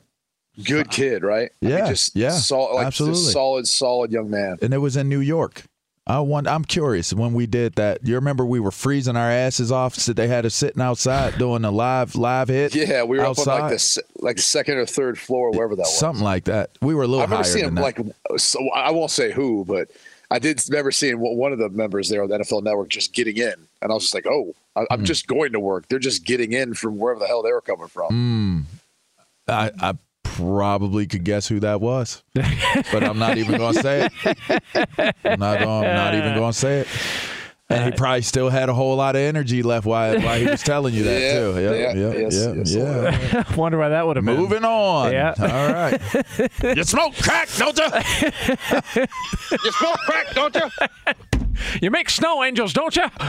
Good 0.64 0.90
kid, 0.92 1.24
right? 1.24 1.52
I 1.62 1.66
mean, 1.66 1.76
Yeah, 1.78 1.88
just 1.90 2.16
yeah, 2.16 2.38
like 2.52 2.88
absolutely. 2.88 3.20
solid, 3.20 3.68
solid 3.68 4.12
young 4.12 4.30
man. 4.30 4.58
and 4.62 4.74
it 4.74 4.78
was 4.78 4.96
in 4.96 5.10
New 5.10 5.20
York. 5.22 5.64
I 6.10 6.20
want. 6.22 6.48
I'm 6.48 6.66
curious 6.66 7.14
when 7.14 7.34
we 7.34 7.46
did 7.46 7.76
that. 7.76 8.00
You 8.04 8.16
remember 8.16 8.44
we 8.44 8.60
were 8.60 8.72
freezing 8.72 9.16
our 9.16 9.30
asses 9.30 9.72
off, 9.72 9.94
so 9.94 10.12
they 10.12 10.28
had 10.28 10.44
us 10.44 10.56
sitting 10.56 10.82
outside 10.82 11.38
doing 11.38 11.64
a 11.64 11.70
live 11.70 12.16
live 12.16 12.48
hit. 12.48 12.74
Yeah, 12.74 13.04
we 13.04 13.20
were 13.20 13.26
outside. 13.26 13.52
up 13.52 13.64
on 13.64 13.70
like 13.70 13.78
the 13.78 14.04
like 14.20 14.40
second 14.40 14.78
or 14.78 14.88
third 14.88 15.20
floor, 15.20 15.52
wherever 15.52 15.76
that 15.76 15.84
was. 15.84 15.98
something 15.98 16.24
like 16.24 16.46
that. 16.46 16.72
We 16.82 16.96
were 16.96 17.04
a 17.04 17.08
little 17.08 17.22
I 17.22 17.26
remember 17.26 17.44
higher 17.44 17.54
seeing 17.54 17.76
than 17.76 17.78
him 17.78 17.94
that. 17.94 18.16
like 18.32 18.40
so 18.40 18.68
I 18.72 18.90
won't 18.90 19.12
say 19.12 19.32
who, 19.32 19.64
but 19.66 19.92
I 20.32 20.40
did 20.40 20.62
remember 20.68 20.92
seeing 20.92 21.20
one 21.20 21.54
of 21.54 21.60
the 21.60 21.70
members 21.70 22.10
there 22.10 22.24
on 22.24 22.30
the 22.30 22.40
NFL 22.40 22.64
Network 22.64 22.90
just 22.90 23.14
getting 23.14 23.38
in, 23.38 23.54
and 23.82 23.92
I 23.92 23.94
was 23.94 24.04
just 24.04 24.16
like, 24.16 24.26
"Oh. 24.28 24.56
I'm 24.92 25.04
just 25.04 25.28
going 25.28 25.52
to 25.52 25.60
work. 25.60 25.90
They're 25.90 26.00
just 26.00 26.24
getting 26.24 26.54
in 26.54 26.74
from 26.74 27.00
wherever 27.00 27.20
the 27.20 27.28
hell 27.28 27.44
they 27.44 27.52
were 27.52 27.60
coming 27.60 27.88
from." 27.88 28.66
Mm. 28.68 28.80
I, 29.48 29.72
I 29.78 29.94
probably 30.40 31.06
could 31.08 31.24
guess 31.24 31.48
who 31.48 31.60
that 31.60 31.82
was, 31.82 32.24
but 32.34 33.04
I'm 33.04 33.20
not 33.20 33.38
even 33.38 33.58
going 33.58 33.74
to 33.76 33.82
say 33.82 34.06
it. 34.08 35.14
I'm 35.26 35.40
not, 35.40 35.62
I'm 35.62 35.96
not 35.96 36.16
even 36.16 36.36
going 36.36 36.52
to 36.52 36.58
say 36.58 36.80
it. 36.80 36.88
And 37.72 37.86
he 37.86 37.92
probably 37.96 38.24
still 38.24 38.50
had 38.50 38.68
a 38.68 38.74
whole 38.74 38.96
lot 38.96 39.16
of 39.16 39.22
energy 39.22 39.62
left 39.62 39.86
while, 39.86 40.20
while 40.22 40.40
he 40.40 40.46
was 40.48 40.64
telling 40.64 40.92
you 40.96 41.04
that 41.04 41.22
Yeah, 41.22 41.34
too. 41.40 41.62
Yeah, 41.62 41.72
yeah, 41.72 41.94
yeah, 41.94 42.18
yes, 42.18 42.36
yeah, 42.36 42.54
yes, 42.54 42.74
yeah. 43.50 43.56
Wonder 43.56 43.78
why 43.78 43.90
that 43.90 44.08
would 44.08 44.16
have 44.16 44.26
been. 44.26 44.38
Moving 44.38 44.64
on. 44.66 45.12
Yeah. 45.12 45.36
All 45.38 45.72
right. 45.72 46.02
you 46.76 46.84
smoke 46.84 47.14
crack, 47.18 47.48
don't 47.58 47.78
you? 47.78 47.86
You 49.52 49.72
smoke 49.74 49.98
crack, 50.06 50.26
don't 50.34 50.56
you? 50.56 50.70
You 51.82 51.92
make 51.92 52.10
snow 52.10 52.44
angels, 52.44 52.74
don't 52.74 52.96
you? 52.96 53.04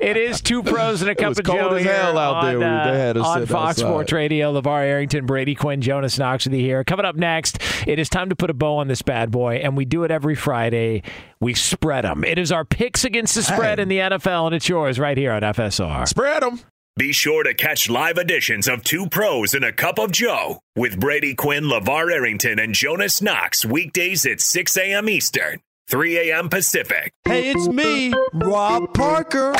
it 0.00 0.16
is 0.16 0.40
two 0.40 0.62
pros 0.62 1.02
and 1.02 1.10
a 1.10 1.14
cup 1.14 1.30
was 1.30 1.38
of 1.38 1.44
cold 1.44 1.58
Joe 1.58 1.74
as 1.76 1.84
hell 1.84 2.18
out 2.18 2.36
on, 2.36 2.44
there. 2.46 2.58
We- 2.58 2.64
uh, 2.64 2.92
they 2.92 2.98
had 2.98 3.16
us 3.16 3.26
on 3.26 3.40
sit 3.40 3.48
Fox 3.48 3.70
outside. 3.78 3.82
Sports 3.88 4.12
Radio. 4.12 4.52
LeVar 4.60 4.82
Arrington, 4.84 5.26
Brady 5.26 5.54
Quinn, 5.54 5.80
Jonas 5.80 6.18
Knox 6.18 6.44
with 6.44 6.54
you 6.54 6.60
here. 6.60 6.84
Coming 6.84 7.06
up 7.06 7.16
next, 7.16 7.58
it 7.86 7.98
is 7.98 8.08
time 8.08 8.28
to 8.28 8.36
put 8.36 8.50
a 8.50 8.54
bow 8.54 8.76
on 8.78 8.88
this 8.88 9.02
bad 9.02 9.30
boy, 9.30 9.56
and 9.56 9.76
we 9.76 9.84
do 9.84 10.04
it 10.04 10.10
every 10.10 10.34
Friday. 10.34 11.02
We 11.40 11.54
spread 11.54 12.04
them. 12.04 12.24
It 12.24 12.38
is 12.38 12.52
our 12.52 12.64
picks 12.64 13.04
against 13.04 13.34
the 13.34 13.42
spread 13.42 13.78
Hey. 13.78 13.82
in 13.82 13.88
the 13.88 13.98
NFL, 13.98 14.46
and 14.46 14.54
it's 14.54 14.68
yours 14.68 14.98
right 14.98 15.16
here 15.16 15.32
on 15.32 15.42
FSR. 15.42 16.06
Spread 16.06 16.42
them. 16.42 16.60
Be 16.94 17.10
sure 17.12 17.42
to 17.42 17.54
catch 17.54 17.88
live 17.88 18.18
editions 18.18 18.68
of 18.68 18.84
Two 18.84 19.08
Pros 19.08 19.54
and 19.54 19.64
a 19.64 19.72
Cup 19.72 19.98
of 19.98 20.12
Joe 20.12 20.60
with 20.76 21.00
Brady 21.00 21.34
Quinn, 21.34 21.64
LeVar 21.64 22.12
Arrington, 22.12 22.58
and 22.58 22.74
Jonas 22.74 23.22
Knox 23.22 23.64
weekdays 23.64 24.26
at 24.26 24.42
6 24.42 24.76
a.m. 24.76 25.08
Eastern, 25.08 25.60
3 25.92 26.30
a.m. 26.30 26.48
Pacific. 26.48 27.12
Hey, 27.26 27.50
it's 27.50 27.68
me, 27.68 28.14
Rob 28.32 28.94
Parker. 28.94 29.52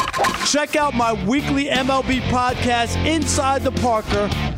Check 0.46 0.76
out 0.76 0.94
my 0.94 1.12
weekly 1.26 1.66
MLB 1.66 2.22
podcast, 2.22 2.96
Inside 3.06 3.64
the 3.64 3.70
Parker, 3.70 4.30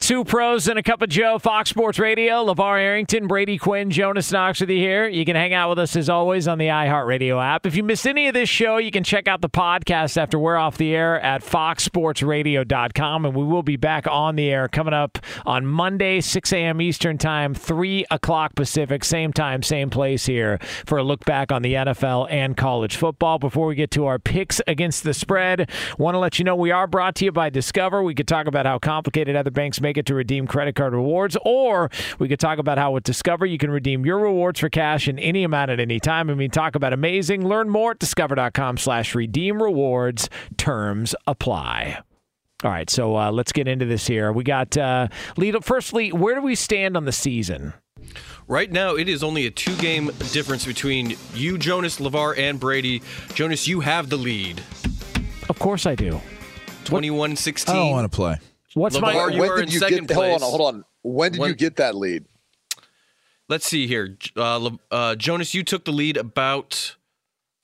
Two 0.00 0.24
pros 0.24 0.66
and 0.66 0.78
a 0.78 0.82
cup 0.82 1.02
of 1.02 1.10
Joe, 1.10 1.38
Fox 1.38 1.68
Sports 1.70 1.98
Radio. 1.98 2.44
LeVar 2.44 2.80
Arrington, 2.80 3.26
Brady 3.28 3.58
Quinn, 3.58 3.90
Jonas 3.90 4.32
Knox 4.32 4.58
with 4.58 4.70
you 4.70 4.78
here. 4.78 5.06
You 5.06 5.26
can 5.26 5.36
hang 5.36 5.52
out 5.52 5.68
with 5.68 5.78
us 5.78 5.94
as 5.94 6.08
always 6.08 6.48
on 6.48 6.56
the 6.56 6.68
iHeartRadio 6.68 7.40
app. 7.40 7.66
If 7.66 7.76
you 7.76 7.84
missed 7.84 8.06
any 8.06 8.26
of 8.26 8.32
this 8.32 8.48
show, 8.48 8.78
you 8.78 8.90
can 8.90 9.04
check 9.04 9.28
out 9.28 9.42
the 9.42 9.50
podcast 9.50 10.16
after 10.16 10.38
we're 10.38 10.56
off 10.56 10.78
the 10.78 10.96
air 10.96 11.20
at 11.20 11.44
foxsportsradio.com. 11.44 13.24
And 13.26 13.36
we 13.36 13.44
will 13.44 13.62
be 13.62 13.76
back 13.76 14.06
on 14.08 14.36
the 14.36 14.50
air 14.50 14.68
coming 14.68 14.94
up 14.94 15.18
on 15.44 15.66
Monday, 15.66 16.22
6 16.22 16.52
a.m. 16.54 16.80
Eastern 16.80 17.18
Time, 17.18 17.54
3 17.54 18.06
o'clock 18.10 18.54
Pacific, 18.54 19.04
same 19.04 19.34
time, 19.34 19.62
same 19.62 19.90
place 19.90 20.24
here 20.24 20.58
for 20.86 20.96
a 20.96 21.04
look 21.04 21.26
back 21.26 21.52
on 21.52 21.60
the 21.60 21.74
NFL 21.74 22.26
and 22.30 22.56
college 22.56 22.96
football. 22.96 23.38
Before 23.38 23.66
we 23.66 23.74
get 23.74 23.90
to 23.92 24.06
our 24.06 24.18
picks 24.18 24.62
against 24.66 25.04
the 25.04 25.12
spread, 25.12 25.70
want 25.98 26.14
to 26.14 26.18
let 26.18 26.38
you 26.38 26.44
know 26.44 26.56
we 26.56 26.70
are 26.70 26.86
brought 26.86 27.14
to 27.16 27.26
you 27.26 27.32
by 27.32 27.50
Discover. 27.50 28.02
We 28.02 28.14
could 28.14 28.26
talk 28.26 28.46
about 28.46 28.64
how 28.64 28.78
complicated 28.78 29.36
other 29.36 29.50
banks 29.50 29.80
make 29.80 29.89
it 29.96 30.06
to 30.06 30.14
redeem 30.14 30.46
credit 30.46 30.74
card 30.74 30.92
rewards, 30.92 31.36
or 31.44 31.90
we 32.18 32.28
could 32.28 32.40
talk 32.40 32.58
about 32.58 32.78
how 32.78 32.92
with 32.92 33.04
Discover 33.04 33.46
you 33.46 33.58
can 33.58 33.70
redeem 33.70 34.04
your 34.04 34.18
rewards 34.18 34.60
for 34.60 34.68
cash 34.68 35.08
in 35.08 35.18
any 35.18 35.44
amount 35.44 35.70
at 35.70 35.80
any 35.80 36.00
time. 36.00 36.30
I 36.30 36.34
mean, 36.34 36.50
talk 36.50 36.74
about 36.74 36.92
amazing. 36.92 37.46
Learn 37.46 37.68
more 37.68 37.92
at 37.92 37.98
discover.com 37.98 38.78
slash 38.78 39.14
redeem 39.14 39.62
rewards. 39.62 40.28
Terms 40.56 41.14
apply. 41.26 42.00
All 42.62 42.70
right, 42.70 42.90
so 42.90 43.16
uh, 43.16 43.30
let's 43.30 43.52
get 43.52 43.66
into 43.66 43.86
this 43.86 44.06
here. 44.06 44.32
We 44.32 44.44
got 44.44 44.76
uh, 44.76 45.08
lead. 45.38 45.64
Firstly, 45.64 46.12
where 46.12 46.34
do 46.34 46.42
we 46.42 46.54
stand 46.54 46.94
on 46.96 47.06
the 47.06 47.12
season? 47.12 47.72
Right 48.46 48.70
now, 48.70 48.96
it 48.96 49.08
is 49.08 49.22
only 49.22 49.46
a 49.46 49.50
two 49.50 49.74
game 49.76 50.10
difference 50.32 50.66
between 50.66 51.16
you, 51.32 51.56
Jonas, 51.56 52.00
LeVar, 52.00 52.36
and 52.38 52.60
Brady. 52.60 53.02
Jonas, 53.32 53.66
you 53.66 53.80
have 53.80 54.10
the 54.10 54.16
lead. 54.16 54.60
Of 55.48 55.58
course 55.58 55.86
I 55.86 55.94
do. 55.94 56.20
21 56.84 57.36
16. 57.36 57.74
I 57.74 57.78
don't 57.78 57.90
want 57.92 58.10
to 58.10 58.14
play. 58.14 58.38
What's 58.74 58.96
LeVar, 58.96 59.00
my? 59.02 59.28
you 59.34 59.40
when 59.40 59.50
are 59.50 59.56
did 59.56 59.68
in 59.68 59.70
you 59.72 59.78
second 59.78 60.06
get? 60.08 60.16
place. 60.16 60.40
Hold 60.40 60.42
on, 60.42 60.50
hold 60.60 60.74
on. 60.74 60.84
When 61.02 61.32
did 61.32 61.40
When- 61.40 61.50
you 61.50 61.56
get 61.56 61.76
that 61.76 61.94
lead? 61.94 62.24
Let's 63.48 63.66
see 63.66 63.88
here. 63.88 64.16
Uh, 64.36 64.58
Le- 64.58 64.78
uh, 64.92 65.14
Jonas, 65.16 65.54
you 65.54 65.64
took 65.64 65.84
the 65.84 65.90
lead 65.92 66.16
about 66.16 66.94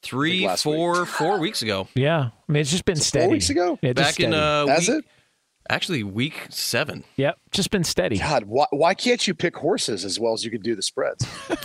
three, 0.03 0.45
last 0.45 0.65
four, 0.65 1.07
four 1.07 1.39
weeks 1.41 1.63
ago. 1.63 1.87
Yeah, 1.95 2.31
I 2.49 2.53
mean 2.53 2.61
it's 2.63 2.73
just 2.73 2.85
been 2.85 2.97
steady. 2.97 3.25
Four 3.27 3.31
weeks 3.31 3.51
ago. 3.51 3.79
Yeah, 3.83 3.93
just 3.93 4.19
Back 4.19 4.25
in 4.25 4.33
steady. 4.33 4.37
uh, 4.43 4.67
Has 4.67 4.89
week, 4.89 4.99
it? 4.99 5.05
actually 5.71 6.03
week 6.03 6.47
seven. 6.51 7.05
Yep, 7.17 7.39
just 7.53 7.71
been 7.71 7.85
steady. 7.85 8.19
God, 8.19 8.45
why, 8.47 8.67
why 8.71 8.95
can't 8.95 9.25
you 9.29 9.35
pick 9.35 9.57
horses 9.57 10.05
as 10.05 10.19
well 10.19 10.33
as 10.33 10.45
you 10.45 10.51
can 10.51 10.61
do 10.61 10.75
the 10.75 10.83
spreads? 10.83 11.25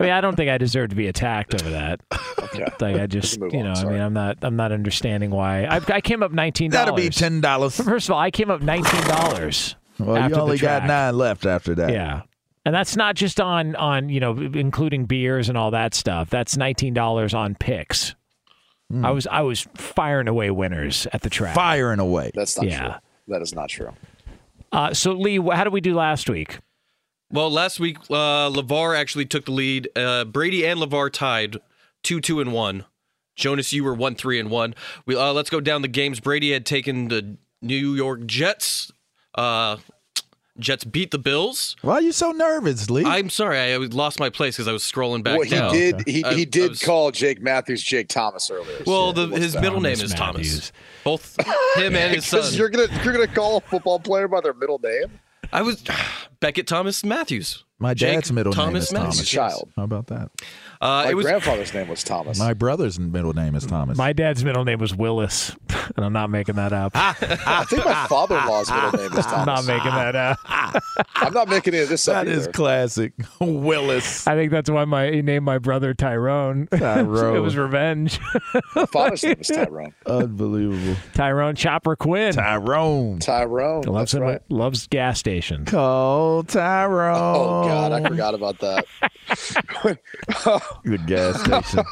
I 0.00 0.04
mean, 0.04 0.12
I 0.12 0.20
don't 0.20 0.36
think 0.36 0.48
I 0.48 0.58
deserve 0.58 0.90
to 0.90 0.96
be 0.96 1.08
attacked 1.08 1.60
over 1.60 1.70
that. 1.70 2.00
Okay. 2.40 2.64
Like 2.80 2.96
I 2.96 3.06
just, 3.06 3.38
move 3.40 3.52
you 3.52 3.60
on, 3.60 3.64
know, 3.66 3.72
I 3.72 3.84
mean, 3.92 4.00
I'm 4.00 4.12
not, 4.12 4.38
I'm 4.42 4.54
not 4.56 4.70
understanding 4.72 5.30
why. 5.30 5.64
I, 5.64 5.80
I 5.88 6.00
came 6.00 6.22
up 6.22 6.30
nineteen 6.32 6.70
dollars. 6.70 6.86
That'll 6.86 6.96
be 6.96 7.10
ten 7.10 7.40
dollars. 7.40 7.76
First 7.76 8.08
of 8.08 8.12
all, 8.14 8.20
I 8.20 8.30
came 8.30 8.50
up 8.50 8.62
nineteen 8.62 9.02
dollars. 9.02 9.74
Well, 9.98 10.16
after 10.16 10.28
you 10.28 10.34
the 10.36 10.40
only 10.40 10.58
got 10.58 10.84
nine 10.84 11.16
left 11.18 11.44
after 11.46 11.74
that. 11.74 11.90
Yeah, 11.90 12.22
and 12.64 12.72
that's 12.74 12.96
not 12.96 13.16
just 13.16 13.40
on 13.40 13.74
on 13.76 14.08
you 14.08 14.20
know 14.20 14.38
including 14.38 15.06
beers 15.06 15.48
and 15.48 15.58
all 15.58 15.72
that 15.72 15.94
stuff. 15.94 16.30
That's 16.30 16.56
nineteen 16.56 16.94
dollars 16.94 17.34
on 17.34 17.56
picks. 17.56 18.14
Hmm. 18.90 19.04
I 19.04 19.10
was 19.10 19.26
I 19.26 19.40
was 19.40 19.66
firing 19.74 20.28
away 20.28 20.50
winners 20.52 21.06
at 21.12 21.22
the 21.22 21.30
track. 21.30 21.54
Firing 21.56 21.98
away. 21.98 22.30
That's 22.34 22.56
not 22.56 22.66
Yeah. 22.66 22.82
true. 22.84 22.94
That 23.34 23.42
is 23.42 23.52
not 23.54 23.68
true. 23.68 23.90
Uh, 24.70 24.94
so 24.94 25.12
Lee, 25.12 25.36
how 25.38 25.64
did 25.64 25.72
we 25.72 25.80
do 25.80 25.94
last 25.94 26.30
week? 26.30 26.60
Well, 27.30 27.50
last 27.50 27.78
week, 27.78 27.98
uh, 28.10 28.48
LeVar 28.50 28.96
actually 28.98 29.26
took 29.26 29.44
the 29.44 29.52
lead. 29.52 29.88
Uh, 29.94 30.24
Brady 30.24 30.66
and 30.66 30.80
LeVar 30.80 31.12
tied 31.12 31.58
2 32.02 32.20
2 32.20 32.40
and 32.40 32.52
1. 32.52 32.84
Jonas, 33.36 33.72
you 33.72 33.84
were 33.84 33.94
1 33.94 34.14
3 34.14 34.40
and 34.40 34.50
1. 34.50 34.74
We, 35.06 35.14
uh, 35.14 35.32
let's 35.32 35.50
go 35.50 35.60
down 35.60 35.82
the 35.82 35.88
games. 35.88 36.20
Brady 36.20 36.52
had 36.52 36.64
taken 36.66 37.08
the 37.08 37.36
New 37.62 37.94
York 37.94 38.24
Jets. 38.26 38.90
Uh, 39.34 39.76
Jets 40.58 40.82
beat 40.82 41.12
the 41.12 41.18
Bills. 41.18 41.76
Why 41.82 41.94
are 41.94 42.00
you 42.02 42.10
so 42.10 42.32
nervous, 42.32 42.90
Lee? 42.90 43.04
I'm 43.04 43.30
sorry, 43.30 43.58
I 43.60 43.76
lost 43.76 44.18
my 44.18 44.28
place 44.28 44.56
because 44.56 44.66
I 44.66 44.72
was 44.72 44.82
scrolling 44.82 45.22
back 45.22 45.34
well, 45.38 45.44
he 45.44 45.50
down. 45.50 45.72
did. 45.72 46.02
He, 46.08 46.24
I- 46.24 46.34
he 46.34 46.40
I 46.40 46.44
did 46.44 46.70
was- 46.70 46.82
call 46.82 47.12
Jake 47.12 47.40
Matthews 47.40 47.80
Jake 47.82 48.08
Thomas 48.08 48.50
earlier. 48.50 48.82
Well, 48.84 49.14
so 49.14 49.26
the, 49.26 49.36
his 49.38 49.52
that? 49.52 49.62
middle 49.62 49.80
name 49.80 49.92
is 49.92 50.18
Matthews. 50.18 50.72
Thomas. 50.72 50.72
Both 51.04 51.36
him 51.76 51.94
and 51.94 52.14
his 52.16 52.26
son. 52.26 52.42
you're 52.54 52.70
gonna 52.70 52.88
you're 53.04 53.12
gonna 53.12 53.28
call 53.28 53.58
a 53.58 53.60
football 53.60 54.00
player 54.00 54.26
by 54.26 54.40
their 54.40 54.54
middle 54.54 54.80
name. 54.82 55.20
I 55.52 55.62
was 55.62 55.82
Beckett 56.40 56.66
Thomas 56.66 57.04
Matthews. 57.04 57.64
My 57.78 57.94
Jake 57.94 58.14
dad's 58.14 58.32
middle 58.32 58.52
name 58.52 58.56
Thomas 58.56 58.86
is 58.88 58.92
Maddox. 58.92 59.16
Thomas. 59.16 59.18
He's 59.20 59.28
child. 59.28 59.72
How 59.76 59.84
about 59.84 60.08
that? 60.08 60.30
Uh, 60.80 60.86
My 61.04 61.10
it 61.10 61.14
was 61.14 61.26
grandfather's 61.26 61.74
name 61.74 61.88
was 61.88 62.04
Thomas. 62.04 62.38
My 62.38 62.54
brother's 62.54 63.00
middle 63.00 63.32
name 63.32 63.54
is 63.56 63.66
Thomas. 63.66 63.98
My 63.98 64.12
dad's 64.12 64.44
middle 64.44 64.64
name 64.64 64.78
was 64.78 64.94
Willis, 64.94 65.56
and 65.96 66.04
I'm 66.04 66.12
not 66.12 66.30
making 66.30 66.54
that 66.54 66.72
up. 66.72 66.92
I 66.94 67.64
think 67.68 67.84
my 67.84 68.06
father-in-law's 68.06 68.70
middle 68.70 68.92
name 68.92 69.12
is 69.18 69.26
Thomas. 69.26 69.26
I'm 69.32 69.46
not 69.46 69.64
making 69.66 69.90
that 69.90 70.14
up. 70.14 70.38
I'm 71.16 71.32
not 71.32 71.48
making 71.48 71.74
any 71.74 71.82
of 71.82 71.88
this 71.88 72.06
up 72.06 72.14
that 72.24 72.28
is 72.28 72.44
either. 72.44 72.52
classic. 72.52 73.12
Willis. 73.40 74.26
I 74.26 74.34
think 74.36 74.52
that's 74.52 74.70
why 74.70 74.84
my 74.84 75.10
he 75.10 75.22
named 75.22 75.44
my 75.44 75.58
brother 75.58 75.94
Tyrone. 75.94 76.68
Tyrone. 76.68 77.36
it 77.36 77.40
was 77.40 77.56
revenge. 77.56 78.20
My 78.76 78.86
father's 78.86 79.24
name 79.24 79.36
is 79.40 79.48
Tyrone. 79.48 79.94
Unbelievable. 80.06 80.96
Tyrone 81.14 81.56
Chopper 81.56 81.96
Quinn 81.96 82.32
Tyrone. 82.34 83.18
Tyrone. 83.18 83.82
loves 83.82 84.12
That's 84.12 84.14
him, 84.14 84.22
right. 84.22 84.42
loves 84.48 84.86
gas 84.86 85.18
stations. 85.18 85.68
Call 85.68 86.44
Tyrone. 86.44 87.16
Oh 87.16 87.64
God, 87.68 87.92
I 87.92 88.08
forgot 88.08 88.34
about 88.34 88.58
that. 88.60 88.84
The 90.84 90.98
gas 90.98 91.40
station. 91.44 91.84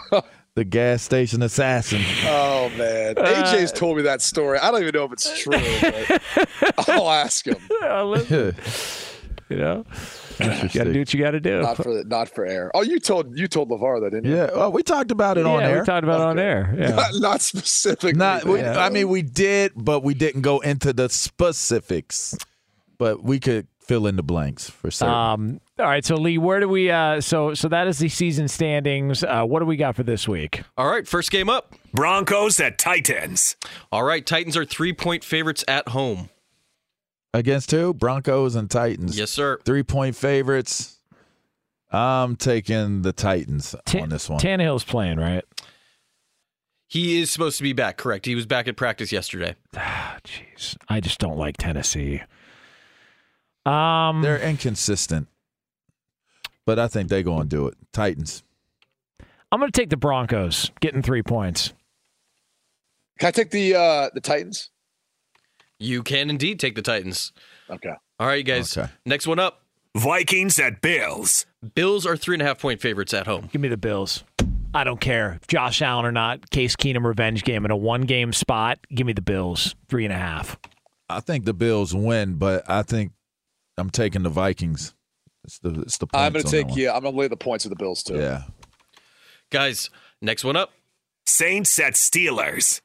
the 0.55 0.65
gas 0.65 1.03
station 1.03 1.43
assassin. 1.43 2.03
Oh 2.25 2.71
man, 2.77 3.15
AJ's 3.17 3.73
told 3.73 3.97
me 3.97 4.03
that 4.05 4.23
story. 4.23 4.59
I 4.59 4.71
don't 4.71 4.83
even 4.83 4.95
know 4.95 5.05
if 5.05 5.13
it's 5.13 5.41
true. 5.43 5.59
But 6.61 6.89
I'll 6.89 7.11
ask 7.11 7.47
him. 7.47 7.57
You 9.49 9.59
know, 9.59 9.85
you 10.41 10.47
got 10.49 10.73
to 10.85 10.93
do 10.93 10.99
what 10.99 11.15
you 11.15 11.21
got 11.21 11.31
to 11.31 11.39
do. 11.39 11.63
Not 11.63 11.77
for 11.77 12.03
not 12.05 12.29
for 12.29 12.45
air. 12.45 12.73
Oh, 12.75 12.83
you 12.83 12.99
told 12.99 13.39
you 13.39 13.47
told 13.47 13.69
LeVar 13.71 14.01
that, 14.01 14.11
didn't 14.11 14.25
you? 14.29 14.35
yeah, 14.35 14.51
well, 14.53 14.73
we 14.73 14.83
talked 14.83 15.13
about 15.13 15.39
it 15.39 15.47
on 15.47 15.63
air. 15.63 15.79
we 15.79 15.87
talked 15.87 16.03
about 16.03 16.21
it 16.21 16.25
on 16.25 16.39
air. 16.41 16.75
Yeah. 16.77 16.89
Not, 16.97 17.15
not 17.15 17.41
specific. 17.43 18.17
Not, 18.17 18.43
we, 18.45 18.61
I 18.61 18.89
mean, 18.89 19.09
we 19.09 19.23
did, 19.23 19.71
but 19.77 20.03
we 20.03 20.15
didn't 20.15 20.41
go 20.41 20.59
into 20.59 20.93
the 20.93 21.09
specifics. 21.09 22.37
But 22.99 23.23
we 23.23 23.39
could 23.39 23.69
fill 23.79 24.09
in 24.09 24.17
the 24.17 24.25
blanks 24.25 24.69
for 24.69 24.91
certain. 24.91 25.15
Um, 25.15 25.61
all 25.79 25.85
right, 25.87 26.05
so 26.05 26.17
Lee, 26.17 26.39
where 26.39 26.61
do 26.61 26.69
we? 26.69 26.91
Uh, 26.91 27.21
so 27.21 27.55
so 27.55 27.69
that 27.69 27.87
is 27.87 27.99
the 27.99 28.09
season 28.09 28.49
standings. 28.49 29.23
Uh, 29.23 29.45
what 29.45 29.61
do 29.61 29.67
we 29.67 29.77
got 29.77 29.95
for 29.97 30.03
this 30.03 30.27
week? 30.27 30.63
all 30.77 30.89
right. 30.89 31.07
First 31.07 31.31
game 31.31 31.49
up. 31.49 31.75
Broncos 31.93 32.59
at 32.61 32.79
Titans. 32.79 33.57
All 33.93 34.03
right. 34.05 34.25
Titans 34.25 34.57
are 34.57 34.65
three 34.65 34.93
point 34.93 35.23
favorites 35.25 35.65
at 35.69 35.89
home. 35.89 36.31
Against 37.35 37.71
who? 37.71 37.93
Broncos 37.93 38.55
and 38.57 38.71
Titans. 38.71 39.19
Yes, 39.19 39.31
sir. 39.31 39.59
Three 39.65 39.83
point 39.83 40.17
favorites. 40.17 40.99
I'm 41.93 42.37
taking 42.37 43.03
the 43.03 43.13
Titans 43.13 43.75
Ta- 43.85 44.01
on 44.01 44.09
this 44.09 44.29
one. 44.29 44.41
Tannehill's 44.41 44.85
playing, 44.85 45.19
right? 45.19 45.45
He 46.89 47.21
is 47.21 47.31
supposed 47.31 47.57
to 47.59 47.63
be 47.63 47.73
back. 47.73 47.97
Correct. 47.97 48.27
He 48.27 48.35
was 48.35 48.47
back 48.47 48.67
at 48.69 48.77
practice 48.77 49.13
yesterday. 49.13 49.55
Ah, 49.77 50.17
Jeez, 50.25 50.77
I 50.89 51.01
just 51.01 51.19
don't 51.19 51.37
like 51.37 51.57
Tennessee. 51.59 52.23
Um, 53.65 54.23
They're 54.23 54.39
inconsistent, 54.41 55.29
but 56.67 56.79
I 56.79 56.89
think 56.89 57.09
they're 57.09 57.23
going 57.23 57.49
to 57.49 57.57
do 57.57 57.67
it. 57.69 57.75
Titans. 57.93 58.43
I'm 59.51 59.61
going 59.61 59.71
to 59.71 59.81
take 59.81 59.91
the 59.91 59.97
Broncos, 59.97 60.71
getting 60.81 61.01
three 61.01 61.23
points. 61.23 61.73
Can 63.19 63.29
I 63.29 63.31
take 63.31 63.51
the 63.51 63.75
uh 63.75 64.11
the 64.13 64.21
Titans? 64.21 64.71
You 65.79 66.03
can 66.03 66.29
indeed 66.29 66.61
take 66.61 66.75
the 66.75 66.83
Titans. 66.83 67.33
Okay. 67.71 67.95
All 68.19 68.27
right, 68.27 68.35
you 68.35 68.43
guys. 68.43 68.77
Okay. 68.77 68.91
Next 69.07 69.27
one 69.27 69.39
up. 69.39 69.63
Vikings 69.97 70.59
at 70.59 70.83
Bills. 70.83 71.47
Bills 71.75 72.05
are 72.05 72.17
three 72.17 72.35
and 72.35 72.43
a 72.43 72.45
half 72.45 72.59
point 72.59 72.81
favorites 72.83 73.15
at 73.15 73.27
home. 73.27 73.49
Give 73.51 73.63
me 73.63 73.69
the 73.69 73.79
Bills. 73.79 74.25
I 74.75 74.85
don't 74.85 75.01
care 75.01 75.39
if 75.41 75.47
Josh 75.47 75.81
Allen 75.81 76.05
or 76.05 76.13
not. 76.13 76.51
Case 76.51 76.77
Keenum 76.77 77.05
revenge 77.05 77.45
game 77.45 77.65
in 77.65 77.71
a 77.71 77.77
one 77.77 78.03
game 78.03 78.35
spot. 78.35 78.79
Give 78.95 79.07
me 79.07 79.15
the 79.15 79.23
Bills, 79.23 79.75
three 79.89 80.05
and 80.05 80.13
a 80.13 80.19
half. 80.19 80.59
I 81.09 81.21
think 81.21 81.47
the 81.47 81.55
Bills 81.55 81.95
win, 81.95 82.35
but 82.35 82.69
I 82.69 82.83
think 82.83 83.13
I'm 83.79 83.89
taking 83.89 84.23
the 84.23 84.29
Vikings. 84.29 84.95
It's 85.47 85.59
the 85.61 85.71
it's 85.83 85.99
the 85.99 86.07
I'm 86.13 86.33
gonna 86.33 86.45
on 86.45 86.51
take 86.51 86.69
one. 86.69 86.79
yeah. 86.79 86.95
I'm 86.95 87.05
gonna 87.05 87.17
lay 87.17 87.29
the 87.29 87.37
points 87.37 87.65
with 87.65 87.71
the 87.71 87.83
Bills 87.83 88.03
too. 88.03 88.17
Yeah. 88.17 88.43
Guys, 89.51 89.91
next 90.21 90.45
one 90.45 90.57
up. 90.57 90.73
Saints 91.25 91.79
at 91.79 91.95
Steelers. 91.95 92.81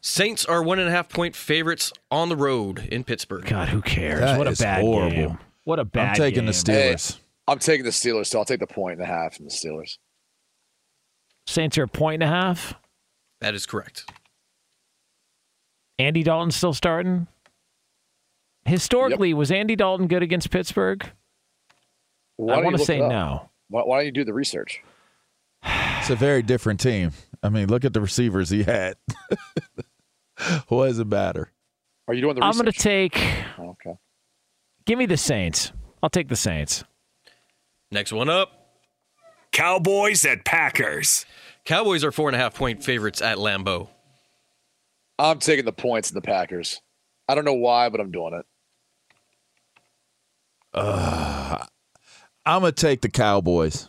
Saints 0.00 0.44
are 0.46 0.62
one 0.62 0.78
and 0.78 0.88
a 0.88 0.90
half 0.90 1.08
point 1.08 1.36
favorites 1.36 1.92
on 2.10 2.28
the 2.28 2.36
road 2.36 2.88
in 2.90 3.04
Pittsburgh. 3.04 3.44
God, 3.44 3.68
who 3.68 3.82
cares? 3.82 4.20
That 4.20 4.38
what 4.38 4.46
a 4.48 4.52
bad 4.52 4.80
horrible. 4.80 5.10
game. 5.10 5.38
What 5.64 5.78
a 5.78 5.84
bad 5.84 6.00
game. 6.02 6.08
I'm 6.08 6.16
taking 6.16 6.36
game. 6.40 6.46
the 6.46 6.52
Steelers. 6.52 7.18
I'm 7.48 7.58
taking 7.58 7.84
the 7.84 7.90
Steelers 7.90 8.30
too. 8.30 8.38
I'll 8.38 8.44
take 8.44 8.60
the 8.60 8.66
point 8.66 8.94
and 8.94 9.02
a 9.02 9.06
half 9.06 9.36
from 9.36 9.46
the 9.46 9.50
Steelers. 9.50 9.98
Saints 11.46 11.76
are 11.78 11.84
a 11.84 11.88
point 11.88 12.22
and 12.22 12.30
a 12.30 12.34
half. 12.34 12.74
That 13.40 13.54
is 13.54 13.66
correct. 13.66 14.10
Andy 15.98 16.22
Dalton 16.22 16.50
still 16.50 16.72
starting. 16.74 17.26
Historically, 18.64 19.32
was 19.32 19.50
Andy 19.52 19.76
Dalton 19.76 20.08
good 20.08 20.22
against 20.22 20.50
Pittsburgh? 20.50 21.08
Why 22.36 22.54
I 22.54 22.62
want 22.62 22.76
to 22.76 22.84
say 22.84 22.98
it 22.98 23.08
no. 23.08 23.50
Why, 23.68 23.82
why 23.82 23.98
don't 23.98 24.06
you 24.06 24.12
do 24.12 24.24
the 24.24 24.34
research? 24.34 24.82
It's 25.98 26.10
a 26.10 26.14
very 26.14 26.42
different 26.42 26.78
team. 26.78 27.10
I 27.42 27.48
mean, 27.48 27.68
look 27.68 27.84
at 27.84 27.92
the 27.92 28.00
receivers 28.00 28.48
he 28.48 28.62
had. 28.62 28.94
what 30.68 30.86
does 30.86 31.00
it 31.00 31.08
matter? 31.08 31.50
Are 32.06 32.14
you 32.14 32.20
doing 32.20 32.36
the 32.36 32.44
I'm 32.44 32.52
going 32.52 32.66
to 32.66 32.72
take. 32.72 33.20
Oh, 33.58 33.70
okay. 33.70 33.98
Give 34.84 34.96
me 34.96 35.06
the 35.06 35.16
Saints. 35.16 35.72
I'll 36.00 36.10
take 36.10 36.28
the 36.28 36.36
Saints. 36.36 36.84
Next 37.90 38.12
one 38.12 38.28
up. 38.28 38.52
Cowboys 39.50 40.24
at 40.24 40.44
Packers. 40.44 41.26
Cowboys 41.64 42.04
are 42.04 42.12
four 42.12 42.28
and 42.28 42.36
a 42.36 42.38
half 42.38 42.54
point 42.54 42.84
favorites 42.84 43.20
at 43.20 43.38
Lambeau. 43.38 43.88
I'm 45.18 45.40
taking 45.40 45.64
the 45.64 45.72
points 45.72 46.10
in 46.10 46.14
the 46.14 46.20
Packers. 46.20 46.80
I 47.28 47.34
don't 47.34 47.44
know 47.44 47.54
why, 47.54 47.88
but 47.88 48.00
I'm 48.00 48.12
doing 48.12 48.34
it. 48.34 48.46
I'm 52.46 52.60
gonna 52.60 52.72
take 52.72 53.00
the 53.02 53.08
Cowboys. 53.10 53.88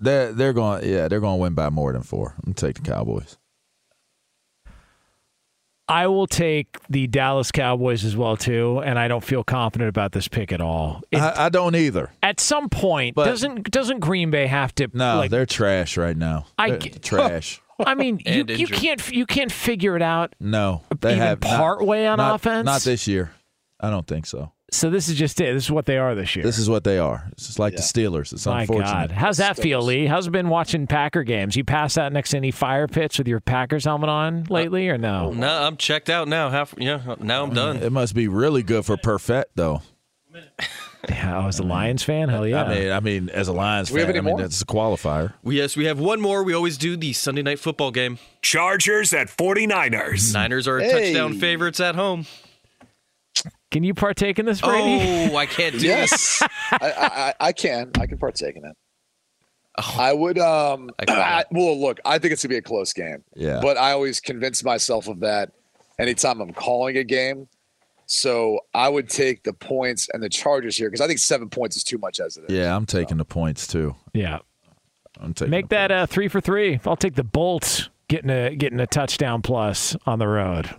They're 0.00 0.32
they're 0.32 0.52
going 0.52 0.88
yeah 0.88 1.08
they're 1.08 1.20
going 1.20 1.38
to 1.38 1.42
win 1.42 1.54
by 1.54 1.70
more 1.70 1.92
than 1.92 2.02
four. 2.02 2.34
I'm 2.38 2.52
gonna 2.52 2.54
take 2.54 2.76
the 2.82 2.90
Cowboys. 2.90 3.36
I 5.90 6.06
will 6.06 6.26
take 6.26 6.76
the 6.90 7.06
Dallas 7.06 7.50
Cowboys 7.50 8.04
as 8.04 8.14
well 8.14 8.36
too, 8.36 8.80
and 8.84 8.98
I 8.98 9.08
don't 9.08 9.24
feel 9.24 9.42
confident 9.42 9.88
about 9.88 10.12
this 10.12 10.28
pick 10.28 10.52
at 10.52 10.60
all. 10.60 11.00
It- 11.10 11.18
I, 11.18 11.46
I 11.46 11.48
don't 11.48 11.74
either. 11.74 12.10
at 12.22 12.40
some 12.40 12.68
point, 12.68 13.14
But- 13.14 13.24
doesn't 13.24 13.70
doesn't 13.70 14.00
Green 14.00 14.30
Bay 14.30 14.46
have 14.46 14.74
to? 14.76 14.88
No, 14.92 15.16
like, 15.18 15.30
they're 15.30 15.46
trash 15.46 15.96
right 15.96 16.16
now. 16.16 16.46
I 16.58 16.72
They're 16.72 16.78
trash. 17.00 17.60
I 17.86 17.94
mean, 17.94 18.18
you, 18.26 18.40
And 18.40 18.50
you 18.50 18.66
can't 18.66 19.10
you 19.10 19.24
can't 19.24 19.50
figure 19.52 19.96
it 19.96 20.02
out. 20.02 20.34
No, 20.40 20.82
they 21.00 21.12
Even 21.12 21.22
have 21.22 21.40
not- 21.42 21.56
part 21.56 21.84
way 21.86 22.06
on 22.06 22.18
not- 22.18 22.34
offense? 22.34 22.66
Not 22.66 22.82
this 22.82 23.06
year. 23.08 23.32
I 23.80 23.88
don't 23.90 24.06
think 24.06 24.26
so. 24.26 24.52
So 24.70 24.90
this 24.90 25.08
is 25.08 25.16
just 25.16 25.40
it. 25.40 25.54
This 25.54 25.64
is 25.64 25.70
what 25.70 25.86
they 25.86 25.96
are 25.96 26.14
this 26.14 26.36
year. 26.36 26.44
This 26.44 26.58
is 26.58 26.68
what 26.68 26.84
they 26.84 26.98
are. 26.98 27.26
It's 27.32 27.46
just 27.46 27.58
like 27.58 27.74
the 27.74 27.80
Steelers. 27.80 28.32
It's 28.34 28.44
My 28.44 28.60
unfortunate. 28.62 28.86
God, 28.90 29.10
how's 29.12 29.38
that 29.38 29.56
feel, 29.56 29.80
Lee? 29.80 30.04
How's 30.06 30.26
it 30.26 30.30
been 30.30 30.50
watching 30.50 30.86
Packer 30.86 31.22
games? 31.22 31.56
You 31.56 31.64
pass 31.64 31.96
out 31.96 32.12
next 32.12 32.30
to 32.30 32.36
any 32.36 32.50
fire 32.50 32.86
pits 32.86 33.16
with 33.16 33.26
your 33.28 33.40
Packers 33.40 33.84
helmet 33.86 34.10
on 34.10 34.44
lately, 34.50 34.88
or 34.90 34.98
no? 34.98 35.32
No, 35.32 35.48
I'm 35.48 35.78
checked 35.78 36.10
out 36.10 36.28
now. 36.28 36.50
Half 36.50 36.74
yeah, 36.76 37.14
now 37.18 37.44
I'm 37.44 37.54
done. 37.54 37.78
It 37.78 37.92
must 37.92 38.14
be 38.14 38.28
really 38.28 38.62
good 38.62 38.84
for 38.84 38.96
Perfect 38.98 39.52
though. 39.56 39.80
Yeah, 41.08 41.38
I 41.40 41.46
was 41.46 41.60
a 41.60 41.62
Lions 41.62 42.02
fan. 42.02 42.28
Hell 42.28 42.44
yeah. 42.46 42.64
I 42.64 42.68
mean, 42.74 42.92
I 42.92 43.00
mean, 43.00 43.28
as 43.30 43.46
a 43.46 43.52
Lions 43.52 43.88
Do 43.88 43.94
we 43.94 44.00
have 44.00 44.08
fan, 44.08 44.16
I 44.16 44.20
mean, 44.20 44.32
more? 44.32 44.42
that's 44.42 44.60
a 44.60 44.66
qualifier. 44.66 45.32
We- 45.44 45.56
Yes, 45.56 45.76
we 45.76 45.84
have 45.86 46.00
one 46.00 46.20
more. 46.20 46.42
We 46.42 46.52
always 46.54 46.76
do 46.76 46.96
the 46.96 47.12
Sunday 47.12 47.40
night 47.42 47.60
football 47.60 47.92
game. 47.92 48.18
Chargers 48.42 49.14
at 49.14 49.28
49ers. 49.28 50.34
Niners 50.34 50.66
are 50.66 50.80
Hey. 50.80 50.90
touchdown 51.12 51.34
favorites 51.38 51.78
at 51.78 51.94
home. 51.94 52.26
Can 53.70 53.84
you 53.84 53.92
partake 53.94 54.38
in 54.38 54.46
this, 54.46 54.60
Brady? 54.60 55.30
Oh, 55.32 55.36
I 55.36 55.46
can't 55.46 55.78
do 55.78 55.86
Yes, 55.86 56.42
I, 56.72 56.78
I, 56.80 57.28
I- 57.28 57.34
I 57.48 57.52
can. 57.52 57.90
I 57.98 58.06
can 58.06 58.18
partake 58.18 58.56
in 58.56 58.64
it. 58.64 58.76
I 59.96 60.12
would. 60.12 60.38
Um. 60.38 60.90
I. 60.98 61.04
I, 61.12 61.44
well, 61.52 61.78
look, 61.78 62.00
I 62.04 62.18
think 62.18 62.32
it's 62.32 62.42
gonna 62.42 62.50
be 62.54 62.56
a 62.56 62.62
close 62.62 62.92
game. 62.92 63.22
Yeah. 63.36 63.60
But 63.62 63.76
I 63.76 63.92
always 63.92 64.18
convince 64.20 64.64
myself 64.64 65.06
of 65.06 65.20
that 65.20 65.52
anytime 65.98 66.40
I'm 66.40 66.52
calling 66.52 66.96
a 66.96 67.04
game. 67.04 67.48
So 68.06 68.60
I 68.72 68.88
would 68.88 69.08
take 69.10 69.42
the 69.44 69.52
points 69.52 70.08
and 70.12 70.22
the 70.22 70.30
Chargers 70.30 70.76
here 70.76 70.88
because 70.88 71.02
I 71.02 71.06
think 71.06 71.18
seven 71.18 71.50
points 71.50 71.76
is 71.76 71.84
too 71.84 71.98
much 71.98 72.20
as 72.20 72.38
it 72.38 72.44
is. 72.48 72.56
Yeah, 72.56 72.74
I'm 72.74 72.86
taking 72.86 73.18
the 73.18 73.24
points 73.24 73.66
too. 73.66 73.94
Yeah. 74.14 74.38
I'm 75.20 75.34
taking 75.34 75.50
Make 75.50 75.68
that 75.68 75.90
uh, 75.92 76.06
three 76.06 76.28
for 76.28 76.40
three. 76.40 76.80
I'll 76.86 76.96
take 76.96 77.16
the 77.16 77.24
Bolts 77.24 77.90
getting 78.08 78.30
a 78.30 78.56
getting 78.56 78.80
a 78.80 78.86
touchdown 78.86 79.42
plus 79.42 79.94
on 80.06 80.18
the 80.18 80.26
road. 80.28 80.70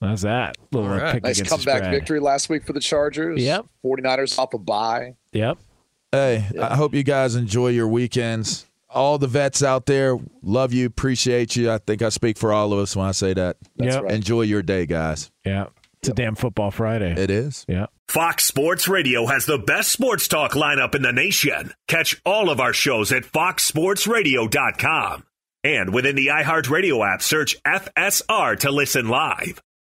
How's 0.00 0.22
that? 0.22 0.56
Little 0.72 0.88
All 0.90 0.96
uh, 0.96 1.02
right. 1.02 1.14
pick 1.14 1.24
Nice 1.24 1.42
comeback 1.42 1.90
victory 1.90 2.20
last 2.20 2.48
week 2.48 2.64
for 2.66 2.72
the 2.72 2.80
Chargers. 2.80 3.42
Yep. 3.42 3.66
49ers 3.84 4.38
off 4.38 4.54
a 4.54 4.58
bye. 4.58 5.14
Yep. 5.32 5.58
Hey, 6.12 6.44
I 6.60 6.76
hope 6.76 6.94
you 6.94 7.02
guys 7.02 7.34
enjoy 7.34 7.68
your 7.68 7.88
weekends. 7.88 8.66
All 8.90 9.18
the 9.18 9.26
vets 9.26 9.62
out 9.62 9.86
there, 9.86 10.16
love 10.42 10.72
you, 10.72 10.86
appreciate 10.86 11.56
you. 11.56 11.72
I 11.72 11.78
think 11.78 12.02
I 12.02 12.10
speak 12.10 12.38
for 12.38 12.52
all 12.52 12.72
of 12.72 12.78
us 12.78 12.94
when 12.94 13.06
I 13.06 13.12
say 13.12 13.34
that. 13.34 13.56
That's 13.76 13.96
Yep. 13.96 14.04
right. 14.04 14.14
Enjoy 14.14 14.42
your 14.42 14.62
day, 14.62 14.86
guys. 14.86 15.32
Yeah. 15.44 15.66
It's 16.00 16.10
a 16.10 16.14
damn 16.14 16.34
football 16.34 16.70
Friday. 16.70 17.12
It 17.16 17.30
is. 17.30 17.64
yeah. 17.66 17.86
Fox 18.08 18.44
Sports 18.44 18.86
Radio 18.86 19.24
has 19.26 19.46
the 19.46 19.56
best 19.58 19.90
sports 19.90 20.28
talk 20.28 20.52
lineup 20.52 20.94
in 20.94 21.00
the 21.00 21.12
nation. 21.12 21.72
Catch 21.88 22.20
all 22.26 22.50
of 22.50 22.60
our 22.60 22.74
shows 22.74 23.10
at 23.10 23.22
foxsportsradio.com. 23.24 25.24
And 25.64 25.94
within 25.94 26.14
the 26.14 26.26
iHeartRadio 26.26 27.14
app, 27.14 27.22
search 27.22 27.56
FSR 27.64 28.58
to 28.60 28.70
listen 28.70 29.08
live. 29.08 29.62